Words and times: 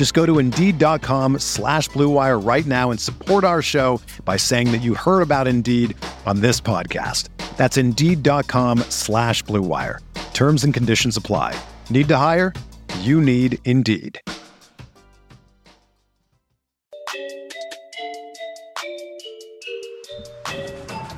Just 0.00 0.14
go 0.14 0.24
to 0.24 0.38
Indeed.com 0.38 1.40
slash 1.40 1.90
BlueWire 1.90 2.42
right 2.42 2.64
now 2.64 2.90
and 2.90 2.98
support 2.98 3.44
our 3.44 3.60
show 3.60 4.00
by 4.24 4.38
saying 4.38 4.72
that 4.72 4.78
you 4.78 4.94
heard 4.94 5.20
about 5.20 5.46
Indeed 5.46 5.94
on 6.24 6.40
this 6.40 6.58
podcast. 6.58 7.28
That's 7.58 7.76
Indeed.com 7.76 8.78
slash 8.88 9.44
BlueWire. 9.44 9.98
Terms 10.32 10.64
and 10.64 10.72
conditions 10.72 11.18
apply. 11.18 11.54
Need 11.90 12.08
to 12.08 12.16
hire? 12.16 12.54
You 13.00 13.20
need 13.20 13.58
Indeed. 13.66 14.18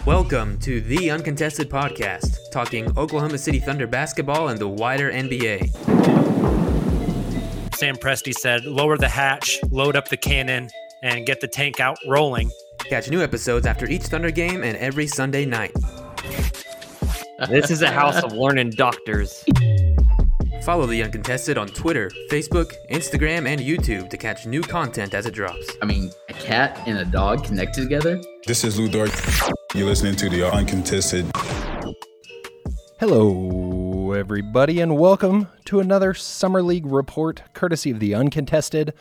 Welcome 0.05 0.59
to 0.59 0.81
the 0.81 1.13
Uncontested 1.13 1.71
Podcast, 1.71 2.51
talking 2.51 2.91
Oklahoma 2.99 3.39
City 3.39 3.61
Thunder 3.61 3.87
basketball 3.87 4.49
and 4.49 4.59
the 4.59 4.67
wider 4.67 5.13
NBA. 5.13 6.12
Sam 7.83 7.97
Presti 7.97 8.33
said, 8.33 8.65
lower 8.65 8.97
the 8.97 9.09
hatch, 9.09 9.59
load 9.73 9.97
up 9.97 10.09
the 10.09 10.17
cannon, 10.17 10.69
and 11.03 11.27
get 11.27 11.41
the 11.41 11.49
tank 11.49 11.81
out 11.81 11.99
rolling. 12.07 12.49
Catch 12.79 13.11
new 13.11 13.21
episodes 13.21 13.67
after 13.67 13.87
each 13.91 14.03
Thunder 14.03 14.31
game 14.31 14.63
and 14.63 14.77
every 14.77 15.09
Sunday 15.09 15.45
night. 15.45 15.73
This 17.49 17.73
is 17.73 17.83
a 17.83 17.91
house 17.91 18.23
of 18.23 18.35
learning 18.35 18.71
doctors. 18.71 19.45
Follow 20.63 20.87
the 20.87 21.03
Uncontested 21.03 21.59
on 21.59 21.67
Twitter, 21.67 22.09
Facebook, 22.31 22.73
Instagram, 22.89 23.49
and 23.49 23.61
YouTube 23.61 24.09
to 24.11 24.17
catch 24.17 24.47
new 24.47 24.61
content 24.61 25.13
as 25.13 25.27
it 25.27 25.35
drops. 25.35 25.77
I 25.83 25.87
mean, 25.87 26.13
a 26.29 26.35
cat 26.35 26.81
and 26.87 26.99
a 26.99 27.05
dog 27.05 27.43
connected 27.43 27.83
together? 27.83 28.23
This 28.47 28.63
is 28.63 28.79
Lu 28.79 28.89
Dort. 28.89 29.11
You're 29.75 29.89
listening 29.89 30.15
to 30.15 30.29
the 30.29 30.49
Uncontested. 30.49 31.29
Hello, 33.01 33.82
everybody, 34.23 34.79
and 34.79 34.97
welcome 34.97 35.49
to 35.65 35.81
another 35.81 36.15
Summer 36.15 36.63
League 36.63 36.87
report 36.87 37.43
courtesy 37.55 37.91
of 37.91 37.99
the 37.99 38.15
Uncontested. 38.15 38.95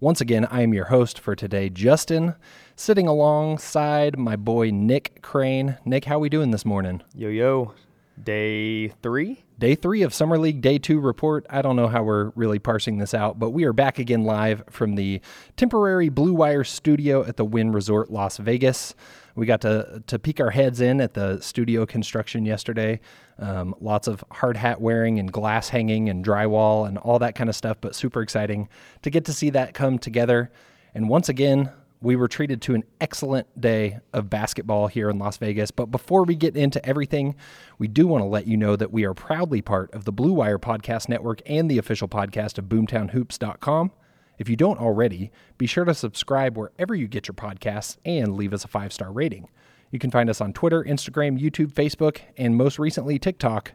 Once 0.00 0.20
again, 0.20 0.44
I 0.50 0.62
am 0.62 0.74
your 0.74 0.86
host 0.86 1.20
for 1.20 1.36
today, 1.36 1.68
Justin, 1.68 2.34
sitting 2.74 3.06
alongside 3.06 4.18
my 4.18 4.34
boy 4.34 4.70
Nick 4.70 5.22
Crane. 5.22 5.78
Nick, 5.84 6.06
how 6.06 6.18
we 6.18 6.28
doing 6.28 6.50
this 6.50 6.64
morning? 6.64 7.00
Yo 7.14 7.28
yo, 7.28 7.74
day 8.20 8.88
three. 8.88 9.44
Day 9.56 9.76
three 9.76 10.02
of 10.02 10.12
Summer 10.12 10.36
League 10.36 10.62
Day 10.62 10.78
Two 10.78 10.98
report. 10.98 11.46
I 11.48 11.62
don't 11.62 11.76
know 11.76 11.86
how 11.86 12.02
we're 12.02 12.30
really 12.30 12.58
parsing 12.58 12.98
this 12.98 13.14
out, 13.14 13.38
but 13.38 13.50
we 13.50 13.62
are 13.66 13.72
back 13.72 14.00
again 14.00 14.24
live 14.24 14.64
from 14.68 14.96
the 14.96 15.20
temporary 15.56 16.08
Blue 16.08 16.34
Wire 16.34 16.64
studio 16.64 17.24
at 17.24 17.36
the 17.36 17.44
Wynn 17.44 17.70
Resort 17.70 18.10
Las 18.10 18.38
Vegas. 18.38 18.96
We 19.36 19.46
got 19.46 19.60
to 19.60 20.02
to 20.06 20.18
peek 20.18 20.40
our 20.40 20.50
heads 20.50 20.80
in 20.80 21.00
at 21.00 21.14
the 21.14 21.40
studio 21.40 21.86
construction 21.86 22.44
yesterday. 22.44 23.00
Um, 23.38 23.74
lots 23.80 24.08
of 24.08 24.24
hard 24.32 24.56
hat 24.56 24.80
wearing 24.80 25.18
and 25.18 25.30
glass 25.30 25.68
hanging 25.68 26.08
and 26.08 26.24
drywall 26.24 26.88
and 26.88 26.98
all 26.98 27.18
that 27.18 27.34
kind 27.34 27.48
of 27.50 27.54
stuff, 27.54 27.76
but 27.80 27.94
super 27.94 28.22
exciting 28.22 28.68
to 29.02 29.10
get 29.10 29.26
to 29.26 29.32
see 29.32 29.50
that 29.50 29.74
come 29.74 29.98
together. 29.98 30.50
And 30.94 31.08
once 31.08 31.28
again, 31.28 31.70
we 32.00 32.16
were 32.16 32.28
treated 32.28 32.62
to 32.62 32.74
an 32.74 32.84
excellent 33.00 33.60
day 33.60 33.98
of 34.12 34.30
basketball 34.30 34.86
here 34.86 35.10
in 35.10 35.18
Las 35.18 35.36
Vegas. 35.36 35.70
But 35.70 35.86
before 35.86 36.24
we 36.24 36.34
get 36.34 36.56
into 36.56 36.84
everything, 36.84 37.36
we 37.78 37.88
do 37.88 38.06
want 38.06 38.22
to 38.22 38.26
let 38.26 38.46
you 38.46 38.56
know 38.56 38.76
that 38.76 38.92
we 38.92 39.04
are 39.04 39.14
proudly 39.14 39.60
part 39.62 39.92
of 39.94 40.04
the 40.04 40.12
Blue 40.12 40.32
Wire 40.32 40.58
Podcast 40.58 41.08
Network 41.08 41.42
and 41.46 41.70
the 41.70 41.78
official 41.78 42.08
podcast 42.08 42.58
of 42.58 42.66
boomtownhoops.com. 42.66 43.92
If 44.38 44.48
you 44.48 44.56
don't 44.56 44.80
already, 44.80 45.30
be 45.58 45.66
sure 45.66 45.84
to 45.84 45.94
subscribe 45.94 46.56
wherever 46.56 46.94
you 46.94 47.08
get 47.08 47.28
your 47.28 47.34
podcasts 47.34 47.96
and 48.04 48.36
leave 48.36 48.52
us 48.52 48.64
a 48.64 48.68
five 48.68 48.92
star 48.92 49.10
rating. 49.12 49.48
You 49.90 49.98
can 49.98 50.10
find 50.10 50.28
us 50.28 50.40
on 50.40 50.52
Twitter, 50.52 50.82
Instagram, 50.82 51.40
YouTube, 51.40 51.72
Facebook, 51.72 52.20
and 52.36 52.56
most 52.56 52.78
recently 52.78 53.18
TikTok. 53.18 53.72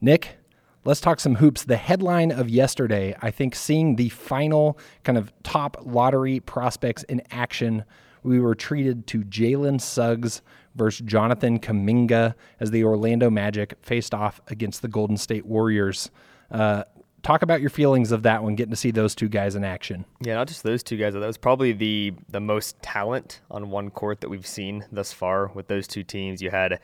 Nick, 0.00 0.38
let's 0.84 1.00
talk 1.00 1.20
some 1.20 1.36
hoops. 1.36 1.64
The 1.64 1.76
headline 1.76 2.30
of 2.30 2.48
yesterday, 2.48 3.16
I 3.20 3.30
think, 3.30 3.54
seeing 3.54 3.96
the 3.96 4.08
final 4.10 4.78
kind 5.02 5.18
of 5.18 5.32
top 5.42 5.78
lottery 5.84 6.40
prospects 6.40 7.02
in 7.04 7.22
action, 7.30 7.84
we 8.22 8.40
were 8.40 8.54
treated 8.54 9.06
to 9.08 9.22
Jalen 9.22 9.80
Suggs 9.80 10.40
versus 10.74 11.06
Jonathan 11.06 11.58
Kuminga 11.58 12.34
as 12.60 12.70
the 12.70 12.84
Orlando 12.84 13.30
Magic 13.30 13.74
faced 13.82 14.14
off 14.14 14.40
against 14.48 14.82
the 14.82 14.88
Golden 14.88 15.16
State 15.16 15.46
Warriors. 15.46 16.10
Uh, 16.50 16.84
talk 17.24 17.42
about 17.42 17.60
your 17.60 17.70
feelings 17.70 18.12
of 18.12 18.22
that 18.22 18.42
one, 18.44 18.54
getting 18.54 18.70
to 18.70 18.76
see 18.76 18.92
those 18.92 19.14
two 19.14 19.28
guys 19.28 19.56
in 19.56 19.64
action. 19.64 20.04
Yeah, 20.20 20.34
not 20.34 20.46
just 20.46 20.62
those 20.62 20.84
two 20.84 20.96
guys. 20.96 21.14
That 21.14 21.20
was 21.20 21.38
probably 21.38 21.72
the 21.72 22.12
the 22.28 22.40
most 22.40 22.80
talent 22.82 23.40
on 23.50 23.70
one 23.70 23.90
court 23.90 24.20
that 24.20 24.28
we've 24.28 24.46
seen 24.46 24.84
thus 24.92 25.12
far 25.12 25.48
with 25.48 25.66
those 25.66 25.88
two 25.88 26.04
teams. 26.04 26.40
You 26.40 26.50
had 26.50 26.78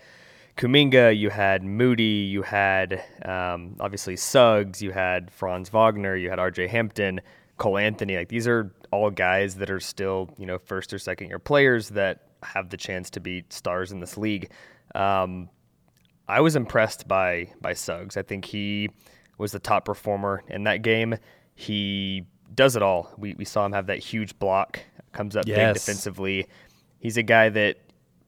Kuminga, 0.57 1.17
you 1.17 1.31
had 1.31 1.63
Moody, 1.63 2.03
you 2.03 2.43
had 2.43 3.05
um, 3.25 3.77
obviously 3.79 4.17
Suggs, 4.17 4.83
you 4.83 4.91
had 4.91 5.31
Franz 5.31 5.69
Wagner, 5.69 6.17
you 6.17 6.31
had 6.31 6.39
R.J. 6.41 6.67
Hampton, 6.67 7.21
Cole 7.59 7.79
Anthony. 7.79 8.17
Like 8.17 8.29
these 8.29 8.49
are 8.49 8.75
all 8.91 9.11
guys 9.11 9.57
that 9.57 9.71
are 9.71 9.81
still 9.81 10.31
you 10.39 10.47
know 10.47 10.59
first 10.59 10.93
or 10.93 10.99
second 10.99 11.29
year 11.29 11.39
players 11.39 11.91
that 11.91 12.25
have 12.43 12.71
the 12.71 12.77
chance 12.79 13.11
to 13.11 13.21
be 13.21 13.45
stars 13.51 13.93
in 13.93 14.01
this 14.01 14.17
league. 14.17 14.51
Um, 14.95 15.51
I 16.27 16.41
was 16.41 16.57
impressed 16.57 17.07
by 17.07 17.51
by 17.61 17.75
Suggs. 17.75 18.17
I 18.17 18.23
think 18.23 18.47
he 18.47 18.89
was 19.41 19.53
the 19.53 19.59
top 19.59 19.85
performer 19.85 20.45
in 20.49 20.65
that 20.65 20.83
game. 20.83 21.17
He 21.55 22.25
does 22.55 22.77
it 22.77 22.83
all. 22.83 23.13
We, 23.19 23.35
we 23.35 23.45
saw 23.45 23.65
him 23.67 23.73
have 23.73 23.87
that 23.87 23.99
huge 23.99 24.39
block, 24.39 24.81
comes 25.13 25.37
up 25.37 25.45
Yes. 25.47 25.57
big 25.57 25.75
defensively. 25.75 26.47
He's 26.99 27.17
a 27.17 27.23
guy 27.23 27.49
that 27.49 27.79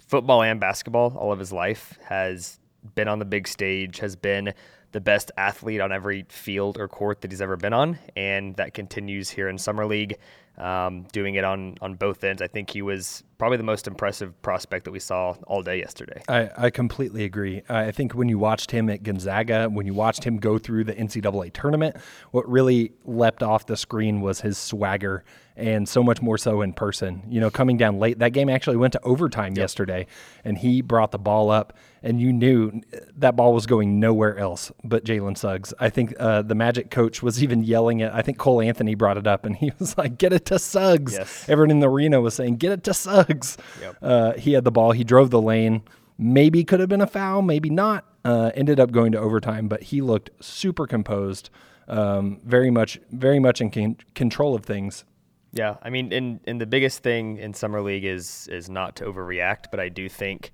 football 0.07 0.43
and 0.43 0.59
basketball 0.61 1.17
all 1.17 1.33
of 1.33 1.39
his 1.39 1.53
life 1.53 1.99
has 2.05 2.59
been 2.95 3.09
on 3.09 3.19
the 3.19 3.25
big 3.25 3.47
stage, 3.47 3.99
has 3.99 4.17
been 4.17 4.55
the 4.93 5.01
best 5.01 5.31
athlete 5.37 5.81
on 5.81 5.91
every 5.91 6.25
field 6.29 6.79
or 6.79 6.89
court 6.89 7.23
that 7.23 7.31
he's 7.31 7.41
ever 7.41 7.57
been 7.57 7.73
on, 7.73 7.99
and 8.17 8.55
that 8.57 8.75
continues 8.75 9.31
here 9.31 9.49
in 9.49 9.59
summer 9.59 9.87
league, 9.87 10.19
um, 10.59 11.05
doing 11.13 11.35
it 11.35 11.45
on 11.45 11.77
on 11.81 11.95
both 11.95 12.23
ends. 12.23 12.43
I 12.43 12.47
think 12.47 12.71
he 12.71 12.83
was 12.83 13.25
probably 13.39 13.57
the 13.57 13.65
most 13.65 13.89
impressive 13.89 14.41
prospect 14.43 14.85
that 14.85 14.93
we 14.93 15.01
saw 15.01 15.35
all 15.49 15.63
day 15.63 15.79
yesterday. 15.79 16.23
I, 16.29 16.49
I 16.57 16.71
completely 16.71 17.25
agree. 17.25 17.63
I 17.69 17.91
think 17.91 18.13
when 18.13 18.29
you 18.29 18.39
watched 18.39 18.71
him 18.71 18.89
at 18.89 19.03
Gonzaga, 19.03 19.69
when 19.69 19.85
you 19.85 19.95
watched 19.95 20.23
him 20.23 20.37
go 20.37 20.59
through 20.59 20.85
the 20.85 20.95
NCAA 20.95 21.53
tournament, 21.53 21.97
what 22.31 22.49
really 22.49 22.93
leapt 23.05 23.43
off 23.43 23.67
the 23.67 23.77
screen 23.77 24.21
was 24.21 24.43
his 24.43 24.59
swagger 24.59 25.25
and 25.57 25.89
so 25.89 26.03
much 26.03 26.23
more 26.23 26.39
so 26.39 26.63
in 26.63 26.73
person. 26.73 27.23
You 27.29 27.41
know, 27.41 27.51
coming 27.51 27.77
down 27.77 27.99
late, 27.99 28.21
that 28.21 28.33
game 28.33 28.49
actually 28.49 28.77
went 28.77 28.93
to 28.93 29.01
overtime 29.03 29.55
yesterday, 29.57 30.07
and 30.45 30.57
he 30.57 30.81
brought 30.81 31.11
the 31.11 31.19
ball 31.19 31.51
up, 31.51 31.77
and 32.03 32.21
you 32.21 32.33
knew 32.33 32.81
that 33.17 33.37
ball 33.37 33.53
was 33.53 33.67
going 33.67 34.01
nowhere 34.01 34.39
else 34.39 34.71
but 34.85 35.05
Jalen 35.05 35.37
Suggs. 35.37 35.73
I 35.79 35.91
think 35.91 36.15
uh, 36.19 36.43
the 36.43 36.55
Magic 36.55 36.91
coach 36.91 37.23
was 37.23 37.43
even 37.43 37.63
yelling 37.63 38.03
at, 38.03 38.15
I 38.15 38.23
think 38.23 38.39
Cole 38.39 38.61
Anthony 38.61 38.95
brought 38.95 39.17
it 39.17 39.27
up, 39.27 39.47
and 39.47 39.57
he 39.57 39.73
was 39.79 39.97
like, 39.97 40.19
get 40.19 40.33
it 40.33 40.45
to 40.47 40.59
Suggs. 40.59 41.13
Yes. 41.13 41.49
Everyone 41.49 41.71
in 41.71 41.81
the 41.81 41.89
arena 41.89 42.21
was 42.21 42.35
saying, 42.35 42.57
get 42.57 42.73
it 42.73 42.85
to 42.85 42.95
Suggs. 42.95 43.57
Uh, 44.01 44.33
he 44.33 44.53
had 44.53 44.65
the 44.65 44.73
ball, 44.73 44.93
he 44.93 45.05
drove 45.05 45.31
the 45.31 45.41
lane. 45.41 45.83
Maybe 46.19 46.65
could 46.65 46.81
have 46.81 46.89
been 46.89 47.01
a 47.01 47.07
foul, 47.07 47.43
maybe 47.43 47.71
not. 47.71 48.05
Uh, 48.25 48.53
ended 48.55 48.79
up 48.79 48.93
going 48.93 49.11
to 49.13 49.19
overtime, 49.19 49.67
but 49.67 49.83
he 49.83 50.01
looked 50.01 50.31
super 50.41 50.87
composed, 50.87 51.51
um, 51.89 52.41
very 52.45 52.71
much, 52.71 53.01
very 53.11 53.41
much 53.41 53.61
in 53.61 53.71
con- 53.71 53.97
control 54.15 54.55
of 54.55 54.65
things. 54.65 55.05
Yeah, 55.53 55.77
I 55.83 55.91
mean, 55.91 56.13
and 56.13 56.41
and 56.47 56.61
the 56.61 56.67
biggest 56.67 57.03
thing 57.03 57.37
in 57.39 57.53
summer 57.53 57.83
league 57.83 58.05
is 58.05 58.49
is 58.49 58.71
not 58.71 58.95
to 58.97 59.05
overreact, 59.05 59.67
but 59.73 59.81
I 59.81 59.89
do 59.89 60.09
think 60.09 60.53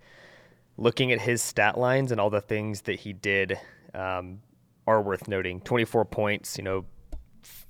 looking 0.79 1.13
at 1.13 1.21
his 1.21 1.43
stat 1.43 1.77
lines 1.77 2.11
and 2.11 2.21
all 2.21 2.31
the 2.31 2.41
things 2.41 2.83
that 2.83 3.01
he 3.01 3.13
did 3.13 3.59
um, 3.95 4.41
are 4.87 5.03
worth 5.03 5.29
noting. 5.29 5.61
Twenty 5.61 5.85
four 5.85 6.05
points, 6.05 6.57
you 6.59 6.65
know, 6.65 6.85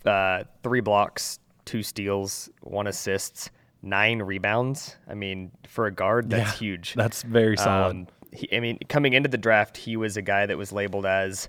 uh, 0.05 0.45
three 0.63 0.81
blocks, 0.81 1.39
two 1.65 1.83
steals, 1.83 2.51
one 2.63 2.87
assists, 2.87 3.51
nine 3.83 4.21
rebounds. 4.21 4.97
I 5.09 5.15
mean, 5.15 5.51
for 5.67 5.87
a 5.87 5.93
guard, 5.93 6.31
that's 6.31 6.53
Yeah, 6.53 6.59
huge. 6.59 6.95
That's 6.95 7.23
very 7.23 7.57
solid. 7.57 7.91
Um, 7.91 8.07
he, 8.33 8.49
I 8.55 8.61
mean, 8.61 8.79
coming 8.89 9.15
into 9.15 9.29
the 9.29 9.39
draft, 9.39 9.77
he 9.77 9.97
was 9.97 10.17
a 10.17 10.23
guy 10.23 10.47
that 10.47 10.57
was 10.57 10.73
labeled 10.73 11.07
as 11.07 11.49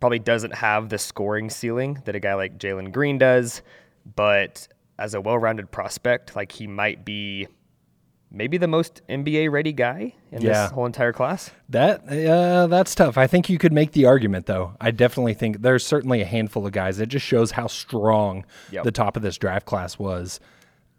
probably 0.00 0.18
doesn't 0.18 0.54
have 0.54 0.88
the 0.88 0.98
scoring 0.98 1.50
ceiling 1.50 2.00
that 2.04 2.14
a 2.14 2.20
guy 2.20 2.34
like 2.34 2.58
Jalen 2.58 2.92
Green 2.92 3.18
does, 3.18 3.62
but 4.16 4.68
as 4.98 5.14
a 5.14 5.20
well-rounded 5.20 5.70
prospect, 5.70 6.36
like 6.36 6.52
he 6.52 6.66
might 6.66 7.04
be 7.04 7.48
maybe 8.30 8.58
the 8.58 8.68
most 8.68 9.02
NBA 9.08 9.50
ready 9.50 9.72
guy 9.72 10.14
in 10.30 10.42
Yeah. 10.42 10.62
this 10.64 10.70
whole 10.72 10.86
entire 10.86 11.12
class. 11.12 11.50
That 11.68 12.02
uh, 12.08 12.66
that's 12.66 12.94
tough. 12.94 13.16
I 13.18 13.26
think 13.26 13.48
you 13.48 13.58
could 13.58 13.72
make 13.72 13.92
the 13.92 14.06
argument 14.06 14.46
though. 14.46 14.74
I 14.80 14.90
definitely 14.90 15.34
think 15.34 15.62
there's 15.62 15.84
certainly 15.86 16.20
a 16.20 16.26
handful 16.26 16.66
of 16.66 16.72
guys. 16.72 17.00
It 17.00 17.08
just 17.08 17.24
shows 17.26 17.52
how 17.52 17.66
strong 17.66 18.44
Yep. 18.70 18.84
the 18.84 18.92
top 18.92 19.16
of 19.16 19.22
this 19.22 19.36
draft 19.38 19.66
class 19.66 19.98
was. 19.98 20.40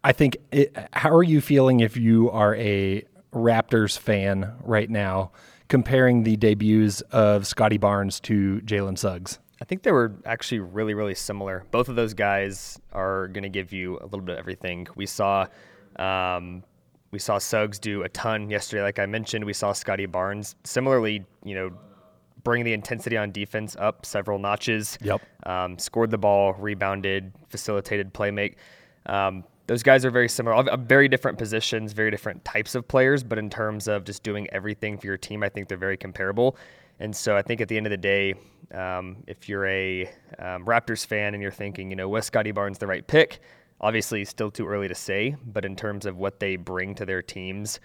I 0.02 0.12
think. 0.12 0.36
It, 0.50 0.74
how 0.92 1.10
are 1.14 1.22
you 1.22 1.40
feeling 1.40 1.80
if 1.80 1.96
you 1.96 2.30
are 2.30 2.54
a 2.56 3.04
Raptors 3.32 3.96
fan 3.98 4.52
right 4.64 4.88
now, 4.90 5.30
comparing 5.68 6.24
the 6.24 6.36
debuts 6.36 7.00
of 7.12 7.46
Scottie 7.46 7.78
Barnes 7.78 8.18
to 8.20 8.60
Jalen 8.64 8.98
Suggs? 8.98 9.38
I 9.62 9.66
think 9.66 9.82
they 9.82 9.92
were 9.92 10.14
actually 10.24 10.60
really, 10.60 10.94
really 10.94 11.14
similar. 11.14 11.64
Both 11.70 11.88
of 11.90 11.96
those 11.96 12.14
guys 12.14 12.80
are 12.94 13.28
going 13.28 13.42
to 13.42 13.50
give 13.50 13.72
you 13.74 13.98
a 14.00 14.04
little 14.04 14.22
bit 14.22 14.32
of 14.32 14.38
everything. 14.38 14.86
We 14.96 15.04
saw, 15.04 15.46
um, 15.96 16.64
we 17.10 17.18
saw 17.18 17.38
Suggs 17.38 17.78
do 17.78 18.02
a 18.02 18.08
ton 18.08 18.50
yesterday. 18.50 18.82
Like 18.82 18.98
I 18.98 19.06
mentioned, 19.06 19.44
we 19.44 19.52
saw 19.52 19.72
Scottie 19.72 20.06
Barnes 20.06 20.54
similarly, 20.64 21.24
you 21.44 21.54
know, 21.54 21.70
bring 22.44 22.64
the 22.64 22.72
intensity 22.72 23.16
on 23.16 23.32
defense 23.32 23.76
up 23.78 24.06
several 24.06 24.38
notches. 24.38 24.96
Yep. 25.02 25.22
Um, 25.44 25.78
scored 25.78 26.10
the 26.10 26.18
ball, 26.18 26.54
rebounded, 26.54 27.32
facilitated 27.48 28.12
play 28.12 28.30
make. 28.30 28.56
Um, 29.06 29.44
those 29.66 29.82
guys 29.82 30.04
are 30.04 30.10
very 30.10 30.28
similar, 30.28 30.64
very 30.78 31.08
different 31.08 31.38
positions, 31.38 31.92
very 31.92 32.10
different 32.10 32.44
types 32.44 32.74
of 32.74 32.88
players, 32.88 33.22
but 33.22 33.38
in 33.38 33.48
terms 33.48 33.86
of 33.86 34.04
just 34.04 34.22
doing 34.22 34.48
everything 34.50 34.98
for 34.98 35.06
your 35.06 35.16
team, 35.16 35.42
I 35.42 35.48
think 35.48 35.68
they're 35.68 35.78
very 35.78 35.96
comparable. 35.96 36.56
And 36.98 37.14
so 37.14 37.36
I 37.36 37.42
think 37.42 37.60
at 37.60 37.68
the 37.68 37.76
end 37.76 37.86
of 37.86 37.90
the 37.90 37.96
day, 37.96 38.34
um, 38.74 39.22
if 39.26 39.48
you're 39.48 39.66
a 39.66 40.06
um, 40.38 40.64
Raptors 40.66 41.06
fan 41.06 41.34
and 41.34 41.42
you're 41.42 41.52
thinking, 41.52 41.88
you 41.88 41.96
know, 41.96 42.08
was 42.08 42.26
Scottie 42.26 42.52
Barnes 42.52 42.78
the 42.78 42.86
right 42.86 43.06
pick? 43.06 43.40
Obviously, 43.80 44.24
still 44.24 44.50
too 44.50 44.66
early 44.66 44.88
to 44.88 44.94
say, 44.94 45.36
but 45.44 45.64
in 45.64 45.74
terms 45.76 46.06
of 46.06 46.16
what 46.16 46.40
they 46.40 46.56
bring 46.56 46.94
to 46.96 47.06
their 47.06 47.22
teams, 47.22 47.80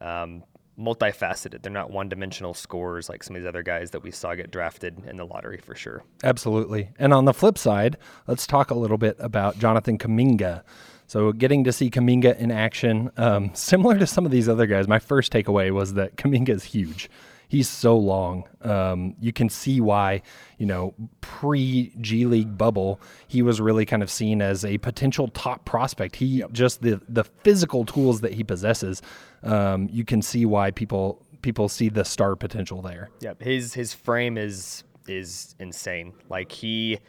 um, 0.00 0.44
multifaceted. 0.78 1.62
They're 1.62 1.72
not 1.72 1.90
one-dimensional 1.90 2.54
scorers 2.54 3.08
like 3.08 3.22
some 3.22 3.36
of 3.36 3.42
these 3.42 3.48
other 3.48 3.62
guys 3.62 3.90
that 3.90 4.02
we 4.02 4.10
saw 4.10 4.34
get 4.34 4.50
drafted 4.50 5.02
in 5.06 5.16
the 5.16 5.26
lottery 5.26 5.58
for 5.58 5.74
sure. 5.74 6.02
Absolutely. 6.24 6.90
And 6.98 7.12
on 7.12 7.24
the 7.24 7.34
flip 7.34 7.58
side, 7.58 7.96
let's 8.26 8.46
talk 8.46 8.70
a 8.70 8.74
little 8.74 8.98
bit 8.98 9.16
about 9.18 9.58
Jonathan 9.58 9.98
Kuminga. 9.98 10.62
So, 11.06 11.30
getting 11.32 11.64
to 11.64 11.72
see 11.72 11.90
Kuminga 11.90 12.38
in 12.38 12.50
action, 12.50 13.10
um, 13.18 13.50
similar 13.54 13.98
to 13.98 14.06
some 14.06 14.24
of 14.24 14.32
these 14.32 14.48
other 14.48 14.66
guys, 14.66 14.88
my 14.88 14.98
first 14.98 15.32
takeaway 15.32 15.70
was 15.70 15.94
that 15.94 16.16
Kuminga 16.16 16.50
is 16.50 16.64
huge. 16.64 17.10
He's 17.52 17.68
so 17.68 17.98
long. 17.98 18.48
Um, 18.62 19.14
you 19.20 19.30
can 19.30 19.50
see 19.50 19.78
why, 19.78 20.22
you 20.56 20.64
know, 20.64 20.94
pre 21.20 21.92
G 22.00 22.24
League 22.24 22.56
bubble, 22.56 22.98
he 23.28 23.42
was 23.42 23.60
really 23.60 23.84
kind 23.84 24.02
of 24.02 24.10
seen 24.10 24.40
as 24.40 24.64
a 24.64 24.78
potential 24.78 25.28
top 25.28 25.66
prospect. 25.66 26.16
He 26.16 26.42
just 26.50 26.80
the 26.80 27.02
the 27.10 27.24
physical 27.24 27.84
tools 27.84 28.22
that 28.22 28.32
he 28.32 28.42
possesses, 28.42 29.02
um, 29.42 29.86
you 29.92 30.02
can 30.02 30.22
see 30.22 30.46
why 30.46 30.70
people 30.70 31.26
people 31.42 31.68
see 31.68 31.90
the 31.90 32.06
star 32.06 32.36
potential 32.36 32.80
there. 32.80 33.10
Yep, 33.20 33.42
his 33.42 33.74
his 33.74 33.92
frame 33.92 34.38
is 34.38 34.82
is 35.06 35.54
insane. 35.58 36.14
Like 36.30 36.50
he 36.52 37.00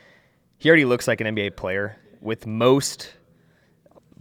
he 0.58 0.68
already 0.68 0.84
looks 0.84 1.08
like 1.08 1.22
an 1.22 1.34
NBA 1.34 1.56
player. 1.56 1.96
With 2.20 2.46
most, 2.46 3.14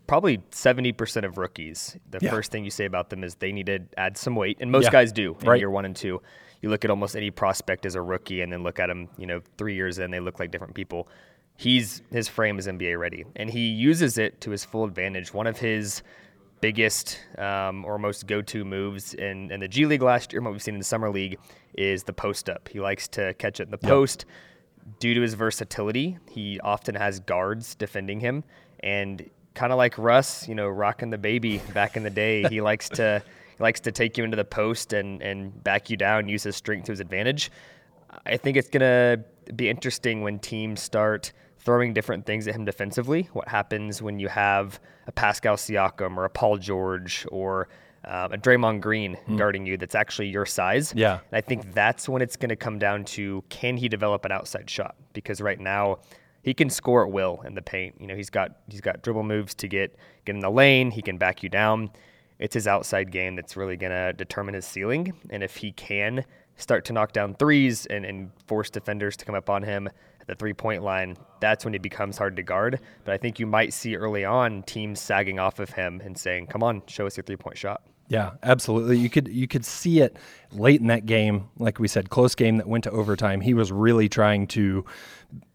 probably 0.07 0.43
seventy 0.51 0.93
percent 0.93 1.27
of 1.27 1.39
rookies, 1.39 1.97
the 2.11 2.19
Yeah. 2.23 2.31
first 2.31 2.51
thing 2.53 2.65
you 2.65 2.71
say 2.71 2.85
about 2.85 3.11
them 3.11 3.25
is 3.25 3.35
they 3.37 3.53
need 3.53 3.67
to 3.67 3.81
add 3.97 4.17
some 4.17 4.37
weight, 4.37 4.59
and 4.61 4.71
most 4.71 4.85
Yeah, 4.85 4.91
guys 4.91 5.13
do 5.13 5.37
in 5.41 5.49
right. 5.49 5.59
year 5.59 5.71
one 5.71 5.85
and 5.85 5.95
two. 5.97 6.21
You 6.61 6.69
look 6.71 6.85
at 6.85 6.91
almost 6.91 7.17
any 7.17 7.31
prospect 7.31 7.87
as 7.87 7.95
a 7.97 8.03
rookie, 8.03 8.41
and 8.41 8.53
then 8.53 8.63
look 8.63 8.79
at 8.79 8.87
them, 8.87 9.09
you 9.19 9.27
know, 9.27 9.41
three 9.59 9.75
years 9.75 9.99
in, 9.99 10.11
they 10.11 10.21
look 10.21 10.39
like 10.39 10.51
different 10.51 10.75
people. 10.75 11.09
He's 11.57 12.03
his 12.11 12.29
frame 12.29 12.59
is 12.59 12.67
NBA 12.67 12.99
ready, 12.99 13.25
and 13.37 13.51
he 13.51 13.69
uses 13.69 14.17
it 14.19 14.41
to 14.43 14.51
his 14.51 14.65
full 14.65 14.85
advantage. 14.85 15.33
One 15.35 15.47
of 15.47 15.59
his 15.59 16.03
biggest 16.61 17.19
um, 17.39 17.85
or 17.85 17.99
most 17.99 18.29
go-to 18.29 18.65
moves 18.65 19.15
in, 19.15 19.51
in 19.51 19.59
the 19.59 19.67
G 19.67 19.85
League 19.87 20.03
last 20.03 20.33
year, 20.33 20.39
and 20.39 20.47
what 20.47 20.53
we've 20.53 20.63
seen 20.63 20.75
in 20.75 20.79
the 20.81 20.85
summer 20.85 21.11
league, 21.11 21.37
is 21.77 22.05
the 22.05 22.13
post 22.13 22.49
up. 22.49 22.69
He 22.69 22.79
likes 22.81 23.09
to 23.09 23.35
catch 23.35 23.59
it 23.59 23.65
in 23.65 23.71
the 23.71 23.79
post. 23.79 24.25
Due 25.01 25.15
to 25.15 25.21
his 25.21 25.35
versatility, 25.35 26.19
he 26.31 26.59
often 26.61 26.95
has 26.95 27.21
guards 27.21 27.75
defending 27.75 28.21
him, 28.21 28.45
and 28.81 29.29
kind 29.55 29.73
of 29.73 29.79
like 29.79 29.97
Russ, 29.99 30.49
you 30.49 30.55
know, 30.55 30.69
rocking 30.69 31.11
the 31.11 31.19
baby 31.19 31.59
back 31.73 31.97
in 31.97 32.03
the 32.03 32.11
day, 32.11 32.45
he 32.45 32.61
likes 32.71 32.89
to 32.91 33.23
he 33.57 33.63
likes 33.63 33.81
to 33.81 33.93
take 33.93 34.17
you 34.17 34.25
into 34.25 34.37
the 34.37 34.45
post 34.45 34.93
and 34.93 35.23
and 35.23 35.63
back 35.63 35.91
you 35.91 35.97
down, 35.97 36.29
use 36.29 36.43
his 36.43 36.57
strength 36.57 36.87
to 36.87 36.93
his 36.93 37.01
advantage. 37.01 37.51
I 38.27 38.37
think 38.37 38.57
it's 38.57 38.69
gonna 38.69 39.25
be 39.55 39.69
interesting 39.69 40.23
when 40.23 40.39
teams 40.39 40.81
start 40.81 41.33
throwing 41.59 41.93
different 41.93 42.27
things 42.27 42.49
at 42.49 42.55
him 42.55 42.65
defensively. 42.65 43.29
What 43.33 43.49
happens 43.49 44.03
when 44.03 44.19
you 44.19 44.29
have 44.29 44.81
a 45.07 45.13
Pascal 45.13 45.57
Siakam 45.57 46.17
or 46.17 46.25
a 46.25 46.31
Paul 46.31 46.59
George 46.59 47.27
or 47.31 47.69
um, 48.05 48.33
a 48.33 48.37
Draymond 48.37 48.81
Green 48.81 49.17
guarding 49.37 49.65
you 49.65 49.77
that's 49.77 49.95
actually 49.95 50.29
your 50.29 50.45
size? 50.45 50.93
Yeah. 50.95 51.21
And 51.31 51.39
I 51.39 51.41
think 51.41 51.73
that's 51.73 52.09
when 52.09 52.21
it's 52.21 52.37
going 52.37 52.49
to 52.49 52.57
come 52.57 52.79
down 52.79 53.05
to 53.05 53.45
can 53.49 53.77
he 53.77 53.89
develop 53.89 54.25
an 54.25 54.33
outside 54.33 54.69
shot? 54.69 54.97
Because 55.13 55.41
right 55.41 55.61
now 55.61 55.99
he 56.43 56.55
can 56.55 56.69
score 56.69 57.05
at 57.07 57.13
will 57.13 57.41
in 57.47 57.55
the 57.55 57.63
paint. 57.63 57.97
You 58.01 58.07
know, 58.07 58.17
he's 58.17 58.31
got 58.31 58.57
he's 58.69 58.81
got 58.81 59.03
dribble 59.03 59.23
moves 59.23 59.55
to 59.57 59.69
get 59.69 59.97
get 60.25 60.35
in 60.35 60.41
the 60.41 60.51
lane. 60.51 60.91
He 60.91 61.03
can 61.03 61.17
back 61.17 61.43
you 61.43 61.49
down. 61.49 61.91
It's 62.39 62.55
his 62.55 62.67
outside 62.67 63.13
game 63.13 63.37
that's 63.37 63.57
really 63.57 63.77
to 63.93 64.13
determine 64.13 64.55
his 64.55 64.67
ceiling. 64.67 65.13
And 65.31 65.43
if 65.45 65.57
he 65.57 65.71
can 65.73 66.25
start 66.57 66.85
to 66.87 66.93
knock 66.93 67.13
down 67.13 67.35
threes 67.35 67.87
and, 67.87 68.05
and 68.05 68.31
force 68.47 68.69
defenders 68.69 69.17
to 69.19 69.25
come 69.25 69.37
up 69.37 69.49
on 69.49 69.63
him 69.63 69.87
at 69.87 70.27
the 70.27 70.35
three 70.35 70.53
point 70.53 70.83
line, 70.83 71.17
that's 71.41 71.65
when 71.65 71.73
he 71.73 71.79
becomes 71.79 72.19
hard 72.19 72.37
to 72.37 72.43
guard. 72.43 72.81
But 73.05 73.15
I 73.15 73.17
think 73.17 73.39
you 73.39 73.47
might 73.47 73.73
see 73.73 73.97
early 73.97 74.25
on 74.25 74.65
teams 74.65 75.01
sagging 75.01 75.39
off 75.39 75.61
of 75.61 75.71
him 75.71 76.01
and 76.05 76.19
saying, 76.19 76.49
"Come 76.49 76.63
on, 76.63 76.83
show 76.87 77.07
us 77.07 77.17
your 77.17 77.25
three 77.25 77.37
point 77.37 77.57
shot." 77.57 77.83
Yeah, 78.13 78.33
absolutely. 78.43 78.99
You 78.99 79.09
could 79.09 79.27
you 79.29 79.49
could 79.49 79.65
see 79.65 80.01
it 80.01 80.19
late 80.53 80.83
in 80.83 80.89
that 80.89 81.07
game, 81.07 81.49
like 81.57 81.79
we 81.79 81.89
said, 81.89 82.11
close 82.11 82.35
game 82.35 82.59
that 82.59 82.69
went 82.69 82.85
to 82.85 82.91
overtime. 82.91 83.41
He 83.41 83.55
was 83.55 83.73
really 83.73 84.07
trying 84.07 84.49
to 84.49 84.85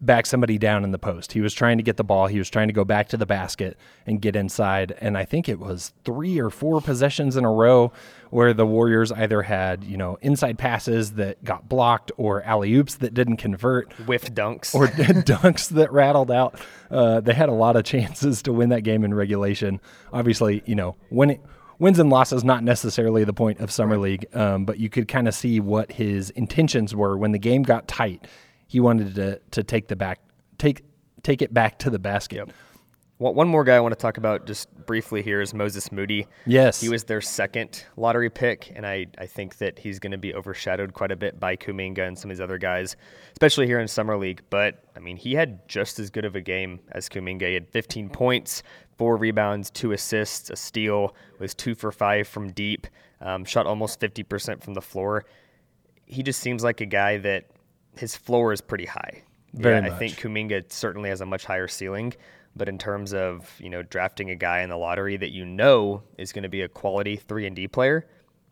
back 0.00 0.26
somebody 0.26 0.58
down 0.58 0.82
in 0.82 0.90
the 0.90 0.98
post. 0.98 1.30
He 1.30 1.40
was 1.40 1.54
trying 1.54 1.76
to 1.76 1.84
get 1.84 1.96
the 1.96 2.02
ball. 2.02 2.26
He 2.26 2.36
was 2.38 2.50
trying 2.50 2.66
to 2.66 2.74
go 2.74 2.84
back 2.84 3.10
to 3.10 3.16
the 3.16 3.26
basket 3.26 3.78
and 4.08 4.20
get 4.20 4.34
inside. 4.34 4.92
And 5.00 5.16
I 5.16 5.24
think 5.24 5.48
it 5.48 5.60
was 5.60 5.92
three 6.04 6.40
or 6.40 6.50
four 6.50 6.80
possessions 6.80 7.36
in 7.36 7.44
a 7.44 7.52
row 7.52 7.92
where 8.30 8.52
the 8.52 8.66
Warriors 8.66 9.12
either 9.12 9.42
had 9.42 9.84
you 9.84 9.96
know 9.96 10.18
inside 10.20 10.58
passes 10.58 11.12
that 11.12 11.44
got 11.44 11.68
blocked 11.68 12.10
or 12.16 12.42
alley 12.42 12.74
oops 12.74 12.96
that 12.96 13.14
didn't 13.14 13.36
convert 13.36 13.92
Whiff 14.08 14.34
dunks. 14.34 14.74
or 14.74 14.88
dunks 14.88 15.68
that 15.68 15.92
rattled 15.92 16.32
out. 16.32 16.58
Uh, 16.90 17.20
they 17.20 17.34
had 17.34 17.50
a 17.50 17.52
lot 17.52 17.76
of 17.76 17.84
chances 17.94 18.42
to 18.42 18.52
win 18.52 18.70
that 18.70 18.80
game 18.80 19.04
in 19.04 19.14
regulation. 19.14 19.80
Obviously, 20.12 20.64
you 20.66 20.74
know, 20.74 20.96
winning 21.08 21.38
wins 21.78 21.98
and 21.98 22.10
losses 22.10 22.44
not 22.44 22.62
necessarily 22.62 23.24
the 23.24 23.32
point 23.32 23.60
of 23.60 23.70
summer 23.70 23.98
league, 23.98 24.26
um, 24.34 24.64
but 24.64 24.78
you 24.78 24.88
could 24.88 25.08
kind 25.08 25.28
of 25.28 25.34
see 25.34 25.60
what 25.60 25.92
his 25.92 26.30
intentions 26.30 26.94
were 26.94 27.16
when 27.16 27.32
the 27.32 27.38
game 27.38 27.62
got 27.62 27.88
tight. 27.88 28.26
He 28.66 28.80
wanted 28.80 29.14
to 29.14 29.40
to 29.52 29.62
take 29.62 29.88
the 29.88 29.96
back 29.96 30.20
take 30.58 30.84
take 31.22 31.42
it 31.42 31.52
back 31.52 31.78
to 31.80 31.90
the 31.90 31.98
basket. 31.98 32.48
One 33.18 33.34
one 33.34 33.48
more 33.48 33.64
guy 33.64 33.76
I 33.76 33.80
want 33.80 33.92
to 33.92 34.00
talk 34.00 34.16
about 34.16 34.46
just 34.46 34.72
briefly 34.86 35.22
here 35.22 35.40
is 35.40 35.52
Moses 35.52 35.90
Moody. 35.90 36.26
Yes. 36.46 36.80
He 36.80 36.88
was 36.88 37.04
their 37.04 37.20
second 37.20 37.84
lottery 37.96 38.30
pick, 38.30 38.72
and 38.76 38.86
I, 38.86 39.06
I 39.18 39.26
think 39.26 39.58
that 39.58 39.78
he's 39.78 39.98
going 39.98 40.12
to 40.12 40.18
be 40.18 40.34
overshadowed 40.34 40.94
quite 40.94 41.10
a 41.10 41.16
bit 41.16 41.40
by 41.40 41.56
Kuminga 41.56 42.06
and 42.06 42.16
some 42.16 42.30
of 42.30 42.36
these 42.36 42.40
other 42.40 42.58
guys, 42.58 42.96
especially 43.32 43.66
here 43.66 43.80
in 43.80 43.88
Summer 43.88 44.16
League. 44.16 44.42
But, 44.50 44.84
I 44.96 45.00
mean, 45.00 45.16
he 45.16 45.34
had 45.34 45.68
just 45.68 45.98
as 45.98 46.10
good 46.10 46.24
of 46.24 46.36
a 46.36 46.40
game 46.40 46.78
as 46.92 47.08
Kuminga. 47.08 47.48
He 47.48 47.54
had 47.54 47.68
15 47.68 48.08
points, 48.08 48.62
four 48.98 49.16
rebounds, 49.16 49.70
two 49.70 49.92
assists, 49.92 50.50
a 50.50 50.56
steal, 50.56 51.14
was 51.38 51.54
two 51.54 51.74
for 51.74 51.90
five 51.90 52.28
from 52.28 52.50
deep, 52.50 52.86
um, 53.20 53.44
shot 53.44 53.66
almost 53.66 54.00
50% 54.00 54.62
from 54.62 54.74
the 54.74 54.82
floor. 54.82 55.24
He 56.04 56.22
just 56.22 56.40
seems 56.40 56.62
like 56.62 56.80
a 56.80 56.86
guy 56.86 57.16
that 57.18 57.46
his 57.96 58.16
floor 58.16 58.52
is 58.52 58.60
pretty 58.60 58.86
high. 58.86 59.22
Very 59.54 59.90
I 59.90 59.90
think 59.90 60.14
Kuminga 60.18 60.70
certainly 60.70 61.08
has 61.08 61.20
a 61.20 61.26
much 61.26 61.44
higher 61.44 61.68
ceiling. 61.68 62.14
But 62.56 62.68
in 62.68 62.76
terms 62.76 63.14
of 63.14 63.54
you 63.60 63.70
know 63.70 63.82
drafting 63.82 64.30
a 64.30 64.34
guy 64.34 64.62
in 64.62 64.68
the 64.68 64.76
lottery 64.76 65.16
that 65.16 65.30
you 65.30 65.44
know 65.44 66.02
is 66.16 66.32
going 66.32 66.42
to 66.42 66.48
be 66.48 66.62
a 66.62 66.68
quality 66.68 67.16
three 67.16 67.46
and 67.46 67.54
D 67.54 67.68
player, 67.68 68.06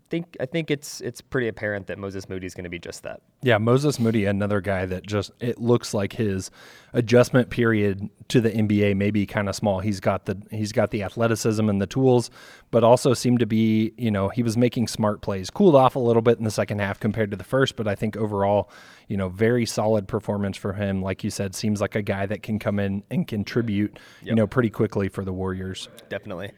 think 0.08 0.36
I 0.40 0.46
think 0.46 0.70
it's 0.70 1.00
it's 1.00 1.20
pretty 1.20 1.48
apparent 1.48 1.86
that 1.88 1.98
Moses 1.98 2.28
Moody 2.28 2.46
is 2.46 2.54
going 2.54 2.64
to 2.64 2.70
be 2.70 2.78
just 2.78 3.02
that. 3.02 3.20
Yeah, 3.42 3.58
Moses 3.58 3.98
Moody, 3.98 4.24
another 4.24 4.60
guy 4.60 4.86
that 4.86 5.06
just 5.06 5.32
it 5.40 5.60
looks 5.60 5.92
like 5.94 6.12
his 6.12 6.50
adjustment 6.92 7.50
period 7.50 8.08
to 8.28 8.40
the 8.40 8.50
NBA 8.50 8.96
may 8.96 9.10
be 9.10 9.26
kind 9.26 9.48
of 9.48 9.54
small. 9.54 9.80
He's 9.80 10.00
got 10.00 10.26
the 10.26 10.40
he's 10.50 10.72
got 10.72 10.90
the 10.90 11.02
athleticism 11.02 11.68
and 11.68 11.80
the 11.80 11.86
tools, 11.86 12.30
but 12.70 12.84
also 12.84 13.14
seemed 13.14 13.40
to 13.40 13.46
be, 13.46 13.92
you 13.96 14.10
know, 14.10 14.28
he 14.28 14.42
was 14.42 14.56
making 14.56 14.88
smart 14.88 15.20
plays. 15.20 15.50
Cooled 15.50 15.74
off 15.74 15.96
a 15.96 16.00
little 16.00 16.22
bit 16.22 16.38
in 16.38 16.44
the 16.44 16.50
second 16.50 16.80
half 16.80 17.00
compared 17.00 17.30
to 17.30 17.36
the 17.36 17.44
first, 17.44 17.76
but 17.76 17.88
I 17.88 17.94
think 17.94 18.16
overall, 18.16 18.70
you 19.08 19.16
know, 19.16 19.28
very 19.28 19.66
solid 19.66 20.08
performance 20.08 20.56
for 20.56 20.72
him. 20.72 21.02
Like 21.02 21.24
you 21.24 21.30
said, 21.30 21.54
seems 21.54 21.80
like 21.80 21.94
a 21.94 22.02
guy 22.02 22.26
that 22.26 22.42
can 22.42 22.58
come 22.58 22.78
in 22.78 23.02
and 23.10 23.26
contribute, 23.26 23.98
you 24.22 24.34
know, 24.34 24.46
pretty 24.46 24.70
quickly 24.70 25.08
for 25.08 25.24
the 25.24 25.32
Warriors. 25.32 25.88
Definitely. 26.08 26.52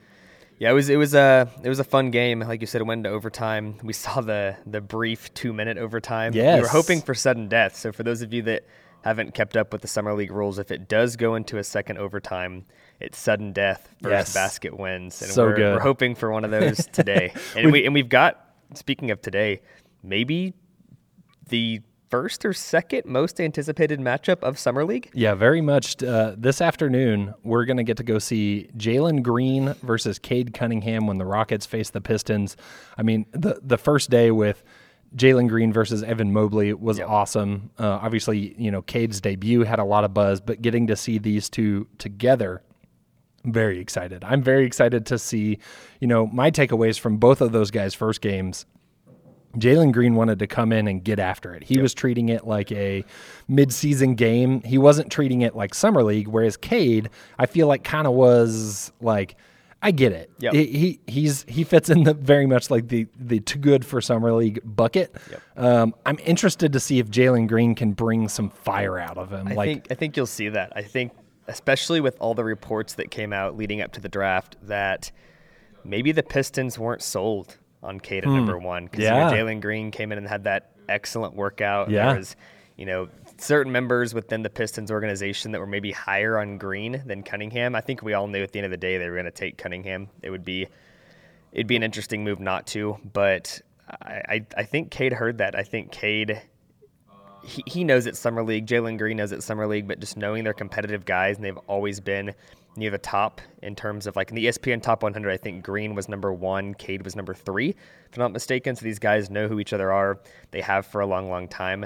Yeah, 0.58 0.70
it 0.70 0.74
was 0.74 0.88
it 0.90 0.96
was 0.96 1.14
a 1.14 1.48
it 1.62 1.68
was 1.68 1.78
a 1.78 1.84
fun 1.84 2.10
game. 2.10 2.40
Like 2.40 2.60
you 2.60 2.66
said, 2.66 2.80
it 2.80 2.84
went 2.84 3.00
into 3.00 3.10
overtime. 3.10 3.76
We 3.82 3.92
saw 3.92 4.20
the 4.20 4.56
the 4.66 4.80
brief 4.80 5.32
two 5.34 5.52
minute 5.52 5.78
overtime. 5.78 6.32
we 6.32 6.40
were 6.42 6.66
hoping 6.66 7.00
for 7.00 7.14
sudden 7.14 7.48
death. 7.48 7.76
So 7.76 7.92
for 7.92 8.02
those 8.02 8.22
of 8.22 8.32
you 8.32 8.42
that 8.42 8.64
haven't 9.04 9.32
kept 9.34 9.56
up 9.56 9.72
with 9.72 9.82
the 9.82 9.88
summer 9.88 10.12
league 10.14 10.32
rules, 10.32 10.58
if 10.58 10.72
it 10.72 10.88
does 10.88 11.14
go 11.16 11.36
into 11.36 11.58
a 11.58 11.64
second 11.64 11.98
overtime, 11.98 12.64
it's 12.98 13.16
sudden 13.16 13.52
death. 13.52 13.88
First 14.02 14.10
Yes. 14.10 14.34
basket 14.34 14.76
wins, 14.76 15.22
and 15.22 15.30
So 15.30 15.44
we're, 15.46 15.54
good. 15.56 15.74
we're 15.76 15.80
hoping 15.80 16.16
for 16.16 16.32
one 16.32 16.44
of 16.44 16.50
those 16.50 16.78
today. 16.92 17.32
and 17.56 17.70
we 17.70 17.84
and 17.84 17.94
we've 17.94 18.08
got 18.08 18.44
speaking 18.74 19.12
of 19.12 19.22
today, 19.22 19.60
maybe 20.02 20.54
the 21.48 21.80
first 22.08 22.44
or 22.44 22.52
second 22.52 23.04
most 23.04 23.40
anticipated 23.40 24.00
matchup 24.00 24.42
of 24.42 24.58
summer 24.58 24.84
league. 24.84 25.10
Yeah, 25.12 25.34
very 25.34 25.60
much. 25.60 26.02
Uh, 26.02 26.34
this 26.36 26.60
afternoon, 26.60 27.34
we're 27.42 27.64
going 27.64 27.76
to 27.76 27.84
get 27.84 27.96
to 27.98 28.02
go 28.02 28.18
see 28.18 28.68
Jalen 28.76 29.22
Green 29.22 29.74
versus 29.82 30.18
Cade 30.18 30.54
Cunningham 30.54 31.06
when 31.06 31.18
the 31.18 31.26
Rockets 31.26 31.66
face 31.66 31.90
the 31.90 32.00
Pistons. 32.00 32.56
I 32.96 33.02
mean, 33.02 33.26
the 33.32 33.60
the 33.62 33.78
first 33.78 34.10
day 34.10 34.30
with 34.30 34.62
Jalen 35.16 35.48
Green 35.48 35.72
versus 35.72 36.02
Evan 36.02 36.32
Mobley 36.32 36.72
was 36.72 37.00
awesome. 37.00 37.70
Uh, 37.78 37.98
obviously, 38.02 38.54
you 38.58 38.70
know, 38.70 38.82
Cade's 38.82 39.20
debut 39.20 39.62
had 39.62 39.78
a 39.78 39.84
lot 39.84 40.04
of 40.04 40.12
buzz, 40.12 40.40
but 40.40 40.60
getting 40.60 40.86
to 40.88 40.96
see 40.96 41.18
these 41.18 41.48
two 41.48 41.86
together 41.98 42.62
very 43.44 43.78
excited. 43.78 44.24
I'm 44.24 44.42
very 44.42 44.66
excited 44.66 45.06
to 45.06 45.18
see, 45.18 45.58
you 46.00 46.08
know, 46.08 46.26
my 46.26 46.50
takeaways 46.50 46.98
from 46.98 47.18
both 47.18 47.40
of 47.40 47.52
those 47.52 47.70
guys' 47.70 47.94
first 47.94 48.20
games. 48.20 48.66
Jalen 49.56 49.92
Green 49.92 50.14
wanted 50.14 50.38
to 50.40 50.46
come 50.46 50.72
in 50.72 50.86
and 50.86 51.02
get 51.02 51.18
after 51.18 51.54
it. 51.54 51.64
He 51.64 51.80
was 51.80 51.94
treating 51.94 52.28
it 52.28 52.46
like 52.46 52.70
a 52.70 53.04
mid-season 53.48 54.14
game. 54.14 54.60
He 54.62 54.78
wasn't 54.78 55.10
treating 55.10 55.40
it 55.40 55.56
like 55.56 55.74
summer 55.74 56.02
league. 56.02 56.28
Whereas 56.28 56.56
Cade, 56.56 57.08
I 57.38 57.46
feel 57.46 57.66
like 57.66 57.82
kind 57.82 58.06
of 58.06 58.12
was 58.12 58.92
like, 59.00 59.36
I 59.80 59.92
get 59.92 60.12
it. 60.12 60.30
Yep. 60.40 60.54
He, 60.54 60.66
he 60.66 61.00
he's 61.06 61.44
he 61.48 61.62
fits 61.62 61.88
in 61.88 62.02
the 62.02 62.12
very 62.12 62.46
much 62.46 62.68
like 62.70 62.88
the 62.88 63.06
the 63.16 63.38
too 63.40 63.60
good 63.60 63.84
for 63.84 64.00
summer 64.00 64.32
league 64.32 64.60
bucket. 64.64 65.14
Um, 65.56 65.94
I'm 66.04 66.18
interested 66.24 66.72
to 66.72 66.80
see 66.80 66.98
if 66.98 67.08
Jalen 67.08 67.46
Green 67.46 67.76
can 67.76 67.92
bring 67.92 68.28
some 68.28 68.50
fire 68.50 68.98
out 68.98 69.16
of 69.16 69.30
him. 69.32 69.46
I 69.46 69.54
like 69.54 69.68
think 69.68 69.86
I 69.90 69.94
think 69.94 70.16
you'll 70.16 70.26
see 70.26 70.48
that. 70.48 70.72
I 70.74 70.82
think 70.82 71.12
especially 71.46 72.00
with 72.00 72.16
all 72.20 72.34
the 72.34 72.44
reports 72.44 72.94
that 72.94 73.10
came 73.10 73.32
out 73.32 73.56
leading 73.56 73.80
up 73.80 73.92
to 73.92 74.00
the 74.00 74.08
draft 74.08 74.56
that 74.62 75.12
maybe 75.84 76.10
the 76.10 76.24
Pistons 76.24 76.76
weren't 76.78 77.02
sold 77.02 77.56
on 77.82 78.00
Cade 78.00 78.24
at 78.24 78.30
number 78.30 78.58
one 78.58 78.84
because 78.84 79.00
Hmm. 79.00 79.04
Yeah. 79.14 79.30
Jalen 79.30 79.60
Green 79.60 79.90
came 79.90 80.12
in 80.12 80.18
and 80.18 80.26
had 80.28 80.44
that 80.44 80.70
excellent 80.88 81.34
workout. 81.34 81.90
Yeah. 81.90 82.06
There 82.08 82.16
was, 82.18 82.36
you 82.76 82.86
know, 82.86 83.08
certain 83.38 83.70
members 83.72 84.14
within 84.14 84.42
the 84.42 84.50
Pistons 84.50 84.90
organization 84.90 85.52
that 85.52 85.60
were 85.60 85.66
maybe 85.66 85.92
higher 85.92 86.38
on 86.38 86.58
Green 86.58 87.02
than 87.06 87.22
Cunningham. 87.22 87.74
I 87.74 87.80
think 87.80 88.02
we 88.02 88.14
all 88.14 88.26
knew 88.26 88.42
at 88.42 88.52
the 88.52 88.58
end 88.58 88.64
of 88.66 88.70
the 88.70 88.76
day 88.76 88.98
they 88.98 89.08
were 89.08 89.14
going 89.14 89.24
to 89.26 89.30
take 89.30 89.58
Cunningham. 89.58 90.08
It 90.22 90.30
would 90.30 90.44
be 90.44 90.66
it'd 91.52 91.66
be 91.66 91.76
an 91.76 91.82
interesting 91.82 92.24
move 92.24 92.40
not 92.40 92.66
to, 92.68 92.98
but 93.12 93.60
I, 93.88 94.22
I, 94.28 94.46
I 94.56 94.62
think 94.64 94.90
Cade 94.90 95.12
heard 95.12 95.38
that. 95.38 95.54
I 95.54 95.62
think 95.62 95.92
Cade 95.92 96.42
he, 97.44 97.62
he 97.66 97.84
knows 97.84 98.06
it's 98.06 98.18
summer 98.18 98.42
league. 98.42 98.66
Jalen 98.66 98.98
Green 98.98 99.16
knows 99.16 99.32
it's 99.32 99.46
summer 99.46 99.66
league, 99.66 99.86
but 99.88 100.00
just 100.00 100.16
knowing 100.16 100.44
they're 100.44 100.52
competitive 100.52 101.04
guys 101.04 101.36
and 101.36 101.44
they've 101.44 101.56
always 101.68 102.00
been 102.00 102.34
near 102.78 102.90
the 102.90 102.98
top 102.98 103.40
in 103.62 103.74
terms 103.74 104.06
of 104.06 104.16
like 104.16 104.30
in 104.30 104.36
the 104.36 104.46
ESPN 104.46 104.82
top 104.82 105.02
100. 105.02 105.30
I 105.30 105.36
think 105.36 105.64
Green 105.64 105.94
was 105.94 106.08
number 106.08 106.32
one, 106.32 106.74
Cade 106.74 107.02
was 107.02 107.16
number 107.16 107.34
three, 107.34 107.70
if 107.70 108.16
I'm 108.16 108.20
not 108.20 108.32
mistaken. 108.32 108.76
So 108.76 108.84
these 108.84 108.98
guys 108.98 109.30
know 109.30 109.48
who 109.48 109.60
each 109.60 109.72
other 109.72 109.92
are. 109.92 110.20
They 110.50 110.60
have 110.60 110.86
for 110.86 111.00
a 111.00 111.06
long, 111.06 111.28
long 111.28 111.48
time. 111.48 111.84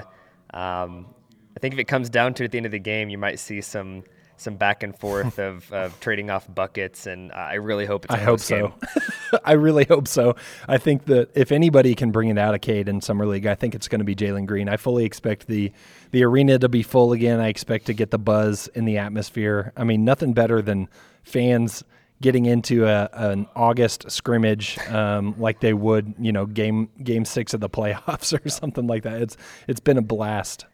Um, 0.53 1.07
I 1.55 1.59
think 1.59 1.73
if 1.73 1.79
it 1.79 1.87
comes 1.87 2.09
down 2.09 2.33
to 2.35 2.43
it 2.43 2.45
at 2.45 2.51
the 2.51 2.57
end 2.57 2.65
of 2.65 2.71
the 2.71 2.79
game, 2.79 3.09
you 3.09 3.17
might 3.17 3.39
see 3.39 3.61
some 3.61 4.03
some 4.37 4.55
back 4.55 4.83
and 4.83 4.97
forth 4.97 5.39
of, 5.39 5.71
of 5.73 5.99
trading 5.99 6.29
off 6.29 6.53
buckets, 6.53 7.07
and 7.07 7.31
I 7.31 7.55
really 7.55 7.85
hope 7.85 8.05
it's. 8.05 8.13
I 8.13 8.19
hope 8.19 8.39
so. 8.39 8.73
I 9.45 9.53
really 9.53 9.85
hope 9.85 10.07
so. 10.07 10.35
I 10.67 10.77
think 10.77 11.05
that 11.05 11.29
if 11.35 11.51
anybody 11.51 11.95
can 11.95 12.11
bring 12.11 12.29
it 12.29 12.37
out 12.37 12.53
of 12.55 12.61
Cade 12.61 12.87
in 12.87 13.01
summer 13.01 13.25
league, 13.25 13.45
I 13.45 13.55
think 13.55 13.75
it's 13.75 13.87
going 13.87 13.99
to 13.99 14.05
be 14.05 14.15
Jalen 14.15 14.45
Green. 14.45 14.69
I 14.69 14.77
fully 14.77 15.05
expect 15.05 15.47
the 15.47 15.71
the 16.11 16.23
arena 16.23 16.59
to 16.59 16.69
be 16.69 16.83
full 16.83 17.13
again. 17.13 17.39
I 17.39 17.47
expect 17.47 17.87
to 17.87 17.93
get 17.93 18.11
the 18.11 18.19
buzz 18.19 18.67
in 18.69 18.85
the 18.85 18.97
atmosphere. 18.97 19.73
I 19.75 19.83
mean, 19.83 20.05
nothing 20.05 20.33
better 20.33 20.61
than 20.61 20.89
fans 21.23 21.83
getting 22.23 22.45
into 22.45 22.85
a, 22.85 23.09
an 23.11 23.47
August 23.55 24.09
scrimmage 24.09 24.79
um, 24.87 25.35
like 25.37 25.59
they 25.59 25.73
would, 25.73 26.15
you 26.17 26.31
know, 26.31 26.45
game 26.45 26.89
game 27.03 27.25
six 27.25 27.53
of 27.53 27.59
the 27.59 27.69
playoffs 27.69 28.33
or 28.45 28.49
something 28.49 28.87
like 28.87 29.03
that. 29.03 29.21
It's 29.21 29.37
it's 29.67 29.79
been 29.79 29.97
a 29.97 30.01
blast. 30.01 30.65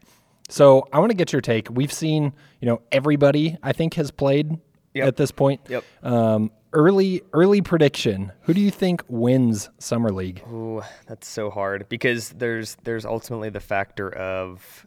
So 0.50 0.88
I 0.92 1.00
want 1.00 1.12
to 1.12 1.16
get 1.16 1.32
your 1.32 1.42
take. 1.42 1.70
We've 1.70 1.94
seen, 1.94 2.34
you 2.60 2.66
know, 2.68 2.82
everybody 2.92 3.58
I 3.64 3.72
think 3.72 3.94
has 3.96 4.12
played 4.12 4.58
Yep. 4.96 5.08
at 5.08 5.16
this 5.18 5.32
point. 5.32 5.62
Yep. 5.70 5.84
Um, 6.04 6.52
early 6.74 7.22
early 7.34 7.62
prediction. 7.62 8.32
Who 8.42 8.54
do 8.56 8.62
you 8.62 8.72
think 8.72 9.04
wins 9.08 9.70
summer 9.78 10.12
league? 10.12 10.42
Ooh, 10.52 10.82
that's 11.08 11.28
so 11.28 11.50
hard 11.52 11.88
because 11.90 12.30
there's 12.30 12.76
there's 12.84 13.06
ultimately 13.06 13.50
the 13.50 13.60
factor 13.60 14.10
of 14.14 14.86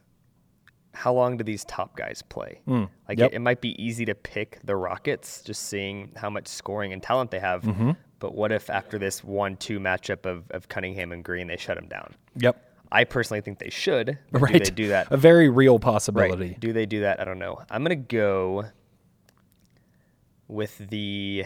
how 0.94 1.12
long 1.14 1.36
do 1.38 1.44
these 1.44 1.64
top 1.64 1.96
guys 1.96 2.20
play? 2.20 2.60
Like 3.08 3.18
Yep. 3.18 3.30
it, 3.32 3.36
it 3.36 3.38
might 3.38 3.60
be 3.60 3.80
easy 3.82 4.04
to 4.04 4.14
pick 4.14 4.58
the 4.64 4.76
Rockets 4.76 5.40
just 5.42 5.62
seeing 5.62 6.12
how 6.16 6.28
much 6.28 6.48
scoring 6.48 6.92
and 6.92 7.02
talent 7.02 7.30
they 7.30 7.40
have. 7.40 7.64
But 8.18 8.34
what 8.34 8.52
if 8.52 8.68
after 8.70 8.98
this 8.98 9.24
one-two 9.24 9.80
matchup 9.80 10.26
of, 10.26 10.48
of 10.50 10.68
Cunningham 10.68 11.10
and 11.10 11.24
Green, 11.24 11.46
they 11.48 11.56
shut 11.56 11.76
them 11.76 11.88
down? 11.88 12.14
Yep. 12.36 12.62
I 12.92 13.04
personally 13.04 13.40
think 13.40 13.58
they 13.58 13.70
should. 13.70 14.18
Right. 14.32 14.52
Do 14.52 14.58
they 14.58 14.70
do 14.70 14.88
that? 14.88 15.08
A 15.10 15.16
very 15.16 15.48
real 15.48 15.74
Right. 15.74 15.80
possibility. 15.82 16.56
Do 16.60 16.72
they 16.72 16.86
do 16.86 17.00
that? 17.00 17.18
I 17.20 17.24
don't 17.24 17.38
know. 17.38 17.58
I'm 17.70 17.82
gonna 17.82 17.96
go 17.96 18.66
with 20.48 20.78
the 20.90 21.44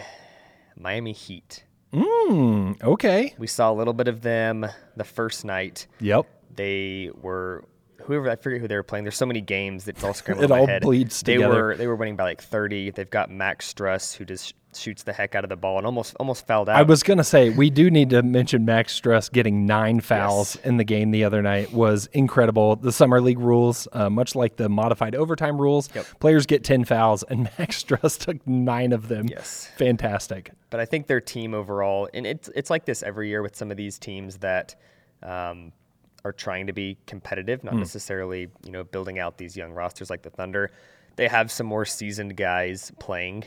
Miami 0.77 1.13
Heat. 1.13 1.65
Mm, 1.93 2.83
okay. 2.83 3.35
We 3.39 3.47
saw 3.47 3.71
a 3.71 3.75
little 3.75 3.95
bit 3.95 4.09
of 4.09 4.23
them 4.23 4.67
the 4.97 5.05
first 5.05 5.45
night. 5.45 5.87
Yep. 6.01 6.27
they 6.55 7.11
were 7.21 7.65
whoever 8.07 8.31
I 8.31 8.37
forget 8.37 8.61
who 8.61 8.69
they 8.69 8.77
were 8.77 8.83
playing. 8.83 9.05
There's 9.05 9.17
so 9.17 9.27
many 9.27 9.41
games 9.41 9.85
that 9.85 9.97
it's 9.97 10.05
all 10.05 10.15
scrambled 10.15 10.45
It 10.45 10.47
in 10.47 10.51
my 10.51 10.59
all 10.61 10.67
head. 10.67 10.83
bleeds 10.83 11.21
they 11.23 11.35
together. 11.35 11.55
were 11.55 11.77
they 11.77 11.87
were 11.87 11.97
winning 11.97 12.17
by 12.17 12.25
like 12.25 12.41
30. 12.43 12.91
They've 12.93 13.09
got 13.11 13.31
Max 13.31 13.73
Strus 13.73 14.17
who 14.17 14.25
just 14.25 14.55
shoots 14.75 15.05
the 15.05 15.13
heck 15.15 15.35
out 15.35 15.43
of 15.43 15.49
the 15.49 15.57
ball 15.57 15.79
and 15.79 15.87
almost 15.87 16.15
almost 16.21 16.47
fouled 16.47 16.69
out. 16.69 16.77
I 16.77 16.83
was 16.83 17.03
gonna 17.03 17.25
say 17.25 17.49
we 17.49 17.71
do 17.71 17.91
need 17.91 18.11
to 18.11 18.23
mention 18.23 18.67
Max 18.67 18.99
Strus 19.01 19.33
getting 19.33 19.65
nine 19.65 20.01
fouls 20.01 20.57
Yes. 20.57 20.67
in 20.67 20.77
the 20.77 20.85
game 20.85 21.13
the 21.13 21.25
other 21.25 21.41
night 21.41 21.73
was 21.73 22.11
incredible. 22.13 22.77
The 22.77 22.93
summer 22.93 23.23
league 23.23 23.39
rules, 23.39 23.89
uh, 23.95 24.11
much 24.11 24.35
like 24.35 24.57
the 24.57 24.69
modified 24.69 25.15
overtime 25.15 25.59
rules, 25.59 25.89
Yep. 25.95 26.07
players 26.21 26.45
get 26.45 26.63
ten 26.63 26.85
fouls, 26.85 27.23
and 27.23 27.45
Max 27.59 27.83
Strus 27.83 28.19
took 28.19 28.47
nine 28.47 28.93
of 28.93 29.09
them. 29.09 29.27
Yes. 29.29 29.71
fantastic. 29.79 30.51
but 30.69 30.79
I 30.79 30.85
think 30.85 31.07
their 31.07 31.23
team 31.23 31.55
overall, 31.55 32.09
and 32.13 32.27
it's 32.27 32.51
it's 32.55 32.69
like 32.69 32.85
this 32.85 33.03
every 33.03 33.31
year 33.31 33.41
with 33.41 33.57
some 33.57 33.71
of 33.71 33.79
these 33.79 33.99
teams 33.99 34.39
that 34.39 34.75
um, 35.23 35.73
are 36.27 36.33
trying 36.33 36.67
to 36.67 36.73
be 36.73 36.99
competitive, 37.07 37.63
not 37.63 37.75
necessarily 37.75 38.49
you 38.65 38.73
know 38.73 38.83
building 38.85 39.19
out 39.19 39.39
these 39.39 39.57
young 39.57 39.73
rosters 39.73 40.11
like 40.11 40.23
the 40.23 40.31
Thunder. 40.31 40.73
They 41.15 41.29
have 41.29 41.51
some 41.51 41.67
more 41.67 41.85
seasoned 41.85 42.37
guys 42.37 42.93
playing, 42.99 43.45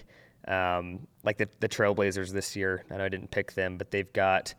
um, 0.47 1.07
like 1.23 1.37
the 1.37 1.49
the 1.59 1.67
Trailblazers 1.69 2.31
this 2.31 2.55
year. 2.55 2.85
I 2.89 2.97
know 2.97 3.05
I 3.05 3.09
didn't 3.09 3.31
pick 3.31 3.53
them, 3.53 3.77
but 3.77 3.91
they've 3.91 4.11
got. 4.13 4.53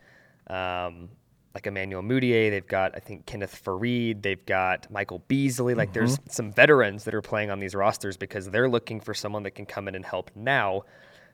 Um, 0.47 1.09
like 1.53 1.67
Emmanuel 1.67 2.01
Mudiay, 2.01 2.49
they've 2.49 2.65
got 2.65 2.95
I 2.95 2.99
think 2.99 3.25
Kenneth 3.25 3.61
Faried, 3.65 4.21
they've 4.21 4.45
got 4.45 4.89
Michael 4.89 5.19
Beasley. 5.27 5.73
Like 5.75 5.91
there's 5.91 6.17
some 6.29 6.49
veterans 6.49 7.03
that 7.03 7.13
are 7.13 7.21
playing 7.21 7.51
on 7.51 7.59
these 7.59 7.75
rosters 7.75 8.15
because 8.15 8.49
they're 8.49 8.69
looking 8.69 9.01
for 9.01 9.13
someone 9.13 9.43
that 9.43 9.51
can 9.51 9.65
come 9.65 9.89
in 9.89 9.95
and 9.95 10.05
help 10.05 10.31
now 10.33 10.83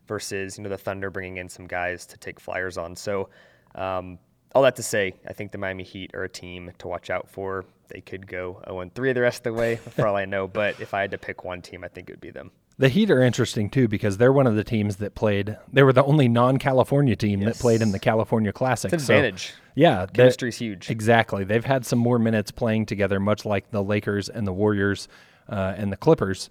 versus 0.08 0.58
you 0.58 0.64
know 0.64 0.72
the 0.72 0.78
Thunder 0.78 1.12
bringing 1.12 1.38
in 1.38 1.50
some 1.50 1.68
guys 1.68 2.08
to 2.08 2.18
take 2.18 2.40
flyers 2.40 2.80
on. 2.80 2.96
So 2.96 3.30
um, 3.76 4.18
all 4.58 4.64
that 4.64 4.76
to 4.78 4.84
say, 4.84 5.14
I 5.28 5.34
think 5.34 5.52
the 5.52 5.60
Miami 5.60 5.84
Heat 5.84 6.16
are 6.16 6.24
a 6.24 6.30
team 6.30 6.72
to 6.80 6.88
watch 6.88 7.12
out 7.12 7.30
for. 7.30 7.64
They 7.90 8.02
could 8.02 8.26
go 8.26 8.60
0 8.68 8.90
3 8.96 9.14
the 9.14 9.22
rest 9.22 9.46
of 9.46 9.54
the 9.54 9.60
way, 9.62 9.76
for 9.96 10.08
all 10.08 10.16
I 10.16 10.26
know. 10.26 10.48
But 10.48 10.80
if 10.82 10.96
I 10.96 11.02
had 11.02 11.12
to 11.12 11.20
pick 11.20 11.44
one 11.44 11.62
team, 11.62 11.84
I 11.84 11.88
think 11.90 12.10
it 12.10 12.14
would 12.14 12.22
be 12.22 12.32
them. 12.32 12.50
The 12.80 12.90
Heat 12.90 13.12
are 13.12 13.22
interesting 13.22 13.70
too 13.70 13.88
because 13.88 14.18
they're 14.18 14.34
one 14.34 14.48
of 14.48 14.56
the 14.56 14.64
teams 14.64 14.96
that 14.96 15.14
played. 15.14 15.58
They 15.72 15.84
were 15.84 15.94
the 15.94 16.04
only 16.04 16.28
non-California 16.28 17.16
team 17.16 17.42
that 17.42 17.58
played 17.60 17.84
in 17.84 17.92
the 17.92 18.00
California 18.00 18.52
Classic. 18.52 18.92
It's 18.92 19.04
an 19.04 19.08
So, 19.08 19.14
advantage. 19.14 19.54
yeah, 19.76 20.08
Chemistry's 20.08 20.58
huge. 20.58 20.90
Exactly. 20.90 21.44
They've 21.44 21.64
had 21.66 21.86
some 21.86 22.00
more 22.00 22.18
minutes 22.18 22.50
playing 22.50 22.88
together, 22.88 23.20
much 23.20 23.46
like 23.46 23.70
the 23.70 23.84
Lakers 23.84 24.28
and 24.28 24.48
the 24.48 24.54
Warriors 24.54 25.08
uh, 25.50 25.76
and 25.78 25.92
the 25.92 25.98
Clippers 25.98 26.50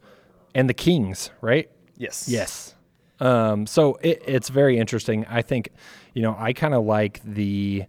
and 0.55 0.69
the 0.69 0.75
Kings, 0.75 1.31
right? 1.41 1.69
Yes. 1.97 2.29
Yes. 2.29 2.76
Um, 3.21 3.67
so 3.67 3.95
it, 4.03 4.23
it's 4.27 4.49
very 4.49 4.79
interesting. 4.79 5.25
I 5.27 5.43
think, 5.43 5.71
you 6.15 6.23
know, 6.23 6.37
I 6.39 6.53
kind 6.53 6.75
of 6.75 6.85
like 6.85 7.21
the. 7.25 7.85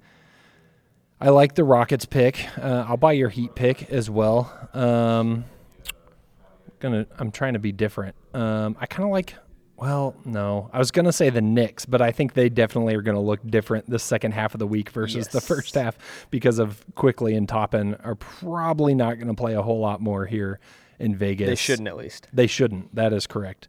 I 1.20 1.30
like 1.30 1.56
the 1.56 1.64
Rockets 1.64 2.06
pick. 2.06 2.46
Uh, 2.60 2.86
I'll 2.88 2.98
buy 2.98 3.14
your 3.14 3.30
Heat 3.30 3.56
pick 3.56 3.90
as 3.92 4.10
well. 4.10 4.52
Um, 4.74 5.46
gonna. 6.80 7.08
I'm 7.18 7.32
trying 7.32 7.54
to 7.54 7.60
be 7.60 7.72
different. 7.72 8.16
Um, 8.34 8.78
I 8.80 8.86
kind 8.86 9.04
of 9.04 9.12
like. 9.12 9.34
Well, 9.78 10.16
no, 10.26 10.72
I 10.74 10.80
was 10.80 10.90
gonna 10.90 11.12
say 11.12 11.30
the 11.30 11.42
Knicks, 11.42 11.86
but 11.86 12.02
I 12.02 12.12
think 12.12 12.34
they 12.34 12.50
definitely 12.50 12.96
are 12.96 13.04
gonna 13.04 13.22
look 13.22 13.40
different 13.46 13.88
the 13.88 14.00
second 14.00 14.32
half 14.32 14.56
of 14.56 14.60
the 14.60 14.66
week 14.66 14.90
versus 14.90 15.28
the 15.28 15.42
first 15.42 15.76
half 15.76 15.98
because 16.32 16.58
of 16.58 16.84
Quickley 16.96 17.36
and 17.36 17.48
Toppin 17.48 17.94
are 18.04 18.16
probably 18.16 18.96
not 18.96 19.20
gonna 19.20 19.36
play 19.36 19.54
a 19.54 19.62
whole 19.62 19.80
lot 19.80 20.02
more 20.02 20.26
here 20.26 20.60
in 20.98 21.16
Vegas. 21.16 21.48
They 21.48 21.56
shouldn't 21.56 21.88
at 21.88 21.96
least. 21.96 22.28
They 22.34 22.48
shouldn't. 22.48 22.96
That 22.96 23.14
is 23.14 23.28
correct. 23.28 23.68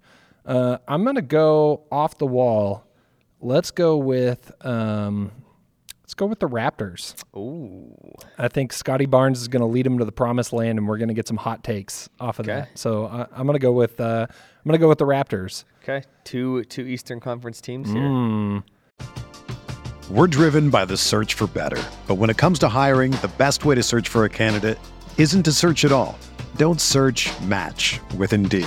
Uh, 0.49 0.79
I'm 0.89 1.05
going 1.05 1.15
to 1.17 1.23
go 1.23 1.85
off 1.93 2.19
the 2.19 2.27
wall 2.27 2.85
let's 3.41 3.71
go 3.71 3.97
with 3.97 4.53
um, 4.65 5.31
let's 6.03 6.15
go 6.15 6.27
with 6.27 6.41
the 6.41 6.49
Raptors. 6.49 7.15
Ooh. 7.37 7.95
I 8.39 8.49
think 8.49 8.73
Scottie 8.73 9.07
Barnes 9.07 9.41
is 9.41 9.49
going 9.49 9.61
to 9.61 9.67
lead 9.67 9.87
them 9.87 9.99
to 9.99 10.05
the 10.05 10.13
promised 10.13 10.53
land, 10.53 10.79
and 10.79 10.89
we're 10.89 10.99
going 10.99 11.09
to 11.09 11.15
get 11.15 11.29
some 11.29 11.37
hot 11.37 11.63
takes 11.65 12.09
off 12.21 12.39
of 12.39 12.47
Okay. 12.49 12.61
that. 12.61 12.79
So 12.79 13.07
I, 13.07 13.27
I'm 13.33 13.47
going 13.47 13.59
to 13.59 13.63
go 13.63 13.73
with 13.73 14.01
uh, 14.01 14.27
I'm 14.31 14.65
going 14.65 14.73
to 14.79 14.79
go 14.79 14.89
with 14.89 14.99
the 14.99 15.07
Raptors. 15.07 15.65
Okay. 15.83 16.03
Two 16.25 16.65
two 16.65 16.83
Eastern 16.83 17.21
Conference 17.21 17.61
teams 17.61 17.91
here. 17.91 18.03
Mm. 18.03 18.63
We're 20.11 20.27
driven 20.27 20.71
by 20.71 20.87
the 20.87 20.97
search 20.97 21.35
for 21.35 21.47
better. 21.49 21.83
But 22.07 22.15
when 22.15 22.31
it 22.31 22.39
comes 22.39 22.59
to 22.61 22.69
hiring, 22.69 23.11
the 23.13 23.31
best 23.37 23.67
way 23.67 23.75
to 23.75 23.83
search 23.83 24.09
for 24.09 24.25
a 24.25 24.29
candidate 24.31 24.79
isn't 25.19 25.43
to 25.43 25.53
search 25.53 25.85
at 25.85 25.93
all. 25.93 26.19
Don't 26.57 26.81
search 26.81 27.29
match 27.43 28.01
with 28.17 28.33
Indeed. 28.33 28.67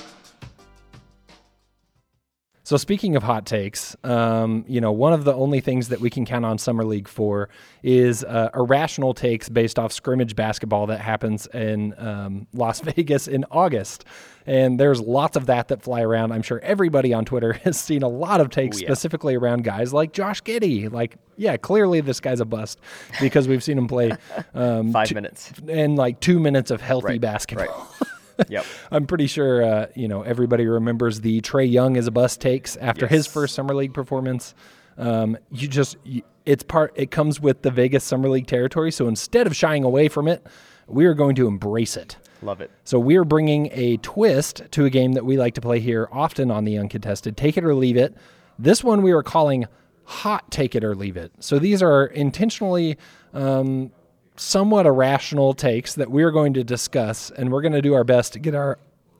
So 2.63 2.77
speaking 2.77 3.15
of 3.15 3.23
hot 3.23 3.47
takes, 3.47 3.95
um, 4.03 4.63
you 4.67 4.79
know, 4.79 4.91
one 4.91 5.13
of 5.13 5.23
the 5.23 5.33
only 5.33 5.61
things 5.61 5.87
that 5.89 5.99
we 5.99 6.11
can 6.11 6.25
count 6.25 6.45
on 6.45 6.59
summer 6.59 6.85
league 6.85 7.07
for 7.07 7.49
is 7.81 8.23
uh, 8.23 8.49
irrational 8.53 9.15
takes 9.15 9.49
based 9.49 9.79
off 9.79 9.91
scrimmage 9.91 10.35
basketball 10.35 10.85
that 10.87 10.99
happens 10.99 11.47
in 11.47 11.95
um, 11.97 12.45
Las 12.53 12.79
Vegas 12.81 13.27
in 13.27 13.45
August. 13.49 14.05
And 14.45 14.79
there's 14.79 15.01
lots 15.01 15.35
of 15.37 15.47
that 15.47 15.69
that 15.69 15.81
fly 15.81 16.01
around. 16.01 16.31
I'm 16.33 16.43
sure 16.43 16.59
everybody 16.59 17.13
on 17.13 17.25
Twitter 17.25 17.53
has 17.63 17.79
seen 17.79 18.03
a 18.03 18.07
lot 18.07 18.39
of 18.41 18.51
takes 18.51 18.79
yeah. 18.79 18.87
specifically 18.87 19.35
around 19.35 19.63
guys 19.63 19.91
like 19.91 20.13
Josh 20.13 20.43
Giddey. 20.43 20.91
Like, 20.91 21.15
yeah, 21.37 21.57
clearly 21.57 21.99
this 22.01 22.19
guy's 22.19 22.39
a 22.41 22.45
bust 22.45 22.79
because 23.19 23.47
we've 23.47 23.63
seen 23.63 23.77
him 23.79 23.87
play 23.87 24.11
um, 24.53 24.91
Five 24.91 25.07
two- 25.09 25.15
minutes. 25.15 25.51
and 25.67 25.95
like 25.95 26.19
two 26.19 26.39
minutes 26.39 26.69
of 26.69 26.79
healthy 26.79 27.05
Right, 27.07 27.21
basketball. 27.21 27.65
right. 27.99 28.07
Yep. 28.47 28.65
I'm 28.91 29.05
pretty 29.07 29.27
sure 29.27 29.63
uh, 29.63 29.87
you 29.95 30.07
know 30.07 30.21
everybody 30.21 30.65
remembers 30.65 31.21
the 31.21 31.41
Trae 31.41 31.69
Young 31.69 31.97
as 31.97 32.07
a 32.07 32.11
bus 32.11 32.37
takes 32.37 32.77
after 32.77 33.07
his 33.07 33.27
first 33.27 33.55
summer 33.55 33.75
league 33.75 33.93
performance. 33.93 34.53
Um, 34.97 35.37
you 35.51 35.67
just 35.67 35.97
you, 36.03 36.21
it's 36.45 36.63
part 36.63 36.93
it 36.95 37.11
comes 37.11 37.39
with 37.39 37.61
the 37.61 37.71
Vegas 37.71 38.03
summer 38.03 38.29
league 38.29 38.47
territory. 38.47 38.91
So 38.91 39.07
instead 39.07 39.47
of 39.47 39.55
shying 39.55 39.83
away 39.83 40.07
from 40.07 40.27
it, 40.27 40.45
we 40.87 41.05
are 41.05 41.13
going 41.13 41.35
to 41.35 41.47
embrace 41.47 41.97
it. 41.97 42.17
Love 42.41 42.61
it. 42.61 42.71
So 42.83 42.99
we 42.99 43.17
are 43.17 43.23
bringing 43.23 43.69
a 43.71 43.97
twist 43.97 44.63
to 44.71 44.85
a 44.85 44.89
game 44.89 45.13
that 45.13 45.25
we 45.25 45.37
like 45.37 45.53
to 45.55 45.61
play 45.61 45.79
here 45.79 46.09
often 46.11 46.49
on 46.49 46.65
the 46.65 46.77
uncontested. 46.77 47.37
Take 47.37 47.57
it 47.57 47.63
or 47.63 47.75
leave 47.75 47.97
it. 47.97 48.15
This 48.57 48.83
one 48.83 49.01
we 49.01 49.11
are 49.11 49.23
calling 49.23 49.67
hot 50.05 50.49
take 50.51 50.75
it 50.75 50.83
or 50.83 50.95
leave 50.95 51.17
it. 51.17 51.31
So 51.39 51.59
these 51.59 51.81
are 51.81 52.05
intentionally 52.05 52.97
um, 53.33 53.91
somewhat 54.41 54.85
irrational 54.87 55.53
takes 55.53 55.93
that 55.95 56.09
we 56.09 56.23
are 56.23 56.31
going 56.31 56.53
to 56.55 56.63
discuss, 56.63 57.29
and 57.31 57.51
we're 57.51 57.61
going 57.61 57.73
to 57.73 57.81
do 57.81 57.93
our 57.93 58.03
best 58.03 58.33
to 58.33 58.39
get 58.39 58.55
our 58.55 58.79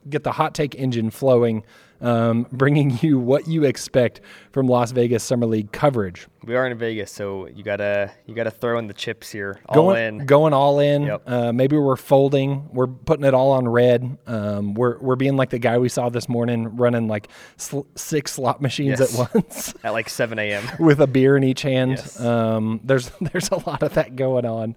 get 0.10 0.24
the 0.24 0.32
hot 0.32 0.56
take 0.56 0.74
engine 0.74 1.12
flowing, 1.12 1.64
um, 2.02 2.48
bringing 2.52 2.98
you 3.04 3.20
what 3.20 3.48
you 3.48 3.64
expect 3.64 4.20
from 4.52 4.66
Las 4.68 4.90
Vegas 4.92 5.24
Summer 5.24 5.46
League 5.46 5.72
coverage. 5.72 6.28
We 6.44 6.56
are 6.56 6.66
in 6.66 6.76
Vegas, 6.76 7.12
so 7.12 7.46
you 7.46 7.64
gotta 7.64 8.12
you 8.26 8.34
gotta 8.34 8.50
throw 8.50 8.80
in 8.80 8.88
the 8.88 8.96
chips 8.96 9.30
here. 9.30 9.60
All 9.70 9.76
going, 9.76 10.04
in. 10.22 10.26
going 10.26 10.54
all 10.54 10.80
in. 10.80 11.04
Yep. 11.04 11.22
Uh, 11.28 11.54
maybe 11.54 11.78
we're 11.78 11.96
folding. 11.98 12.68
We're 12.74 12.88
putting 12.88 13.26
it 13.26 13.36
all 13.36 13.52
on 13.52 13.68
red. 13.68 14.18
Um, 14.26 14.74
we're 14.74 14.98
we're 14.98 15.16
being 15.18 15.38
like 15.38 15.52
the 15.52 15.60
guy 15.60 15.78
we 15.78 15.88
saw 15.88 16.10
this 16.10 16.28
morning 16.28 16.78
running 16.78 17.08
like 17.08 17.28
sl- 17.58 17.82
six 17.94 18.32
slot 18.34 18.60
machines 18.60 19.00
Yes. 19.00 19.20
at 19.20 19.36
once 19.36 19.76
At 19.84 19.92
like 19.92 20.10
7 20.10 20.40
a.m. 20.40 20.64
with 20.80 21.00
a 21.00 21.06
beer 21.08 21.38
in 21.38 21.44
each 21.44 21.62
hand. 21.62 21.92
Yes. 21.92 22.20
Um, 22.20 22.82
there's 22.84 23.12
there's 23.22 23.50
a 23.52 23.58
lot 23.70 23.84
of 23.84 23.94
that 23.94 24.16
going 24.16 24.48
on. 24.48 24.76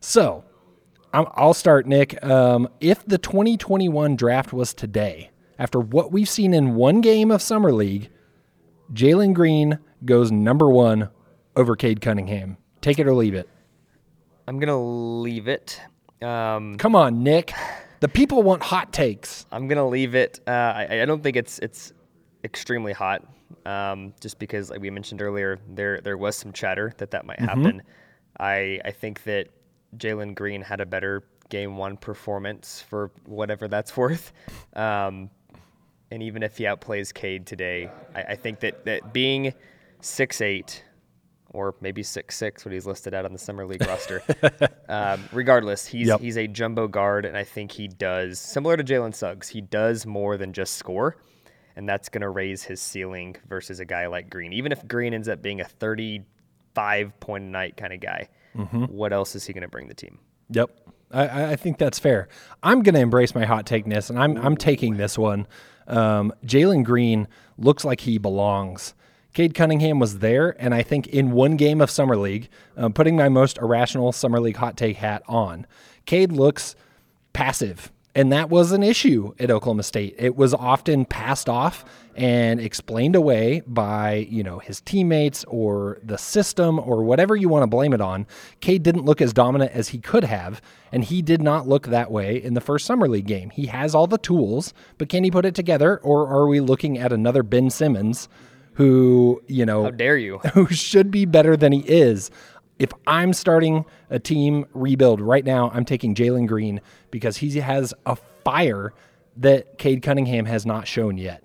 So 0.00 0.44
I'm, 1.12 1.26
I'll 1.34 1.54
start, 1.54 1.86
Nick. 1.86 2.22
Um, 2.24 2.68
if 2.80 3.04
the 3.04 3.18
2021 3.18 4.16
draft 4.16 4.52
was 4.52 4.74
today, 4.74 5.30
after 5.58 5.80
what 5.80 6.12
we've 6.12 6.28
seen 6.28 6.54
in 6.54 6.74
one 6.74 7.00
game 7.00 7.30
of 7.30 7.42
summer 7.42 7.72
league, 7.72 8.10
Jalen 8.92 9.34
Green 9.34 9.78
goes 10.04 10.30
number 10.30 10.70
one 10.70 11.10
over 11.56 11.76
Cade 11.76 12.00
Cunningham. 12.00 12.56
Take 12.80 12.98
it 12.98 13.06
or 13.06 13.14
leave 13.14 13.34
it. 13.34 13.48
I'm 14.46 14.58
gonna 14.58 14.80
leave 14.80 15.46
it. 15.48 15.80
Um, 16.22 16.78
Come 16.78 16.94
on, 16.94 17.22
Nick. 17.22 17.52
The 18.00 18.08
people 18.08 18.42
want 18.42 18.62
hot 18.62 18.92
takes. 18.92 19.44
I'm 19.52 19.68
gonna 19.68 19.86
leave 19.86 20.14
it. 20.14 20.40
Uh, 20.46 20.50
I, 20.50 21.02
I 21.02 21.04
don't 21.04 21.22
think 21.22 21.36
it's 21.36 21.58
it's 21.58 21.92
extremely 22.44 22.92
hot. 22.92 23.24
Um, 23.66 24.14
just 24.20 24.38
because, 24.38 24.70
like 24.70 24.80
we 24.80 24.88
mentioned 24.90 25.20
earlier, 25.20 25.58
there 25.68 26.00
there 26.00 26.16
was 26.16 26.36
some 26.36 26.52
chatter 26.52 26.94
that 26.98 27.10
that 27.10 27.26
might 27.26 27.40
happen. 27.40 27.82
I 28.38 28.80
I 28.84 28.92
think 28.92 29.24
that 29.24 29.48
Jalen 29.96 30.34
Green 30.34 30.62
had 30.62 30.80
a 30.80 30.86
better 30.86 31.24
game 31.48 31.76
one 31.76 31.96
performance 31.96 32.84
for 32.88 33.10
whatever 33.26 33.68
that's 33.68 33.96
worth. 33.96 34.32
Um, 34.74 35.30
and 36.10 36.22
even 36.22 36.42
if 36.42 36.58
he 36.58 36.64
outplays 36.64 37.12
Cade 37.12 37.46
today, 37.46 37.90
I, 38.14 38.22
I 38.22 38.34
think 38.36 38.60
that 38.60 38.84
that 38.84 39.12
being 39.12 39.52
six 40.00 40.40
eight 40.40 40.84
or 41.50 41.74
maybe 41.80 42.02
six 42.02 42.36
six, 42.36 42.64
what 42.64 42.72
he's 42.72 42.86
listed 42.86 43.14
out 43.14 43.24
on 43.24 43.32
the 43.32 43.38
summer 43.38 43.66
league 43.66 43.86
roster. 43.86 44.22
Um, 44.90 45.28
regardless, 45.34 45.84
he's 45.84 46.08
Yep. 46.08 46.20
he's 46.20 46.38
a 46.38 46.46
jumbo 46.46 46.88
guard, 46.88 47.26
and 47.26 47.36
I 47.36 47.44
think 47.44 47.72
he 47.72 47.88
does 47.88 48.38
similar 48.38 48.74
to 48.74 48.82
Jalen 48.82 49.14
Suggs. 49.14 49.46
He 49.46 49.60
does 49.60 50.06
more 50.06 50.38
than 50.38 50.54
just 50.54 50.76
score, 50.78 51.18
and 51.76 51.86
that's 51.86 52.08
going 52.08 52.22
to 52.22 52.30
raise 52.30 52.62
his 52.62 52.80
ceiling 52.80 53.36
versus 53.50 53.80
a 53.80 53.84
guy 53.84 54.06
like 54.06 54.30
Green. 54.30 54.54
Even 54.54 54.72
if 54.72 54.88
Green 54.88 55.12
ends 55.12 55.28
up 55.28 55.42
being 55.42 55.60
a 55.60 55.64
thirty-five 55.66 57.20
point 57.20 57.44
a 57.44 57.46
night 57.48 57.76
kind 57.76 57.92
of 57.92 58.00
guy, 58.00 58.28
what 58.66 59.12
else 59.12 59.34
is 59.34 59.46
he 59.46 59.52
going 59.52 59.62
to 59.62 59.68
bring 59.68 59.88
the 59.88 59.94
team? 59.94 60.18
Yep. 60.50 60.70
I- 61.10 61.26
I, 61.28 61.50
I 61.52 61.56
think 61.56 61.78
that's 61.78 61.98
fair. 61.98 62.28
I'm 62.62 62.82
going 62.82 62.94
to 62.94 63.00
embrace 63.00 63.34
my 63.34 63.44
hot 63.46 63.64
takeness, 63.64 64.10
and 64.10 64.18
I'm, 64.18 64.36
I'm 64.36 64.56
taking 64.56 64.96
this 64.98 65.16
one. 65.16 65.46
Um, 65.86 66.32
Jalen 66.44 66.84
Green 66.84 67.26
looks 67.56 67.82
like 67.84 68.00
he 68.00 68.18
belongs. 68.18 68.92
Cade 69.32 69.54
Cunningham 69.54 69.98
was 69.98 70.18
there, 70.18 70.54
and 70.58 70.74
I 70.74 70.82
think 70.82 71.06
in 71.06 71.30
one 71.30 71.56
game 71.56 71.80
of 71.80 71.90
Summer 71.90 72.16
League, 72.16 72.48
um, 72.76 72.92
putting 72.92 73.16
my 73.16 73.28
most 73.30 73.56
irrational 73.58 74.12
Summer 74.12 74.38
League 74.40 74.56
hot 74.56 74.76
take 74.76 74.96
hat 74.98 75.22
on, 75.28 75.66
Cade 76.06 76.32
looks 76.32 76.74
passive. 77.32 77.90
And 78.14 78.32
that 78.32 78.50
was 78.50 78.72
an 78.72 78.82
issue 78.82 79.34
at 79.38 79.50
Oklahoma 79.50 79.82
State. 79.82 80.14
It 80.18 80.34
was 80.34 80.52
often 80.54 81.04
passed 81.04 81.48
off 81.48 81.84
and 82.16 82.58
explained 82.58 83.14
away 83.14 83.62
by, 83.66 84.26
you 84.28 84.42
know, 84.42 84.58
his 84.58 84.80
teammates 84.80 85.44
or 85.44 85.98
the 86.02 86.18
system 86.18 86.80
or 86.80 87.04
whatever 87.04 87.36
you 87.36 87.48
want 87.48 87.62
to 87.62 87.68
blame 87.68 87.92
it 87.92 88.00
on. 88.00 88.26
Cade 88.60 88.82
didn't 88.82 89.04
look 89.04 89.20
as 89.20 89.32
dominant 89.32 89.70
as 89.72 89.88
he 89.88 89.98
could 89.98 90.24
have, 90.24 90.60
and 90.90 91.04
he 91.04 91.22
did 91.22 91.40
not 91.40 91.68
look 91.68 91.86
that 91.86 92.10
way 92.10 92.42
in 92.42 92.54
the 92.54 92.60
first 92.60 92.86
summer 92.86 93.08
league 93.08 93.26
game. 93.26 93.50
He 93.50 93.66
has 93.66 93.94
all 93.94 94.08
the 94.08 94.18
tools, 94.18 94.74
but 94.96 95.08
can 95.08 95.22
he 95.22 95.30
put 95.30 95.44
it 95.44 95.54
together 95.54 95.98
or 95.98 96.26
are 96.26 96.48
we 96.48 96.60
looking 96.60 96.98
at 96.98 97.12
another 97.12 97.44
Ben 97.44 97.70
Simmons 97.70 98.28
who, 98.78 99.42
you 99.46 99.66
know, 99.66 99.84
How 99.84 99.90
dare 99.90 100.16
you? 100.16 100.38
who 100.54 100.66
should 100.68 101.10
be 101.10 101.24
better 101.24 101.56
than 101.56 101.72
he 101.72 101.80
is. 101.80 102.30
If 102.78 102.90
I'm 103.06 103.32
starting 103.32 103.84
a 104.10 104.18
team 104.18 104.66
rebuild 104.72 105.20
right 105.20 105.44
now, 105.44 105.70
I'm 105.74 105.84
taking 105.84 106.14
Jalen 106.14 106.46
Green 106.46 106.80
because 107.10 107.36
he 107.38 107.58
has 107.58 107.92
a 108.06 108.16
fire 108.44 108.92
that 109.38 109.78
Cade 109.78 110.02
Cunningham 110.02 110.44
has 110.46 110.64
not 110.66 110.86
shown 110.86 111.18
yet. 111.18 111.42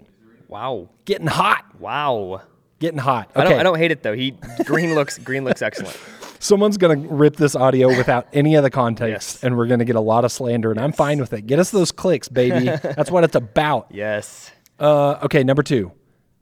Wow, 0.48 0.90
Getting 1.06 1.28
hot, 1.28 1.66
wow. 1.80 2.42
getting 2.80 3.00
hot. 3.00 3.32
I 3.36 3.44
don't 3.44 3.60
I 3.60 3.64
don't 3.64 3.78
hate 3.78 3.92
it 3.92 4.04
though. 4.04 4.14
He 4.14 4.36
Green 4.66 4.94
looks 4.94 5.18
Green 5.18 5.44
looks 5.44 5.62
excellent. 5.64 5.98
someone's 6.40 6.78
gonna 6.78 6.98
rip 6.98 7.36
this 7.38 7.56
audio 7.56 7.88
without 7.88 8.28
any 8.34 8.54
of 8.56 8.64
the 8.64 8.70
context, 8.70 9.38
Yes. 9.38 9.44
and 9.44 9.58
we're 9.58 9.66
gonna 9.68 9.86
get 9.86 9.96
a 9.96 10.02
lot 10.02 10.26
of 10.26 10.32
slander, 10.32 10.70
and 10.70 10.80
I'm 10.80 10.92
fine 10.92 11.20
with 11.20 11.34
it. 11.34 11.48
Get 11.48 11.58
us 11.60 11.72
those 11.72 11.92
clicks, 11.92 12.28
baby. 12.30 12.66
That's 12.84 13.10
what 13.10 13.24
it's 13.24 13.36
about. 13.36 13.88
Yes. 13.90 14.52
Uh, 14.80 15.18
okay, 15.24 15.44
number 15.44 15.64
two, 15.64 15.92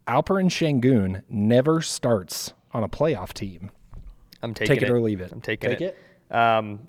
Alperen 0.08 0.48
Sengun 0.50 1.22
never 1.30 1.82
starts 1.82 2.54
on 2.74 2.84
a 2.84 2.90
playoff 2.90 3.32
team. 3.34 3.72
I'm 4.44 4.54
taking 4.54 4.76
Take 4.76 4.84
it, 4.84 4.90
or 4.90 5.00
leave 5.00 5.22
it. 5.22 5.32
I'm 5.32 5.42
taking 5.42 5.70
Take 5.72 5.82
it. 5.82 5.98
Um, 6.34 6.88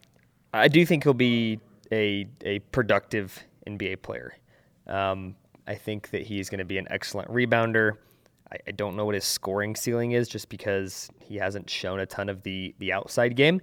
I 0.55 0.69
do 0.69 0.85
think 0.85 1.05
he'll 1.05 1.15
be 1.15 1.61
a 1.91 2.27
a 2.45 2.59
productive 2.71 3.43
NBA 3.67 4.03
player. 4.03 4.35
Um, 4.87 5.37
I 5.67 5.75
think 5.75 6.11
that 6.11 6.23
he's 6.23 6.51
going 6.51 6.59
to 6.59 6.65
be 6.65 6.79
an 6.79 6.87
excellent 6.91 7.31
rebounder. 7.31 7.93
I, 8.53 8.57
I 8.69 8.71
don't 8.73 8.97
know 8.97 9.05
what 9.05 9.15
his 9.15 9.25
scoring 9.25 9.77
ceiling 9.77 10.12
is, 10.12 10.29
just 10.29 10.49
because 10.49 11.11
he 11.21 11.37
hasn't 11.37 11.71
shown 11.71 12.01
a 12.01 12.07
ton 12.07 12.29
of 12.29 12.43
the 12.43 12.75
the 12.79 12.93
outside 12.93 13.37
game. 13.37 13.61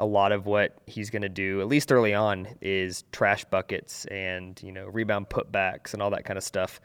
A 0.00 0.06
lot 0.06 0.30
of 0.30 0.46
what 0.46 0.78
he's 0.86 1.10
going 1.10 1.22
to 1.22 1.28
do, 1.28 1.60
at 1.60 1.66
least 1.66 1.90
early 1.90 2.14
on, 2.14 2.46
is 2.60 3.02
trash 3.10 3.44
buckets 3.44 4.04
and 4.06 4.60
you 4.62 4.72
know 4.72 4.86
rebound 4.86 5.28
putbacks 5.28 5.92
and 5.92 6.02
all 6.02 6.10
that 6.10 6.24
kind 6.24 6.36
of 6.36 6.44
stuff. 6.44 6.80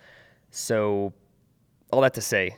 So, 0.50 1.14
all 1.92 2.02
that 2.02 2.14
to 2.16 2.22
say, 2.22 2.58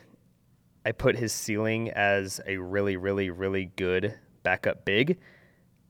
I 0.86 0.92
put 0.92 1.16
his 1.16 1.32
ceiling 1.32 1.90
as 1.90 2.40
a 2.46 2.58
really, 2.58 2.96
really, 2.96 3.30
really 3.30 3.72
good 3.74 4.14
backup 4.44 4.84
big. 4.84 5.18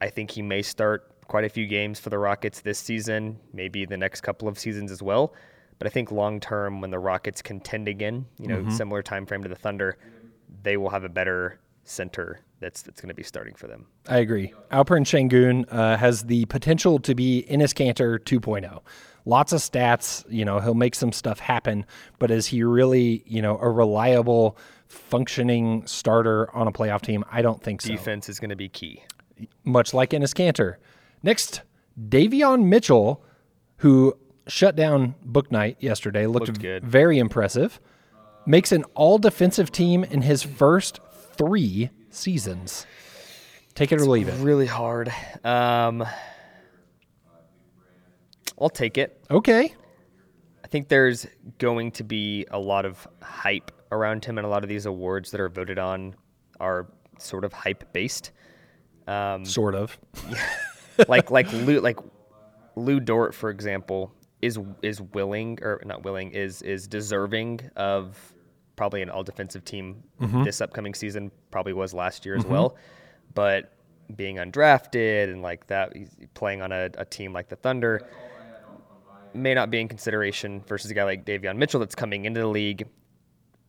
I 0.01 0.09
think 0.09 0.31
he 0.31 0.41
may 0.41 0.63
start 0.63 1.21
quite 1.27 1.45
a 1.45 1.49
few 1.49 1.67
games 1.67 1.99
for 1.99 2.09
the 2.09 2.17
Rockets 2.17 2.61
this 2.61 2.79
season, 2.79 3.39
maybe 3.53 3.85
the 3.85 3.95
next 3.95 4.21
couple 4.21 4.47
of 4.47 4.57
seasons 4.57 4.91
as 4.91 5.03
well. 5.03 5.35
But 5.77 5.85
I 5.85 5.91
think 5.91 6.11
long 6.11 6.39
term, 6.39 6.81
when 6.81 6.89
the 6.89 6.97
Rockets 6.97 7.43
contend 7.43 7.87
again, 7.87 8.25
you 8.39 8.47
know, 8.47 8.67
similar 8.71 9.03
time 9.03 9.27
frame 9.27 9.43
to 9.43 9.49
the 9.49 9.55
Thunder, 9.55 9.99
they 10.63 10.77
will 10.77 10.89
have 10.89 11.03
a 11.03 11.09
better 11.09 11.59
center 11.83 12.39
that's 12.59 12.81
that's 12.81 12.99
going 12.99 13.09
to 13.09 13.13
be 13.13 13.21
starting 13.23 13.53
for 13.53 13.67
them. 13.67 13.85
I 14.09 14.17
agree. 14.17 14.51
Alperen 14.71 15.05
Sengun 15.05 15.71
uh, 15.71 15.95
has 15.97 16.23
the 16.23 16.45
potential 16.45 16.97
to 16.99 17.13
be 17.13 17.45
Enes 17.51 17.75
Kanter 17.75 18.17
2.0. 18.17 18.81
Lots 19.25 19.53
of 19.53 19.59
stats, 19.59 20.25
you 20.27 20.43
know, 20.43 20.59
he'll 20.59 20.73
make 20.73 20.95
some 20.95 21.11
stuff 21.11 21.39
happen, 21.39 21.85
but 22.17 22.31
is 22.31 22.47
he 22.47 22.63
really, 22.63 23.23
you 23.27 23.41
know, 23.41 23.59
a 23.59 23.69
reliable, 23.69 24.57
functioning 24.87 25.85
starter 25.85 26.53
on 26.55 26.67
a 26.67 26.71
playoff 26.71 27.01
team? 27.01 27.23
I 27.31 27.41
don't 27.41 27.61
think 27.61 27.81
so. 27.81 27.89
Defense 27.89 28.29
is 28.29 28.39
going 28.39 28.49
to 28.49 28.55
be 28.55 28.69
key. 28.69 29.03
Much 29.63 29.93
like 29.93 30.11
Enes 30.11 30.33
Kanter. 30.33 30.75
Next, 31.23 31.61
Davion 32.09 32.65
Mitchell, 32.65 33.23
who 33.77 34.17
shut 34.47 34.75
down 34.75 35.15
Bouknight 35.25 35.75
yesterday, 35.79 36.25
looked, 36.25 36.47
Looked 36.47 36.61
good. 36.61 36.83
very 36.85 37.19
impressive. 37.19 37.79
Makes 38.45 38.71
an 38.71 38.85
all 38.95 39.17
defensive 39.17 39.71
team 39.71 40.03
in 40.05 40.21
his 40.21 40.41
first 40.41 40.99
three 41.37 41.89
seasons. 42.09 42.85
Take 43.75 43.91
it 43.91 44.01
or 44.01 44.05
leave 44.05 44.27
it. 44.29 44.41
Really 44.41 44.65
hard. 44.65 45.11
Um, 45.43 46.03
I'll 48.59 48.69
take 48.69 48.97
it. 48.97 49.21
Okay. 49.29 49.73
I 50.63 50.67
think 50.67 50.87
there's 50.87 51.27
going 51.59 51.91
to 51.91 52.03
be 52.03 52.45
a 52.49 52.59
lot 52.59 52.85
of 52.85 53.07
hype 53.21 53.71
around 53.91 54.25
him, 54.25 54.37
and 54.37 54.45
a 54.45 54.49
lot 54.49 54.63
of 54.63 54.69
these 54.69 54.85
awards 54.85 55.31
that 55.31 55.39
are 55.39 55.49
voted 55.49 55.79
on 55.79 56.15
are 56.59 56.87
sort 57.19 57.43
of 57.43 57.53
hype 57.53 57.91
based. 57.93 58.31
Um, 59.07 59.45
sort 59.45 59.75
of. 59.75 59.97
like 61.07 61.31
like 61.31 61.51
Lu 61.53 61.79
like 61.79 61.99
Lu 62.75 62.99
Dort, 62.99 63.33
for 63.33 63.49
example, 63.49 64.13
is 64.41 64.59
is 64.81 65.01
willing 65.01 65.59
or 65.61 65.81
not 65.85 66.03
willing 66.03 66.31
is 66.31 66.61
is 66.61 66.87
deserving 66.87 67.61
of 67.75 68.17
probably 68.75 69.01
an 69.01 69.09
all 69.09 69.23
defensive 69.23 69.65
team 69.65 70.03
mm-hmm. 70.21 70.43
this 70.43 70.61
upcoming 70.61 70.93
season. 70.93 71.31
Probably 71.51 71.73
was 71.73 71.93
last 71.93 72.25
year 72.25 72.35
as 72.35 72.43
mm-hmm. 72.43 72.53
well, 72.53 72.75
but 73.33 73.73
being 74.15 74.37
undrafted 74.37 75.31
and 75.31 75.41
like 75.41 75.67
that, 75.67 75.93
playing 76.33 76.61
on 76.61 76.71
a, 76.71 76.89
a 76.97 77.05
team 77.05 77.33
like 77.33 77.49
the 77.49 77.55
Thunder 77.57 78.07
may 79.33 79.53
not 79.53 79.69
be 79.69 79.79
in 79.79 79.87
consideration 79.87 80.63
versus 80.67 80.89
a 80.91 80.93
guy 80.93 81.03
like 81.03 81.25
Davion 81.25 81.57
Mitchell 81.57 81.79
that's 81.79 81.95
coming 81.95 82.25
into 82.25 82.39
the 82.39 82.47
league, 82.47 82.87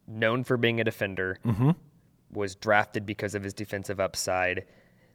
known 0.09 0.43
for 0.43 0.57
being 0.57 0.81
a 0.81 0.85
defender, 0.85 1.39
mm-hmm. 1.45 1.71
was 2.33 2.55
drafted 2.55 3.07
because 3.07 3.35
of 3.35 3.43
his 3.43 3.55
defensive 3.55 4.01
upside. 4.01 4.65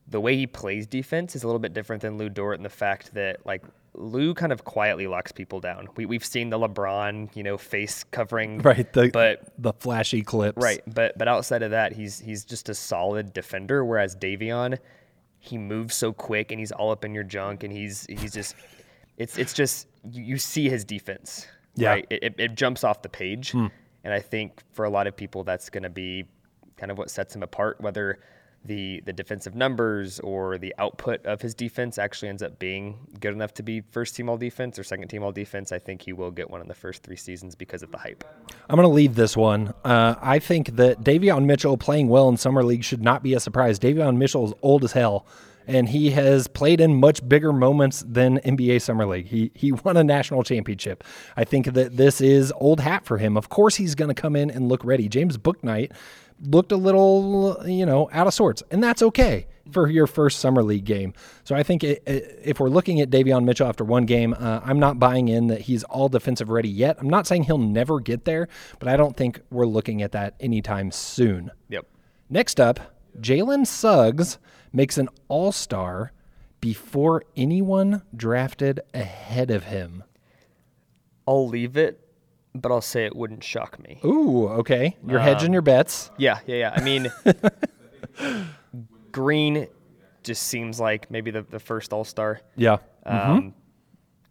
The 0.08 0.21
way 0.21 0.36
he 0.36 0.47
plays 0.47 0.86
defense 0.86 1.36
is 1.36 1.43
a 1.43 1.47
little 1.47 1.60
bit 1.60 1.73
different 1.73 2.01
than 2.01 2.17
Lu 2.17 2.29
Dort 2.29 2.58
in 2.58 2.63
the 2.63 2.69
fact 2.69 3.13
that 3.13 3.45
like 3.45 3.63
Lu 3.95 4.34
kind 4.34 4.51
of 4.51 4.63
quietly 4.65 5.08
locks 5.08 5.32
people 5.32 5.60
down. 5.60 5.88
We 5.95 6.06
we've 6.06 6.25
seen 6.25 6.49
the 6.49 6.58
LeBron, 6.58 7.36
you 7.36 7.43
know, 7.43 7.58
face 7.58 8.03
covering, 8.03 8.58
Right. 8.63 8.91
The, 8.91 9.10
but 9.10 9.53
the 9.58 9.73
flashy 9.73 10.23
clips. 10.23 10.62
Right, 10.62 10.82
but 10.88 11.17
but 11.17 11.27
outside 11.27 11.63
of 11.63 11.71
that, 11.71 11.93
he's 11.93 12.19
he's 12.19 12.43
just 12.43 12.69
a 12.69 12.73
solid 12.73 13.34
defender. 13.34 13.86
Whereas 13.86 14.15
Davion, 14.15 14.77
he 15.39 15.58
moves 15.58 15.95
so 15.95 16.12
quick 16.12 16.51
and 16.51 16.60
he's 16.60 16.71
all 16.71 16.91
up 16.91 17.06
in 17.06 17.13
your 17.13 17.23
junk, 17.23 17.63
and 17.63 17.71
he's 17.71 18.06
he's 18.10 18.34
just 18.34 18.56
it's 19.17 19.38
it's 19.38 19.53
just 19.53 19.88
you, 20.10 20.23
you 20.23 20.38
see 20.38 20.69
his 20.69 20.84
defense. 20.84 21.47
Yeah. 21.75 21.89
right? 21.89 22.08
It, 22.10 22.23
it, 22.23 22.36
it 22.38 22.56
jumps 22.56 22.84
off 22.84 23.01
the 23.01 23.10
page, 23.10 23.51
hmm. 23.51 23.67
And 24.03 24.13
I 24.13 24.19
think 24.19 24.61
for 24.71 24.85
a 24.85 24.89
lot 24.89 25.07
of 25.07 25.15
people, 25.15 25.43
that's 25.43 25.69
going 25.69 25.83
to 25.83 25.89
be 25.89 26.25
kind 26.77 26.91
of 26.91 26.97
what 26.97 27.09
sets 27.09 27.35
him 27.35 27.43
apart. 27.43 27.79
Whether 27.79 28.19
the 28.65 29.01
the 29.05 29.11
defensive 29.13 29.55
numbers 29.55 30.19
or 30.21 30.57
the 30.57 30.73
output 30.77 31.25
of 31.25 31.41
his 31.41 31.53
defense 31.53 31.97
actually 31.97 32.29
ends 32.29 32.41
up 32.41 32.59
being 32.59 32.97
good 33.19 33.33
enough 33.33 33.53
to 33.53 33.63
be 33.63 33.81
first 33.81 34.15
team 34.15 34.29
all 34.29 34.37
defense 34.37 34.79
or 34.79 34.83
second 34.83 35.07
team 35.09 35.23
all 35.23 35.31
defense, 35.31 35.71
I 35.71 35.79
think 35.79 36.01
he 36.01 36.13
will 36.13 36.31
get 36.31 36.49
one 36.49 36.61
in 36.61 36.67
the 36.67 36.73
first 36.73 37.03
three 37.03 37.15
seasons 37.15 37.55
because 37.55 37.83
of 37.83 37.91
the 37.91 37.97
hype. 37.97 38.23
I'm 38.69 38.75
going 38.75 38.87
to 38.87 38.93
leave 38.93 39.15
this 39.15 39.35
one. 39.35 39.73
Uh, 39.83 40.15
I 40.21 40.39
think 40.39 40.75
that 40.77 41.01
Davion 41.01 41.45
Mitchell 41.45 41.77
playing 41.77 42.07
well 42.07 42.29
in 42.29 42.37
Summer 42.37 42.63
League 42.63 42.83
should 42.83 43.01
not 43.01 43.21
be 43.21 43.33
a 43.33 43.39
surprise. 43.39 43.79
Davion 43.79 44.17
Mitchell 44.17 44.45
is 44.45 44.53
old 44.61 44.83
as 44.83 44.93
hell, 44.93 45.25
and 45.67 45.89
he 45.89 46.12
has 46.12 46.47
played 46.47 46.80
in 46.82 46.95
much 46.99 47.28
bigger 47.28 47.54
moments 47.54 48.04
than 48.08 48.39
NBA 48.39 48.82
Summer 48.82 49.06
League. 49.06 49.28
He, 49.28 49.52
he 49.54 49.71
won 49.71 49.97
a 49.97 50.04
national 50.04 50.43
championship. 50.43 51.04
I 51.38 51.43
think 51.43 51.73
that 51.73 51.97
this 51.97 52.21
is 52.21 52.54
old 52.58 52.80
hat 52.80 53.06
for 53.06 53.17
him. 53.17 53.38
Of 53.38 53.49
course, 53.49 53.76
he's 53.76 53.95
going 53.95 54.13
to 54.13 54.19
come 54.21 54.36
in 54.36 54.49
and 54.49 54.67
look 54.69 54.84
ready. 54.84 55.08
James 55.08 55.38
Bouknight 55.38 55.91
looked 56.45 56.71
a 56.71 56.78
little, 56.78 57.62
you 57.65 57.86
know, 57.86 58.10
out 58.12 58.28
of 58.28 58.34
sorts, 58.34 58.63
and 58.71 58.84
that's 58.84 59.02
okay 59.02 59.47
for 59.71 59.89
your 59.89 60.08
first 60.08 60.39
summer 60.41 60.62
league 60.62 60.84
game. 60.84 61.13
So 61.45 61.56
I 61.56 61.63
think 61.63 61.84
it, 61.86 62.04
it- 62.06 62.39
if 62.43 62.60
we're 62.60 62.67
looking 62.69 62.99
at 62.99 63.10
Davion 63.10 63.45
Mitchell 63.45 63.67
after 63.67 63.86
one 63.86 64.06
game, 64.06 64.34
uh, 64.38 64.60
I'm 64.63 64.78
not 64.80 64.99
buying 64.99 65.30
in 65.30 65.47
that 65.47 65.62
he's 65.62 65.84
all 65.86 66.10
defensive 66.10 66.49
ready 66.49 66.67
yet. 66.67 66.97
I'm 66.99 67.10
not 67.10 67.28
saying 67.28 67.43
he'll 67.43 67.58
never 67.58 68.02
get 68.02 68.26
there, 68.26 68.49
but 68.80 68.89
I 68.89 68.97
don't 68.97 69.15
think 69.15 69.39
we're 69.52 69.65
looking 69.65 70.02
at 70.02 70.12
that 70.12 70.34
anytime 70.41 70.91
soon. 70.91 71.49
Yep. 71.69 71.86
Next 72.30 72.60
up, 72.60 72.80
Jalen 73.21 73.65
Suggs 73.65 74.38
makes 74.73 74.97
an 74.97 75.07
All 75.29 75.51
Star 75.51 76.12
before 76.59 77.23
anyone 77.38 78.01
drafted 78.15 78.81
ahead 78.93 79.51
of 79.51 79.65
him. 79.65 80.03
I'll 81.27 81.47
leave 81.47 81.77
it, 81.77 82.05
but 82.55 82.71
I'll 82.71 82.81
say 82.81 83.05
it 83.05 83.15
wouldn't 83.15 83.43
shock 83.43 83.79
me. 83.79 83.99
Ooh, 84.03 84.47
okay. 84.47 84.97
You're 85.07 85.19
hedging 85.19 85.53
your 85.53 85.62
bets. 85.62 86.12
Yeah, 86.17 86.39
yeah, 86.45 86.55
yeah. 86.55 86.73
I 86.75 86.81
mean, 86.81 87.12
Green 89.12 89.67
just 90.23 90.43
seems 90.43 90.79
like 90.79 91.09
maybe 91.12 91.31
the, 91.31 91.43
the 91.43 91.59
first 91.59 91.93
All 91.93 92.03
Star. 92.03 92.41
Yeah. 92.55 92.77
Um, 93.05 93.53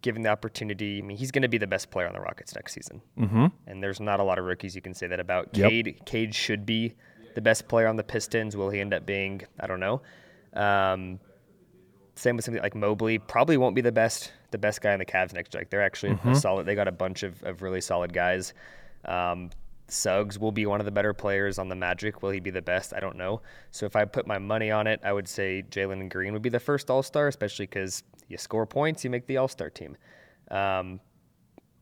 Given 0.03 0.23
the 0.23 0.31
opportunity, 0.31 0.99
I 0.99 1.03
mean, 1.03 1.17
he's 1.17 1.31
going 1.31 1.43
to 1.43 1.49
be 1.49 1.59
the 1.59 1.67
best 1.69 1.91
player 1.91 2.09
on 2.09 2.13
the 2.13 2.21
Rockets 2.21 2.55
next 2.57 2.73
season. 2.73 3.01
Mm-hmm. 3.17 3.47
And 3.69 3.83
there's 3.83 4.01
not 4.01 4.19
a 4.19 4.25
lot 4.25 4.39
of 4.41 4.45
rookies 4.45 4.75
you 4.75 4.83
can 4.83 4.95
say 4.95 5.07
that 5.07 5.21
about. 5.21 5.57
Yep. 5.57 5.71
Cade, 5.71 6.01
Cade 6.05 6.35
should 6.35 6.67
be 6.67 6.95
the 7.37 7.41
best 7.41 7.69
player 7.69 7.87
on 7.87 7.95
the 7.95 8.03
Pistons. 8.03 8.57
Will 8.57 8.71
he 8.71 8.81
end 8.81 8.93
up 8.93 9.07
being? 9.07 9.43
I 9.61 9.69
don't 9.69 9.79
know. 9.79 10.03
Um, 10.55 11.21
same 12.15 12.37
with 12.37 12.45
something 12.45 12.63
like 12.63 12.75
Mobley. 12.75 13.19
Probably 13.19 13.57
won't 13.57 13.75
be 13.75 13.81
the 13.81 13.93
best 13.93 14.33
the 14.51 14.59
best 14.59 14.81
guy 14.81 14.93
on 14.93 14.99
the 14.99 15.07
Cavs 15.07 15.33
next 15.33 15.55
year. 15.55 15.63
Like 15.63 15.71
they're 15.71 15.83
actually 15.83 16.19
a 16.25 16.35
solid. 16.35 16.67
They 16.67 16.75
got 16.75 16.89
a 16.89 16.93
bunch 16.93 17.23
of, 17.23 17.43
of 17.43 17.63
really 17.63 17.81
solid 17.81 18.13
guys. 18.13 18.53
Um, 19.05 19.51
Suggs 19.89 20.39
will 20.39 20.53
be 20.53 20.65
one 20.67 20.81
of 20.81 20.87
the 20.87 20.93
better 20.93 21.13
players 21.13 21.59
on 21.59 21.69
the 21.69 21.75
Magic. 21.75 22.23
Will 22.23 22.31
he 22.31 22.41
be 22.41 22.51
the 22.51 22.63
best? 22.63 22.95
I 22.95 23.01
don't 23.01 23.17
know. 23.17 23.43
So 23.71 23.87
if 23.87 23.97
I 23.97 24.05
put 24.05 24.27
my 24.27 24.39
money 24.39 24.71
on 24.71 24.87
it, 24.87 25.01
I 25.05 25.13
would 25.13 25.29
say 25.29 25.65
Jalen 25.69 26.09
Green 26.09 26.33
would 26.33 26.43
be 26.43 26.49
the 26.49 26.61
first 26.61 26.91
All 26.91 27.03
Star, 27.03 27.29
especially 27.29 27.67
because 27.67 28.03
you 28.29 28.39
score 28.39 28.67
points, 28.67 29.05
you 29.05 29.11
make 29.11 29.27
the 29.27 29.37
All 29.39 29.49
Star 29.49 29.71
team. 29.71 29.97
Um, 30.51 31.01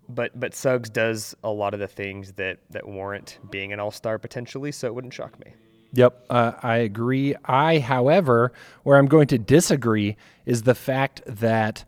but 0.09 0.39
but 0.39 0.55
Suggs 0.55 0.91
does 0.91 1.37
a 1.45 1.51
lot 1.51 1.75
of 1.75 1.81
the 1.81 1.89
things 1.89 2.33
that 2.33 2.59
that 2.71 2.87
warrant 2.87 3.39
being 3.51 3.73
an 3.73 3.81
All 3.81 3.91
Star 3.91 4.19
potentially, 4.19 4.73
so 4.73 4.87
it 4.87 4.95
wouldn't 4.95 5.15
shock 5.15 5.39
me. 5.45 5.53
Yep, 5.93 6.27
uh, 6.31 6.53
I 6.63 6.77
agree. 6.77 7.35
I, 7.45 7.81
however, 7.81 8.53
where 8.85 8.97
I'm 8.97 9.07
going 9.07 9.27
to 9.29 9.39
disagree 9.39 10.17
is 10.47 10.63
the 10.63 10.75
fact 10.75 11.23
that 11.27 11.85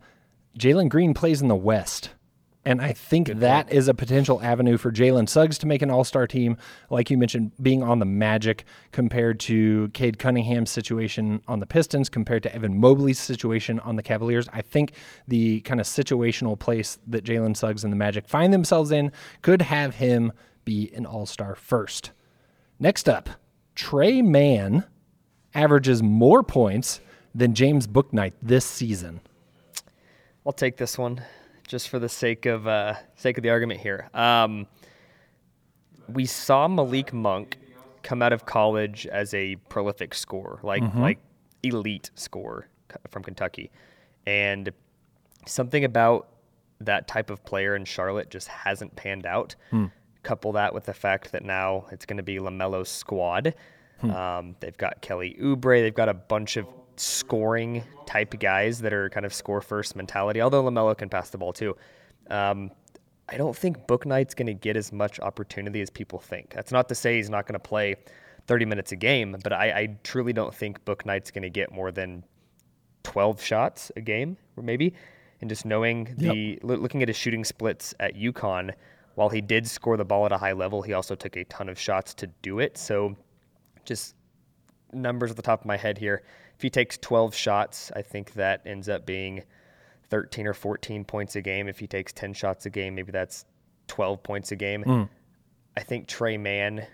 Jalen 0.57 0.89
Green 0.89 1.13
plays 1.13 1.41
in 1.41 1.47
the 1.47 1.55
West. 1.55 2.09
And 2.65 2.81
I 2.81 2.93
think 2.93 3.27
that 3.27 3.69
is 3.71 3.89
a 3.89 3.93
potential 3.93 4.41
avenue 4.41 4.77
for 4.77 4.89
Jalen 4.89 5.27
Suggs 5.27 5.57
to 5.57 5.67
make 5.67 5.81
an 5.81 5.89
all 5.89 6.05
star 6.05 6.27
team, 6.27 6.57
like 6.89 7.09
you 7.09 7.17
mentioned, 7.17 7.51
being 7.61 7.83
on 7.83 7.99
the 7.99 8.05
Magic 8.05 8.63
compared 8.93 9.39
to 9.41 9.89
Cade 9.89 10.17
Cunningham's 10.17 10.69
situation 10.69 11.41
on 11.45 11.59
the 11.59 11.65
Pistons, 11.65 12.07
compared 12.07 12.41
to 12.43 12.55
Evan 12.55 12.79
Mobley's 12.79 13.19
situation 13.19 13.79
on 13.81 13.97
the 13.97 14.03
Cavaliers. 14.03 14.47
I 14.53 14.61
think 14.61 14.93
the 15.27 15.59
kind 15.61 15.81
of 15.81 15.87
situational 15.87 16.57
place 16.57 16.99
that 17.07 17.25
Jalen 17.25 17.57
Suggs 17.57 17.83
and 17.83 17.91
the 17.91 17.97
Magic 17.97 18.29
find 18.29 18.53
themselves 18.53 18.91
in 18.91 19.11
could 19.41 19.63
have 19.63 19.95
him 19.95 20.31
be 20.63 20.89
an 20.95 21.05
all 21.05 21.25
star 21.25 21.55
first. 21.55 22.11
Next 22.79 23.09
up, 23.09 23.29
Tre 23.75 24.21
Mann 24.21 24.85
averages 25.53 26.01
more 26.03 26.43
points 26.43 26.99
than 27.33 27.53
James 27.53 27.87
Bouknight 27.87 28.33
this 28.41 28.65
season. 28.65 29.21
I'll 30.45 30.53
take 30.53 30.77
this 30.77 30.97
one 30.97 31.21
just 31.67 31.89
for 31.89 31.99
the 31.99 32.09
sake 32.09 32.45
of 32.45 32.67
uh, 32.67 32.95
sake 33.15 33.37
of 33.37 33.43
the 33.43 33.49
argument 33.49 33.79
here. 33.79 34.09
Um, 34.13 34.67
we 36.07 36.25
saw 36.25 36.67
Malik 36.67 37.13
Monk 37.13 37.57
come 38.03 38.21
out 38.21 38.33
of 38.33 38.45
college 38.45 39.07
as 39.07 39.33
a 39.33 39.55
prolific 39.69 40.13
scorer, 40.13 40.59
like 40.63 40.83
like 41.01 41.19
elite 41.63 42.11
scorer 42.15 42.67
from 43.09 43.23
Kentucky, 43.23 43.71
and 44.27 44.69
something 45.47 45.83
about 45.85 46.27
that 46.81 47.07
type 47.07 47.29
of 47.29 47.43
player 47.45 47.75
in 47.75 47.85
Charlotte 47.85 48.29
just 48.29 48.49
hasn't 48.49 48.95
panned 48.95 49.25
out. 49.25 49.55
Couple 50.23 50.53
that 50.53 50.73
with 50.73 50.85
the 50.85 50.93
fact 50.93 51.31
that 51.33 51.43
now 51.43 51.85
it's 51.91 52.05
going 52.05 52.17
to 52.17 52.23
be 52.23 52.39
Lamelo's 52.39 52.89
squad. 52.89 53.53
Um, 54.01 54.55
they've 54.59 54.77
got 54.77 55.01
Kelly 55.01 55.37
Oubre. 55.41 55.81
They've 55.81 55.93
got 55.93 56.09
a 56.09 56.13
bunch 56.13 56.57
of 56.57 56.67
scoring 56.97 57.83
type 58.05 58.37
guys 58.39 58.79
that 58.81 58.93
are 58.93 59.09
kind 59.09 59.25
of 59.25 59.33
score 59.33 59.61
first 59.61 59.95
mentality. 59.95 60.41
Although 60.41 60.63
Lamelo 60.63 60.97
can 60.97 61.09
pass 61.09 61.29
the 61.29 61.37
ball 61.37 61.53
too. 61.53 61.75
Um, 62.29 62.71
I 63.29 63.37
don't 63.37 63.55
think 63.55 63.87
Bouknight's 63.87 64.33
going 64.33 64.47
to 64.47 64.53
get 64.53 64.75
as 64.75 64.91
much 64.91 65.19
opportunity 65.19 65.81
as 65.81 65.89
people 65.89 66.19
think. 66.19 66.51
That's 66.53 66.71
not 66.71 66.89
to 66.89 66.95
say 66.95 67.15
he's 67.15 67.29
not 67.29 67.45
going 67.47 67.53
to 67.53 67.59
play 67.59 67.95
30 68.47 68.65
minutes 68.65 68.91
a 68.91 68.95
game, 68.97 69.35
but 69.41 69.53
I, 69.53 69.71
I 69.71 69.97
truly 70.03 70.33
don't 70.33 70.53
think 70.53 70.83
Bouknight's 70.83 71.31
going 71.31 71.43
to 71.43 71.49
get 71.49 71.71
more 71.71 71.91
than 71.91 72.25
12 73.03 73.41
shots 73.41 73.91
a 73.95 74.01
game, 74.01 74.37
or 74.57 74.63
maybe. 74.63 74.93
And 75.39 75.49
just 75.49 75.65
knowing 75.65 76.13
the 76.17 76.59
loo- 76.63 76.77
looking 76.77 77.01
at 77.01 77.07
his 77.09 77.17
shooting 77.17 77.43
splits 77.43 77.93
at 77.99 78.15
UConn, 78.15 78.73
while 79.15 79.29
he 79.29 79.41
did 79.41 79.67
score 79.67 79.97
the 79.97 80.05
ball 80.05 80.25
at 80.25 80.31
a 80.31 80.37
high 80.37 80.53
level, 80.53 80.81
he 80.81 80.93
also 80.93 81.15
took 81.15 81.35
a 81.35 81.43
ton 81.45 81.69
of 81.69 81.79
shots 81.79 82.13
to 82.15 82.27
do 82.41 82.59
it. 82.59 82.77
So, 82.77 83.15
just 83.85 84.15
numbers 84.91 85.31
at 85.31 85.37
the 85.37 85.43
top 85.43 85.61
of 85.61 85.65
my 85.65 85.77
head 85.77 85.97
here. 85.97 86.23
If 86.55 86.61
he 86.61 86.69
takes 86.69 86.97
12 86.97 87.35
shots, 87.35 87.91
I 87.95 88.01
think 88.01 88.33
that 88.33 88.61
ends 88.65 88.89
up 88.89 89.05
being 89.05 89.43
13 90.09 90.47
or 90.47 90.53
14 90.53 91.03
points 91.03 91.35
a 91.35 91.41
game. 91.41 91.67
If 91.67 91.79
he 91.79 91.87
takes 91.87 92.13
10 92.13 92.33
shots 92.33 92.65
a 92.65 92.69
game, 92.69 92.95
maybe 92.95 93.11
that's 93.11 93.45
12 93.87 94.23
points 94.23 94.51
a 94.51 94.55
game. 94.55 94.83
Hmm. 94.83 95.03
I 95.75 95.81
think 95.81 96.07
Tre 96.07 96.37
Mann 96.37 96.85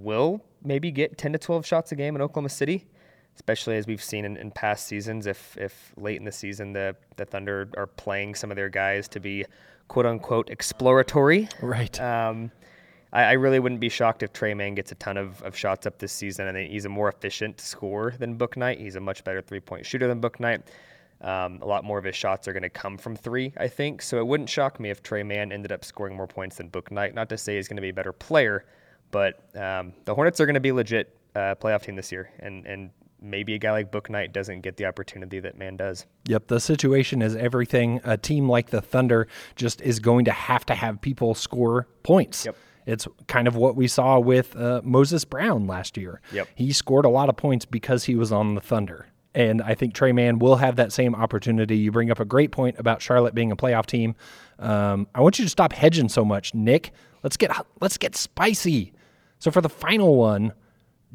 will 0.00 0.42
maybe 0.62 0.90
get 0.90 1.18
10 1.18 1.32
to 1.32 1.38
12 1.38 1.66
shots 1.66 1.92
a 1.92 1.96
game 1.96 2.16
in 2.16 2.22
Oklahoma 2.22 2.48
City, 2.48 2.86
especially 3.34 3.76
as 3.76 3.86
we've 3.86 4.02
seen 4.02 4.24
in, 4.24 4.36
in 4.36 4.50
past 4.50 4.86
seasons. 4.86 5.26
If 5.26 5.56
if 5.58 5.92
late 5.96 6.16
in 6.16 6.24
the 6.24 6.32
season 6.32 6.72
the, 6.72 6.96
the 7.16 7.26
Thunder 7.26 7.68
are 7.76 7.86
playing 7.86 8.34
some 8.34 8.50
of 8.50 8.56
their 8.56 8.70
guys 8.70 9.06
to 9.08 9.20
be 9.20 9.44
quote 9.88 10.06
unquote 10.06 10.50
exploratory. 10.50 11.48
Right. 11.60 12.00
Um, 12.00 12.50
I, 13.12 13.22
I 13.22 13.32
really 13.32 13.60
wouldn't 13.60 13.80
be 13.80 13.88
shocked 13.88 14.22
if 14.22 14.32
Tre 14.32 14.54
Mann 14.54 14.74
gets 14.74 14.92
a 14.92 14.96
ton 14.96 15.16
of, 15.16 15.40
of 15.42 15.56
shots 15.56 15.86
up 15.86 15.98
this 15.98 16.12
season. 16.12 16.48
I 16.48 16.52
think 16.52 16.70
he's 16.70 16.84
a 16.84 16.88
more 16.88 17.08
efficient 17.08 17.60
scorer 17.60 18.14
than 18.18 18.36
Bouknight. 18.36 18.78
He's 18.78 18.96
a 18.96 19.00
much 19.00 19.24
better 19.24 19.40
three 19.40 19.60
point 19.60 19.86
shooter 19.86 20.08
than 20.08 20.20
Bouknight. 20.20 20.62
Um, 21.20 21.60
a 21.62 21.66
lot 21.66 21.84
more 21.84 21.96
of 21.96 22.04
his 22.04 22.16
shots 22.16 22.46
are 22.48 22.52
going 22.52 22.64
to 22.64 22.68
come 22.68 22.98
from 22.98 23.16
three, 23.16 23.52
I 23.56 23.68
think. 23.68 24.02
So 24.02 24.18
it 24.18 24.26
wouldn't 24.26 24.50
shock 24.50 24.78
me 24.78 24.90
if 24.90 25.02
Tre 25.02 25.22
Mann 25.22 25.52
ended 25.52 25.72
up 25.72 25.84
scoring 25.84 26.16
more 26.16 26.26
points 26.26 26.56
than 26.56 26.68
Bouknight. 26.70 27.14
Not 27.14 27.28
to 27.30 27.38
say 27.38 27.56
he's 27.56 27.68
going 27.68 27.76
to 27.76 27.82
be 27.82 27.88
a 27.90 27.94
better 27.94 28.12
player, 28.12 28.66
but 29.10 29.40
um, 29.56 29.94
the 30.04 30.14
Hornets 30.14 30.40
are 30.40 30.46
going 30.46 30.54
to 30.54 30.60
be 30.60 30.72
legit 30.72 31.16
uh, 31.34 31.54
playoff 31.54 31.82
team 31.82 31.96
this 31.96 32.12
year, 32.12 32.30
and 32.40 32.66
and 32.66 32.90
maybe 33.24 33.54
a 33.54 33.58
guy 33.58 33.72
like 33.72 33.90
Bouknight 33.90 34.32
doesn't 34.32 34.60
get 34.60 34.76
the 34.76 34.84
opportunity 34.84 35.40
that 35.40 35.56
Mann 35.56 35.76
does. 35.76 36.06
Yep, 36.26 36.48
the 36.48 36.60
situation 36.60 37.22
is 37.22 37.34
everything. 37.34 38.00
A 38.04 38.16
team 38.16 38.48
like 38.48 38.70
the 38.70 38.80
Thunder 38.80 39.26
just 39.56 39.80
is 39.80 39.98
going 39.98 40.26
to 40.26 40.30
have 40.30 40.66
to 40.66 40.74
have 40.74 41.00
people 41.00 41.34
score 41.34 41.88
points. 42.02 42.44
Yep. 42.44 42.56
It's 42.86 43.08
kind 43.28 43.48
of 43.48 43.56
what 43.56 43.76
we 43.76 43.88
saw 43.88 44.18
with 44.18 44.54
uh, 44.56 44.82
Moses 44.84 45.24
Brown 45.24 45.66
last 45.66 45.96
year. 45.96 46.20
Yep. 46.32 46.48
He 46.54 46.72
scored 46.72 47.06
a 47.06 47.08
lot 47.08 47.30
of 47.30 47.36
points 47.36 47.64
because 47.64 48.04
he 48.04 48.14
was 48.14 48.30
on 48.30 48.54
the 48.54 48.60
Thunder. 48.60 49.06
And 49.34 49.62
I 49.62 49.74
think 49.74 49.94
Tre 49.94 50.12
Mann 50.12 50.38
will 50.38 50.56
have 50.56 50.76
that 50.76 50.92
same 50.92 51.14
opportunity. 51.14 51.78
You 51.78 51.90
bring 51.90 52.10
up 52.10 52.20
a 52.20 52.24
great 52.24 52.52
point 52.52 52.76
about 52.78 53.02
Charlotte 53.02 53.34
being 53.34 53.50
a 53.50 53.56
playoff 53.56 53.86
team. 53.86 54.14
Um, 54.58 55.08
I 55.14 55.22
want 55.22 55.38
you 55.38 55.44
to 55.44 55.48
stop 55.48 55.72
hedging 55.72 56.08
so 56.08 56.24
much, 56.24 56.54
Nick. 56.54 56.92
Let's 57.22 57.36
get 57.36 57.50
let's 57.80 57.96
get 57.96 58.14
spicy. 58.14 58.92
So 59.38 59.50
for 59.50 59.60
the 59.60 59.68
final 59.68 60.14
one, 60.14 60.52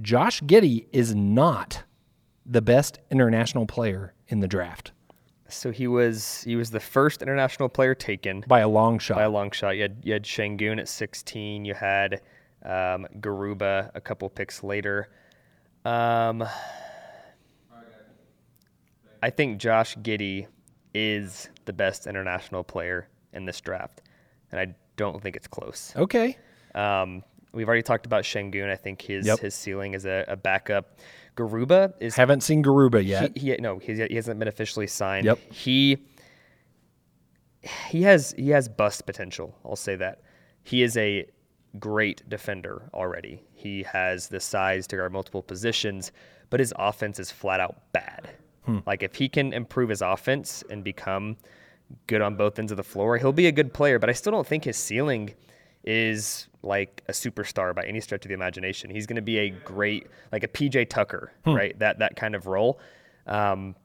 Josh 0.01 0.41
Giddey 0.41 0.87
is 0.91 1.15
not 1.15 1.83
the 2.51 2.61
best 2.61 2.99
international 3.11 3.65
player 3.67 4.13
in 4.27 4.39
the 4.39 4.47
draft 4.47 4.91
So 5.47 5.71
he 5.71 5.87
was 5.87 6.41
he 6.43 6.55
was 6.55 6.71
the 6.71 6.79
first 6.79 7.21
international 7.21 7.69
player 7.69 7.93
taken 7.95 8.43
by 8.47 8.59
a 8.61 8.67
long 8.67 8.97
shot. 8.99 9.15
by 9.17 9.23
a 9.23 9.29
long 9.29 9.51
shot. 9.51 9.75
You 9.77 9.83
had 9.83 9.97
you 10.03 10.13
had 10.13 10.23
Sengun 10.23 10.79
at 10.79 10.87
16. 10.87 11.63
You 11.65 11.73
had 11.75 12.21
um, 12.63 13.07
Garuba 13.19 13.91
a 13.95 14.01
couple 14.01 14.27
picks 14.29 14.63
later. 14.63 15.09
Um, 15.85 16.43
I 19.21 19.29
think 19.29 19.59
Josh 19.59 19.97
Giddey 19.97 20.47
is 20.93 21.49
the 21.65 21.73
best 21.73 22.07
international 22.07 22.63
player 22.63 23.07
in 23.33 23.45
this 23.45 23.59
draft, 23.61 24.01
and 24.51 24.59
I 24.59 24.75
don't 24.95 25.21
think 25.21 25.35
it's 25.35 25.47
close. 25.47 25.93
okay. 25.95 26.37
Um, 26.75 27.23
we've 27.51 27.67
already 27.67 27.81
talked 27.83 28.05
about 28.05 28.23
Sengun. 28.23 28.69
I 28.69 28.75
think 28.75 29.01
his 29.01 29.25
Yep. 29.25 29.39
his 29.39 29.55
ceiling 29.55 29.93
is 29.93 30.05
a, 30.05 30.25
a 30.27 30.35
backup. 30.35 30.97
Garuba 31.39 31.93
is 31.99 32.15
Haven't 32.15 32.41
seen 32.41 32.63
Garuba 32.63 33.05
yet. 33.05 33.37
he, 33.37 33.51
he 33.51 33.57
no, 33.59 33.77
he's, 33.79 33.97
he 33.97 34.15
hasn't 34.15 34.39
been 34.39 34.47
officially 34.47 34.87
signed. 34.87 35.25
Yep. 35.25 35.39
He 35.51 35.97
he 37.89 38.03
has 38.03 38.33
he 38.37 38.49
has 38.49 38.67
bust 38.67 39.05
potential. 39.05 39.55
I'll 39.65 39.75
say 39.75 39.95
that. 39.95 40.21
He 40.63 40.83
is 40.83 40.97
a 40.97 41.25
great 41.79 42.27
defender 42.29 42.89
already. 42.93 43.43
He 43.53 43.83
has 43.83 44.27
the 44.27 44.39
size 44.39 44.87
to 44.87 44.97
guard 44.97 45.13
multiple 45.13 45.41
positions, 45.41 46.11
but 46.49 46.59
his 46.59 46.73
offense 46.77 47.19
is 47.19 47.31
flat 47.31 47.59
out 47.59 47.91
bad. 47.93 48.29
Hmm. 48.63 48.79
Like 48.85 49.03
if 49.03 49.15
he 49.15 49.29
can 49.29 49.53
improve 49.53 49.89
his 49.89 50.01
offense 50.01 50.63
and 50.69 50.83
become 50.83 51.37
good 52.07 52.21
on 52.21 52.35
both 52.35 52.59
ends 52.59 52.71
of 52.71 52.77
the 52.77 52.83
floor, 52.83 53.17
he'll 53.17 53.31
be 53.33 53.47
a 53.47 53.51
good 53.51 53.73
player, 53.73 53.97
but 53.99 54.09
I 54.09 54.13
still 54.13 54.31
don't 54.31 54.47
think 54.47 54.65
his 54.65 54.77
ceiling 54.77 55.33
is 55.89 56.47
like 56.61 57.01
a 57.07 57.11
superstar 57.11 57.73
by 57.73 57.83
any 57.83 57.99
stretch 57.99 58.23
of 58.23 58.29
the 58.29 58.35
imagination. 58.35 58.91
He's 58.91 59.07
going 59.07 59.15
to 59.15 59.23
be 59.23 59.39
a 59.39 59.49
great, 59.49 60.05
like 60.31 60.43
a 60.43 60.47
PJ 60.47 60.87
Tucker, 60.87 61.33
right? 61.55 61.77
That 61.79 61.97
that 61.97 62.15
kind 62.15 62.35
of 62.35 62.45
role. 62.45 62.79
Um, 63.25 63.75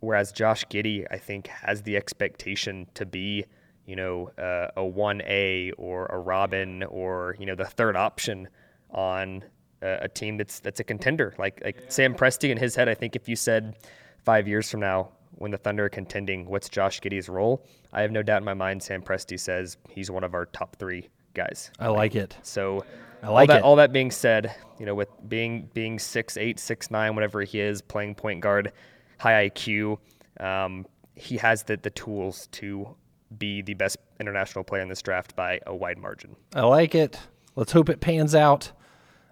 whereas 0.00 0.32
Josh 0.32 0.66
Giddey, 0.66 1.06
I 1.10 1.16
think, 1.16 1.46
has 1.46 1.80
the 1.82 1.96
expectation 1.96 2.86
to 2.92 3.06
be, 3.06 3.46
you 3.86 3.96
know, 3.96 4.30
uh, 4.36 4.68
a 4.76 4.84
one 4.84 5.22
A 5.22 5.72
or 5.78 6.06
a 6.06 6.18
Robin 6.18 6.82
or 6.82 7.36
you 7.38 7.46
know 7.46 7.54
the 7.54 7.64
third 7.64 7.96
option 7.96 8.48
on 8.90 9.42
a, 9.80 10.00
a 10.02 10.08
team 10.08 10.36
that's 10.36 10.60
that's 10.60 10.80
a 10.80 10.84
contender. 10.84 11.34
Like 11.38 11.62
like 11.64 11.84
Sam 11.88 12.14
Presti 12.14 12.50
in 12.50 12.58
his 12.58 12.74
head, 12.74 12.86
I 12.86 12.94
think 12.94 13.16
if 13.16 13.30
you 13.30 13.36
said 13.36 13.76
five 14.24 14.46
years 14.46 14.70
from 14.70 14.80
now 14.80 15.12
when 15.36 15.52
the 15.52 15.58
Thunder 15.58 15.86
are 15.86 15.88
contending, 15.88 16.44
what's 16.44 16.68
Josh 16.68 17.00
Giddey's 17.00 17.30
role? 17.30 17.64
I 17.94 18.02
have 18.02 18.12
no 18.12 18.22
doubt 18.22 18.42
in 18.42 18.44
my 18.44 18.52
mind. 18.52 18.82
Sam 18.82 19.00
Presti 19.00 19.40
says 19.40 19.78
he's 19.88 20.10
one 20.10 20.22
of 20.22 20.34
our 20.34 20.44
top 20.44 20.76
three 20.76 21.08
guys. 21.34 21.70
I 21.78 21.88
like 21.88 22.14
it. 22.14 22.36
So 22.42 22.84
I 23.22 23.28
like 23.28 23.48
all 23.48 23.54
that, 23.54 23.58
it. 23.58 23.64
All 23.64 23.76
that 23.76 23.92
being 23.92 24.10
said, 24.10 24.54
you 24.78 24.86
know, 24.86 24.94
with 24.94 25.08
being 25.28 25.68
being 25.74 25.98
six 25.98 26.36
eight, 26.36 26.58
six 26.58 26.90
nine, 26.90 27.14
whatever 27.14 27.42
he 27.42 27.60
is, 27.60 27.82
playing 27.82 28.14
point 28.14 28.40
guard, 28.40 28.72
high 29.18 29.48
IQ, 29.48 29.98
um, 30.38 30.86
he 31.14 31.36
has 31.36 31.62
the 31.64 31.76
the 31.76 31.90
tools 31.90 32.48
to 32.52 32.94
be 33.38 33.62
the 33.62 33.74
best 33.74 33.96
international 34.18 34.64
player 34.64 34.82
in 34.82 34.88
this 34.88 35.02
draft 35.02 35.36
by 35.36 35.60
a 35.66 35.74
wide 35.74 35.98
margin. 35.98 36.34
I 36.54 36.62
like 36.62 36.94
it. 36.94 37.18
Let's 37.56 37.72
hope 37.72 37.88
it 37.88 38.00
pans 38.00 38.34
out. 38.34 38.72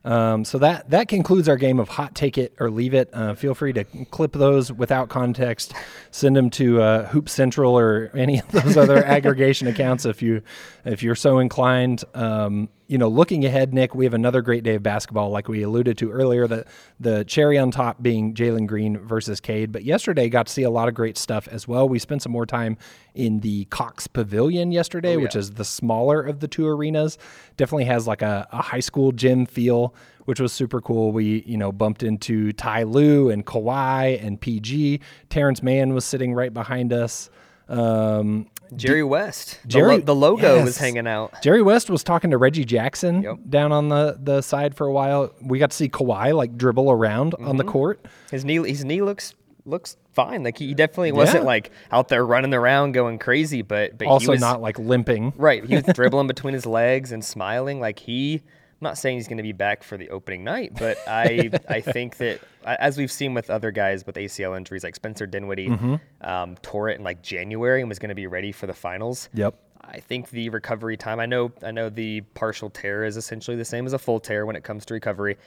Um, 0.08 0.46
so 0.46 0.56
that 0.60 0.88
that 0.88 1.06
concludes 1.06 1.50
our 1.50 1.58
game 1.58 1.78
of 1.78 1.90
hot 1.90 2.14
take 2.14 2.38
it 2.38 2.54
or 2.58 2.70
leave 2.70 2.94
it. 2.94 3.10
Uh, 3.12 3.34
feel 3.34 3.54
free 3.54 3.74
to 3.74 3.84
clip 4.06 4.32
those 4.32 4.72
without 4.72 5.10
context, 5.10 5.74
send 6.10 6.34
them 6.34 6.48
to 6.50 6.80
uh, 6.80 7.06
Hoop 7.08 7.28
Central 7.28 7.78
or 7.78 8.10
any 8.14 8.40
of 8.40 8.50
those 8.50 8.78
other 8.78 9.04
aggregation 9.04 9.68
accounts 9.68 10.06
if 10.06 10.22
you 10.22 10.40
if 10.86 11.02
you're 11.02 11.14
so 11.14 11.40
inclined. 11.40 12.04
Um, 12.14 12.70
you 12.86 12.96
know, 12.96 13.08
looking 13.08 13.44
ahead, 13.44 13.74
Nick, 13.74 13.94
we 13.94 14.06
have 14.06 14.14
another 14.14 14.40
great 14.40 14.64
day 14.64 14.76
of 14.76 14.82
basketball, 14.82 15.28
like 15.28 15.46
we 15.46 15.62
alluded 15.62 15.98
to 15.98 16.10
earlier. 16.10 16.46
The 16.46 16.64
the 16.98 17.22
cherry 17.26 17.58
on 17.58 17.70
top 17.70 18.02
being 18.02 18.32
Jalen 18.32 18.66
Green 18.66 18.96
versus 18.96 19.40
Cade, 19.40 19.72
but 19.72 19.84
yesterday 19.84 20.30
got 20.30 20.46
to 20.46 20.52
see 20.52 20.62
a 20.62 20.70
lot 20.70 20.88
of 20.88 20.94
great 20.94 21.18
stuff 21.18 21.46
as 21.48 21.68
well. 21.68 21.86
We 21.86 21.98
spent 21.98 22.22
some 22.22 22.32
more 22.32 22.46
time 22.46 22.78
in 23.14 23.40
the 23.40 23.66
Cox 23.66 24.06
Pavilion 24.06 24.72
yesterday, 24.72 25.18
which 25.18 25.36
is 25.36 25.52
the 25.52 25.66
smaller 25.66 26.22
of 26.22 26.40
the 26.40 26.48
two 26.48 26.66
arenas. 26.66 27.18
Definitely 27.58 27.84
has 27.84 28.06
like 28.06 28.22
a, 28.22 28.48
a 28.52 28.62
high 28.62 28.80
school 28.80 29.12
gym 29.12 29.44
feel, 29.44 29.94
which 30.24 30.40
was 30.40 30.52
super 30.52 30.80
cool. 30.80 31.12
We, 31.12 31.42
you 31.46 31.56
know, 31.56 31.72
bumped 31.72 32.02
into 32.02 32.52
Ty 32.52 32.82
Lue 32.84 33.30
and 33.30 33.44
Kawhi 33.46 34.22
and 34.24 34.40
PG. 34.40 35.00
Terrence 35.30 35.62
Mann 35.62 35.94
was 35.94 36.04
sitting 36.04 36.34
right 36.34 36.52
behind 36.52 36.92
us. 36.92 37.30
Um, 37.68 38.46
Jerry 38.76 39.02
West, 39.02 39.58
the, 39.62 39.68
Jerry- 39.68 39.96
lo- 39.96 40.00
the 40.00 40.14
logo 40.14 40.56
yes. 40.56 40.64
was 40.64 40.76
hanging 40.76 41.06
out. 41.06 41.40
Jerry 41.42 41.62
West 41.62 41.88
was 41.88 42.04
talking 42.04 42.30
to 42.32 42.38
Reggie 42.38 42.64
Jackson 42.66 43.22
Yep. 43.22 43.36
down 43.48 43.72
on 43.72 43.88
the, 43.88 44.18
the 44.22 44.42
side 44.42 44.74
for 44.74 44.86
a 44.86 44.92
while. 44.92 45.32
We 45.40 45.58
got 45.58 45.70
to 45.70 45.76
see 45.76 45.88
Kawhi 45.88 46.34
like 46.34 46.56
dribble 46.58 46.90
around 46.90 47.34
on 47.34 47.40
Mm-hmm. 47.40 47.56
the 47.56 47.64
court. 47.64 48.04
His 48.30 48.44
knee, 48.44 48.56
his 48.68 48.84
knee 48.84 49.00
looks 49.02 49.34
looks 49.64 49.96
fine. 50.14 50.42
Like 50.44 50.56
he 50.58 50.72
definitely 50.74 51.12
wasn't 51.12 51.42
Yeah. 51.42 51.46
like 51.46 51.70
out 51.92 52.08
there 52.08 52.24
running 52.24 52.52
around 52.54 52.92
going 52.92 53.18
crazy, 53.18 53.62
but 53.62 53.96
but 53.98 54.06
he 54.06 54.10
Also 54.10 54.32
was, 54.32 54.40
not 54.40 54.60
like 54.62 54.78
limping. 54.78 55.32
Right. 55.36 55.64
He 55.64 55.74
was 55.74 55.84
dribbling 55.94 56.26
between 56.26 56.52
his 56.54 56.66
legs 56.66 57.10
and 57.12 57.24
smiling 57.24 57.80
like 57.80 57.98
he. 57.98 58.42
I'm 58.80 58.84
not 58.84 58.96
saying 58.98 59.16
he's 59.18 59.26
going 59.26 59.38
to 59.38 59.42
be 59.42 59.52
back 59.52 59.82
for 59.82 59.96
the 59.96 60.08
opening 60.10 60.44
night, 60.44 60.72
but 60.78 60.98
I 61.08 61.50
I 61.68 61.80
think 61.80 62.18
that 62.18 62.40
as 62.64 62.96
we've 62.96 63.10
seen 63.10 63.34
with 63.34 63.50
other 63.50 63.70
guys 63.72 64.06
with 64.06 64.14
ACL 64.16 64.56
injuries 64.56 64.84
like 64.84 64.94
Spencer 64.94 65.26
Dinwiddie, 65.26 65.68
Mm-hmm. 65.68 65.96
um, 66.28 66.56
tore 66.62 66.88
it 66.88 66.98
in 66.98 67.04
like 67.04 67.20
January 67.22 67.80
and 67.80 67.88
was 67.88 67.98
going 67.98 68.10
to 68.10 68.14
be 68.14 68.26
ready 68.28 68.52
for 68.52 68.66
the 68.68 68.74
finals. 68.74 69.28
Yep. 69.34 69.54
I 69.82 70.00
think 70.00 70.30
the 70.30 70.48
recovery 70.50 70.96
time. 70.96 71.18
I 71.18 71.26
know. 71.26 71.50
I 71.62 71.70
know 71.70 71.88
the 71.88 72.20
partial 72.34 72.68
tear 72.70 73.04
is 73.04 73.16
essentially 73.16 73.56
the 73.56 73.64
same 73.64 73.86
as 73.86 73.94
a 73.94 73.98
full 73.98 74.20
tear 74.20 74.44
when 74.46 74.54
it 74.54 74.62
comes 74.62 74.84
to 74.86 74.94
recovery. 74.94 75.38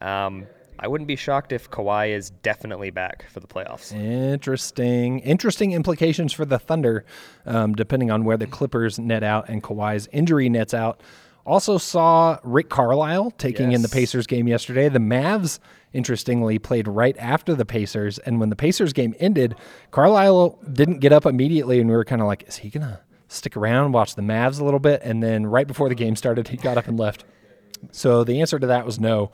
Um, 0.00 0.46
I 0.78 0.86
wouldn't 0.86 1.08
be 1.08 1.16
shocked 1.16 1.50
if 1.50 1.68
Kawhi 1.68 2.10
is 2.10 2.30
definitely 2.30 2.90
back 2.90 3.28
for 3.30 3.40
the 3.40 3.48
playoffs. 3.48 3.92
Interesting. 3.92 5.18
Interesting 5.20 5.72
implications 5.72 6.32
for 6.32 6.44
the 6.44 6.58
Thunder, 6.58 7.04
um, 7.46 7.74
depending 7.74 8.10
on 8.12 8.22
where 8.24 8.36
the 8.36 8.46
Clippers 8.46 8.98
net 8.98 9.24
out 9.24 9.48
and 9.48 9.62
Kawhi's 9.62 10.08
injury 10.12 10.48
nets 10.48 10.72
out. 10.74 11.00
Also 11.48 11.78
saw 11.78 12.38
Rick 12.44 12.68
Carlisle 12.68 13.30
taking 13.38 13.72
in 13.72 13.80
the 13.80 13.88
Pacers 13.88 14.26
game 14.26 14.46
yesterday. 14.46 14.90
The 14.90 14.98
Mavs, 14.98 15.60
interestingly, 15.94 16.58
played 16.58 16.86
right 16.86 17.16
after 17.18 17.54
the 17.54 17.64
Pacers, 17.64 18.18
and 18.18 18.38
when 18.38 18.50
the 18.50 18.56
Pacers 18.56 18.92
game 18.92 19.14
ended, 19.18 19.54
Carlisle 19.90 20.58
didn't 20.70 20.98
get 20.98 21.10
up 21.10 21.24
immediately, 21.24 21.80
and 21.80 21.88
we 21.88 21.96
were 21.96 22.04
kind 22.04 22.20
of 22.20 22.26
like, 22.26 22.46
"Is 22.46 22.56
he 22.56 22.68
gonna 22.68 23.00
stick 23.28 23.56
around, 23.56 23.92
watch 23.92 24.14
the 24.14 24.20
Mavs 24.20 24.60
a 24.60 24.64
little 24.64 24.78
bit?" 24.78 25.00
And 25.02 25.22
then 25.22 25.46
right 25.46 25.66
before 25.66 25.88
the 25.88 25.94
game 25.94 26.16
started, 26.16 26.48
he 26.48 26.58
got 26.58 26.76
up 26.76 26.86
and 26.86 26.98
left. 26.98 27.24
So 27.92 28.24
the 28.24 28.42
answer 28.42 28.58
to 28.58 28.66
that 28.66 28.84
was 28.84 29.00
no. 29.00 29.32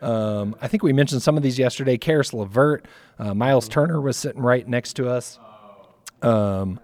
Um, 0.00 0.54
I 0.62 0.68
think 0.68 0.84
we 0.84 0.92
mentioned 0.92 1.22
some 1.22 1.36
of 1.36 1.42
these 1.42 1.58
yesterday. 1.58 1.98
Caris 1.98 2.32
LeVert, 2.32 2.86
uh, 3.18 3.34
Miles 3.34 3.68
Turner 3.68 4.00
was 4.00 4.16
sitting 4.16 4.40
right 4.40 4.68
next 4.68 4.92
to 4.94 5.08
us. 5.10 5.40
Um, 6.22 6.78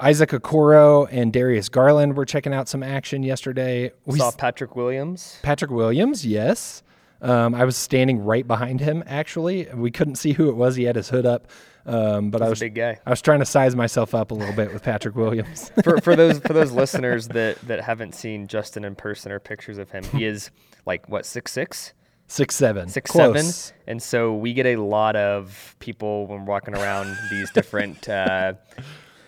Isaac 0.00 0.30
Okoro 0.30 1.06
and 1.10 1.32
Darius 1.32 1.68
Garland 1.68 2.16
were 2.16 2.24
checking 2.24 2.54
out 2.54 2.68
some 2.68 2.82
action 2.82 3.22
yesterday. 3.22 3.92
We 4.06 4.18
Saw 4.18 4.30
Patrick 4.30 4.74
Williams. 4.74 5.38
Patrick 5.42 5.70
Williams, 5.70 6.24
yes. 6.26 6.82
Um, 7.22 7.54
I 7.54 7.64
was 7.64 7.76
standing 7.76 8.24
right 8.24 8.46
behind 8.46 8.80
him. 8.80 9.04
Actually, 9.06 9.68
we 9.74 9.90
couldn't 9.90 10.14
see 10.14 10.32
who 10.32 10.48
it 10.48 10.56
was. 10.56 10.76
He 10.76 10.84
had 10.84 10.96
his 10.96 11.10
hood 11.10 11.26
up, 11.26 11.48
um, 11.84 12.30
but 12.30 12.40
I 12.40 12.46
He's 12.46 12.48
a 12.48 12.50
was 12.50 12.60
big 12.60 12.74
guy. 12.74 12.98
I 13.04 13.10
was 13.10 13.20
trying 13.20 13.40
to 13.40 13.44
size 13.44 13.76
myself 13.76 14.14
up 14.14 14.30
a 14.30 14.34
little 14.34 14.54
bit 14.54 14.72
with 14.72 14.82
Patrick 14.82 15.14
Williams. 15.16 15.70
for, 15.84 16.00
for 16.00 16.16
those 16.16 16.38
for 16.38 16.54
those 16.54 16.72
listeners 16.82 17.28
that 17.28 17.60
that 17.68 17.82
haven't 17.82 18.14
seen 18.14 18.46
Justin 18.46 18.84
in 18.86 18.94
person 18.94 19.32
or 19.32 19.38
pictures 19.38 19.76
of 19.76 19.90
him, 19.90 20.02
he 20.04 20.24
is 20.24 20.50
like 20.86 21.08
what 21.10 21.26
six 21.26 21.52
six, 21.52 21.92
Six 22.26 22.54
seven, 22.54 22.88
six 22.88 23.10
Close. 23.10 23.54
seven, 23.54 23.82
and 23.86 24.02
so 24.02 24.34
we 24.34 24.54
get 24.54 24.64
a 24.64 24.76
lot 24.76 25.14
of 25.16 25.76
people 25.78 26.26
when 26.26 26.46
walking 26.46 26.74
around 26.74 27.18
these 27.28 27.50
different 27.50 28.08
uh, 28.08 28.54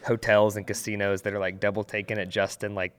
hotels 0.05 0.57
and 0.57 0.67
casinos 0.67 1.23
that 1.23 1.33
are 1.33 1.39
like 1.39 1.61
double 1.61 1.85
taking 1.85 2.19
at 2.19 2.29
Justin, 2.29 2.75
like. 2.75 2.93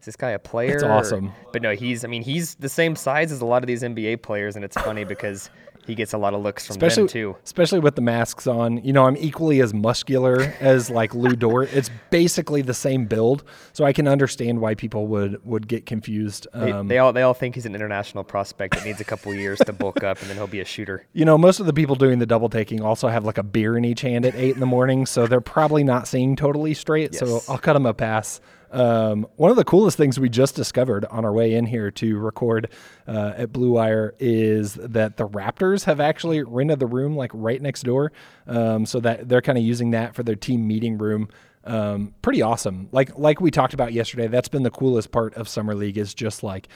Is 0.00 0.06
this 0.06 0.16
guy 0.16 0.30
a 0.30 0.38
player? 0.38 0.74
It's 0.74 0.82
or-" 0.82 0.90
awesome. 0.90 1.32
But 1.52 1.62
no, 1.62 1.74
he's. 1.74 2.04
I 2.04 2.08
mean, 2.08 2.22
he's 2.22 2.56
the 2.56 2.68
same 2.68 2.96
size 2.96 3.30
as 3.30 3.40
a 3.40 3.46
lot 3.46 3.62
of 3.62 3.68
these 3.68 3.82
NBA 3.82 4.22
players, 4.22 4.56
and 4.56 4.64
it's 4.64 4.76
funny 4.76 5.04
because 5.04 5.48
he 5.86 5.94
gets 5.94 6.12
a 6.12 6.18
lot 6.18 6.34
of 6.34 6.42
looks 6.42 6.66
from 6.66 6.74
especially 6.74 7.02
them 7.04 7.08
too. 7.08 7.36
especially 7.44 7.80
with 7.80 7.96
the 7.96 8.02
masks 8.02 8.46
on. 8.46 8.82
You 8.84 8.92
know, 8.92 9.06
I'm 9.06 9.16
equally 9.16 9.60
as 9.60 9.74
muscular 9.74 10.40
as 10.60 10.90
like 10.90 11.14
Lu 11.14 11.34
Dort. 11.36 11.72
It's 11.72 11.90
basically 12.10 12.62
the 12.62 12.74
same 12.74 13.06
build, 13.06 13.44
so 13.72 13.84
I 13.84 13.92
can 13.92 14.06
understand 14.06 14.60
why 14.60 14.74
people 14.74 15.06
would 15.08 15.44
would 15.44 15.68
get 15.68 15.86
confused. 15.86 16.46
They, 16.54 16.72
Um, 16.72 16.88
they 16.88 16.98
all 16.98 17.12
they 17.12 17.22
all 17.22 17.34
think 17.34 17.54
he's 17.54 17.66
an 17.66 17.74
international 17.74 18.24
prospect 18.24 18.74
that 18.74 18.84
needs 18.84 19.00
a 19.00 19.04
couple 19.04 19.34
years 19.34 19.58
to 19.60 19.72
bulk 19.72 20.02
up, 20.02 20.20
and 20.20 20.28
then 20.30 20.36
he'll 20.36 20.46
be 20.46 20.60
a 20.60 20.64
shooter. 20.64 21.06
you 21.12 21.24
know, 21.24 21.36
most 21.36 21.60
of 21.60 21.66
the 21.66 21.72
people 21.72 21.96
doing 21.96 22.18
the 22.18 22.26
double 22.26 22.48
taking 22.48 22.80
also 22.82 23.08
have 23.08 23.24
like 23.24 23.38
a 23.38 23.42
beer 23.42 23.76
in 23.76 23.84
each 23.84 24.02
hand 24.02 24.24
at 24.24 24.34
eight 24.34 24.54
in 24.54 24.60
the 24.60 24.66
morning, 24.66 25.06
so 25.06 25.26
they're 25.26 25.40
probably 25.40 25.84
not 25.84 26.06
seeing 26.06 26.36
totally 26.36 26.74
straight. 26.74 27.14
So 27.14 27.42
I'll 27.48 27.58
cut 27.58 27.74
them 27.74 27.86
a 27.86 27.94
pass. 27.94 28.40
Um, 28.72 29.26
one 29.36 29.50
of 29.50 29.56
the 29.56 29.64
coolest 29.64 29.96
things 29.96 30.18
we 30.18 30.28
just 30.28 30.56
discovered 30.56 31.04
on 31.06 31.24
our 31.24 31.32
way 31.32 31.54
in 31.54 31.66
here 31.66 31.90
to 31.92 32.18
record 32.18 32.70
uh, 33.06 33.34
at 33.36 33.52
BlueWire 33.52 34.12
is 34.18 34.74
that 34.74 35.18
the 35.18 35.28
Raptors 35.28 35.84
have 35.84 36.00
actually 36.00 36.42
rented 36.42 36.80
the 36.80 36.86
room 36.86 37.14
like 37.14 37.30
right 37.34 37.60
next 37.60 37.82
door, 37.82 38.12
um, 38.46 38.86
so 38.86 38.98
that 39.00 39.28
they're 39.28 39.42
kind 39.42 39.58
of 39.58 39.64
using 39.64 39.90
that 39.90 40.14
for 40.14 40.22
their 40.22 40.36
team 40.36 40.66
meeting 40.66 40.96
room. 40.98 41.28
Um, 41.64 42.14
pretty 42.22 42.42
awesome. 42.42 42.88
Like 42.92 43.16
like 43.18 43.40
we 43.40 43.50
talked 43.50 43.74
about 43.74 43.92
yesterday, 43.92 44.26
that's 44.26 44.48
been 44.48 44.62
the 44.62 44.70
coolest 44.70 45.12
part 45.12 45.34
of 45.34 45.48
summer 45.48 45.74
league 45.74 45.98
is 45.98 46.14
just 46.14 46.42
like 46.42 46.68